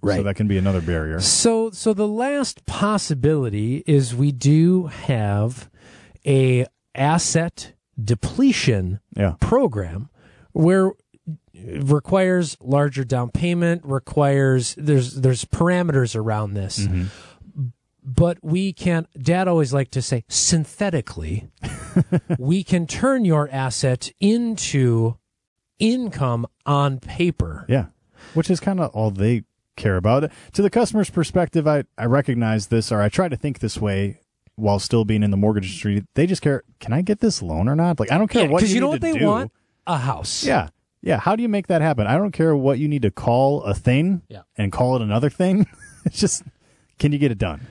Right. 0.00 0.16
So 0.16 0.22
that 0.22 0.36
can 0.36 0.46
be 0.46 0.58
another 0.58 0.80
barrier. 0.80 1.20
So, 1.20 1.70
so 1.70 1.92
the 1.92 2.06
last 2.06 2.64
possibility 2.66 3.82
is 3.86 4.14
we 4.14 4.30
do 4.30 4.86
have 4.86 5.68
a 6.24 6.66
asset 6.94 7.72
depletion 8.02 9.00
Yeah. 9.16 9.34
program 9.40 10.08
where 10.52 10.92
it 11.52 11.82
requires 11.84 12.56
larger 12.60 13.04
down 13.04 13.30
payment 13.30 13.82
requires 13.84 14.74
there's 14.78 15.14
there's 15.14 15.44
parameters 15.44 16.14
around 16.14 16.54
this 16.54 16.78
mm-hmm. 16.78 17.06
but 18.04 18.38
we 18.42 18.72
can 18.72 19.06
dad 19.20 19.48
always 19.48 19.72
liked 19.72 19.92
to 19.92 20.02
say 20.02 20.24
synthetically 20.28 21.48
we 22.38 22.62
can 22.62 22.86
turn 22.86 23.24
your 23.24 23.48
asset 23.50 24.12
into 24.20 25.16
income 25.78 26.46
on 26.66 26.98
paper. 27.00 27.64
Yeah. 27.68 27.86
Which 28.34 28.50
is 28.50 28.60
kind 28.60 28.80
of 28.80 28.90
all 28.94 29.10
they 29.10 29.44
care 29.76 29.96
about. 29.96 30.30
To 30.54 30.62
the 30.62 30.70
customer's 30.70 31.10
perspective, 31.10 31.66
I, 31.66 31.84
I 31.96 32.06
recognize 32.06 32.66
this 32.66 32.90
or 32.90 33.00
I 33.00 33.08
try 33.08 33.28
to 33.28 33.36
think 33.36 33.60
this 33.60 33.78
way 33.78 34.20
while 34.56 34.78
still 34.80 35.04
being 35.04 35.22
in 35.22 35.30
the 35.30 35.36
mortgage 35.36 35.64
industry. 35.66 36.04
They 36.14 36.26
just 36.26 36.42
care, 36.42 36.64
can 36.80 36.92
I 36.92 37.02
get 37.02 37.20
this 37.20 37.40
loan 37.42 37.68
or 37.68 37.76
not? 37.76 38.00
Like, 38.00 38.10
I 38.10 38.18
don't 38.18 38.28
care 38.28 38.44
Yeah, 38.44 38.50
what 38.50 38.58
because 38.58 38.70
you, 38.70 38.76
you, 38.76 38.80
know 38.80 38.88
what 38.88 39.00
they 39.00 39.12
do. 39.16 39.24
want? 39.26 39.52
A 39.86 39.96
house. 39.98 40.44
Yeah. 40.44 40.68
Yeah. 41.00 41.18
How 41.20 41.36
do 41.36 41.42
you 41.42 41.48
make 41.48 41.68
that 41.68 41.80
happen? 41.80 42.06
I 42.08 42.16
don't 42.18 42.32
care 42.32 42.56
what 42.56 42.78
you 42.80 42.88
need 42.88 43.02
to 43.02 43.10
call 43.12 43.62
a 43.62 43.72
thing 43.74 44.22
Yeah. 44.28 44.42
and 44.56 44.72
call 44.72 44.96
it 44.96 45.02
another 45.02 45.30
thing. 45.30 45.66
it's 46.04 46.18
just, 46.18 46.42
can 46.98 47.12
you 47.12 47.18
get 47.18 47.30
it 47.30 47.38
done? 47.38 47.68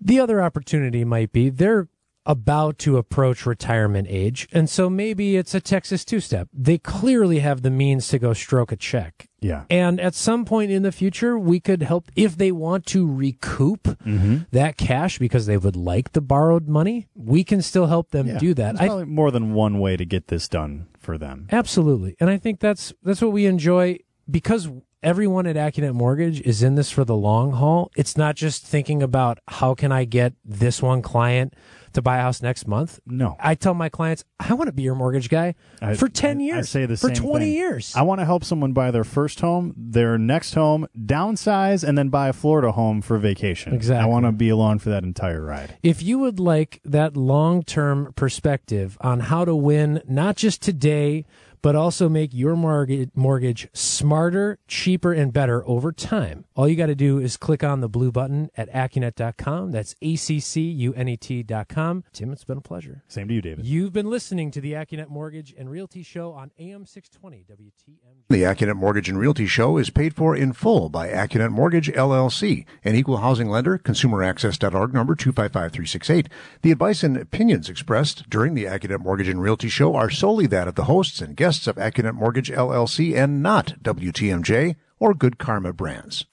The 0.00 0.20
other 0.20 0.40
opportunity 0.40 1.04
might 1.04 1.32
be 1.32 1.50
they're 1.50 1.88
about 2.28 2.78
to 2.78 2.96
approach 2.98 3.46
retirement 3.46 4.06
age, 4.08 4.46
and 4.52 4.68
so 4.70 4.88
maybe 4.88 5.36
it's 5.36 5.54
a 5.54 5.60
Texas 5.60 6.04
two 6.04 6.20
step. 6.20 6.48
They 6.52 6.78
clearly 6.78 7.40
have 7.40 7.62
the 7.62 7.70
means 7.70 8.06
to 8.08 8.18
go 8.20 8.32
stroke 8.34 8.70
a 8.70 8.76
check. 8.76 9.28
Yeah. 9.40 9.64
And 9.70 10.00
at 10.00 10.14
some 10.14 10.44
point 10.44 10.70
in 10.70 10.82
the 10.82 10.92
future, 10.92 11.38
we 11.38 11.58
could 11.60 11.82
help 11.82 12.10
if 12.14 12.36
they 12.36 12.52
want 12.52 12.86
to 12.86 13.10
recoup 13.10 13.82
Mm-hmm. 14.04 14.38
that 14.52 14.76
cash 14.76 15.18
because 15.18 15.46
they 15.46 15.56
would 15.56 15.76
like 15.76 16.12
the 16.12 16.20
borrowed 16.20 16.68
money. 16.68 17.08
We 17.14 17.44
can 17.44 17.62
still 17.62 17.86
help 17.86 18.10
them 18.10 18.26
Yeah. 18.26 18.38
do 18.38 18.54
that. 18.54 18.72
There's 18.76 18.80
I, 18.80 18.86
probably 18.86 19.04
more 19.06 19.30
than 19.30 19.54
one 19.54 19.78
way 19.80 19.96
to 19.96 20.04
get 20.04 20.28
this 20.28 20.48
done 20.48 20.86
for 20.98 21.16
them. 21.18 21.46
Absolutely. 21.50 22.16
And 22.20 22.28
I 22.30 22.36
think 22.36 22.60
that's 22.60 22.92
that's 23.02 23.22
what 23.22 23.32
we 23.32 23.46
enjoy 23.46 23.98
because 24.30 24.68
everyone 25.02 25.46
at 25.46 25.56
Accunet 25.56 25.94
Mortgage 25.94 26.40
is 26.40 26.62
in 26.62 26.74
this 26.74 26.90
for 26.90 27.04
the 27.04 27.14
long 27.16 27.52
haul. 27.52 27.90
It's 27.96 28.16
not 28.16 28.34
just 28.34 28.66
thinking 28.66 29.02
about 29.02 29.38
how 29.48 29.74
can 29.74 29.92
I 29.92 30.04
get 30.04 30.34
this 30.44 30.82
one 30.82 31.02
client 31.02 31.54
to 31.94 32.02
buy 32.02 32.18
a 32.18 32.20
house 32.22 32.42
next 32.42 32.66
month. 32.66 33.00
No. 33.06 33.36
I 33.40 33.54
tell 33.54 33.72
my 33.74 33.88
clients, 33.88 34.22
I 34.38 34.52
want 34.54 34.68
to 34.68 34.72
be 34.72 34.82
your 34.82 34.94
mortgage 34.94 35.30
guy 35.30 35.54
I- 35.80 35.94
for 35.94 36.08
10 36.08 36.38
I- 36.38 36.42
years. 36.42 36.58
I 36.58 36.62
say 36.80 36.86
the 36.86 36.96
for 36.96 37.08
same 37.08 37.16
20 37.16 37.44
thing. 37.46 37.54
years. 37.54 37.94
I 37.96 38.02
want 38.02 38.20
to 38.20 38.24
help 38.26 38.44
someone 38.44 38.72
buy 38.72 38.90
their 38.90 39.04
first 39.04 39.40
home, 39.40 39.72
their 39.76 40.18
next 40.18 40.54
home, 40.54 40.86
downsize, 40.98 41.86
and 41.88 41.96
then 41.96 42.08
buy 42.10 42.28
a 42.28 42.32
Florida 42.32 42.72
home 42.72 43.00
for 43.00 43.16
vacation. 43.18 43.72
Exactly. 43.74 44.02
I 44.04 44.06
want 44.06 44.26
to 44.26 44.32
be 44.32 44.48
along 44.50 44.80
for 44.80 44.90
that 44.90 45.02
entire 45.04 45.42
ride. 45.42 45.76
if 45.82 46.02
you 46.02 46.18
would 46.18 46.38
like 46.40 46.80
that 46.84 47.16
long-term 47.16 48.12
perspective 48.16 48.98
on 49.00 49.20
how 49.20 49.44
to 49.44 49.54
win 49.56 50.02
not 50.06 50.36
just 50.36 50.60
today 50.60 51.24
but 51.62 51.76
also 51.76 52.08
make 52.08 52.32
your 52.32 52.56
mortgage, 52.56 53.10
mortgage 53.14 53.68
smarter, 53.72 54.58
cheaper, 54.66 55.12
and 55.12 55.32
better 55.32 55.66
over 55.66 55.92
time. 55.92 56.44
All 56.54 56.68
you 56.68 56.76
got 56.76 56.86
to 56.86 56.94
do 56.94 57.18
is 57.18 57.36
click 57.36 57.64
on 57.64 57.80
the 57.80 57.88
blue 57.88 58.12
button 58.12 58.50
at 58.56 58.72
accunet.com. 58.72 59.72
That's 59.72 59.94
A-C-C-U-N-E-T.com. 60.02 62.04
Tim, 62.12 62.32
it's 62.32 62.44
been 62.44 62.58
a 62.58 62.62
pleasure. 62.62 63.02
Same 63.08 63.28
to 63.28 63.34
you, 63.34 63.42
David. 63.42 63.66
You've 63.66 63.92
been 63.92 64.10
listening 64.10 64.50
to 64.52 64.60
the 64.60 64.72
Accunet 64.72 65.08
Mortgage 65.08 65.54
and 65.56 65.70
Realty 65.70 66.02
Show 66.02 66.32
on 66.32 66.50
AM 66.58 66.86
620 66.86 67.44
WTMJ. 67.50 68.24
The 68.28 68.42
Accunet 68.42 68.76
Mortgage 68.76 69.08
and 69.08 69.18
Realty 69.18 69.46
Show 69.46 69.78
is 69.78 69.90
paid 69.90 70.14
for 70.14 70.36
in 70.36 70.52
full 70.52 70.88
by 70.88 71.08
Accunet 71.08 71.50
Mortgage 71.50 71.92
LLC, 71.92 72.64
an 72.84 72.94
equal 72.94 73.18
housing 73.18 73.48
lender, 73.48 73.78
consumeraccess.org 73.78 74.94
number 74.94 75.14
255368. 75.14 76.28
The 76.62 76.72
advice 76.72 77.02
and 77.02 77.16
opinions 77.16 77.68
expressed 77.68 78.28
during 78.30 78.54
the 78.54 78.64
Accunet 78.64 79.00
Mortgage 79.00 79.28
and 79.28 79.40
Realty 79.40 79.68
Show 79.68 79.94
are 79.94 80.10
solely 80.10 80.46
that 80.46 80.68
of 80.68 80.74
the 80.74 80.84
hosts 80.84 81.20
and 81.20 81.36
guests 81.36 81.47
of 81.66 81.76
Accunet 81.76 82.14
Mortgage 82.14 82.50
LLC 82.50 83.16
and 83.16 83.42
not 83.42 83.76
WTMJ 83.82 84.76
or 84.98 85.14
Good 85.14 85.38
Karma 85.38 85.72
Brands. 85.72 86.26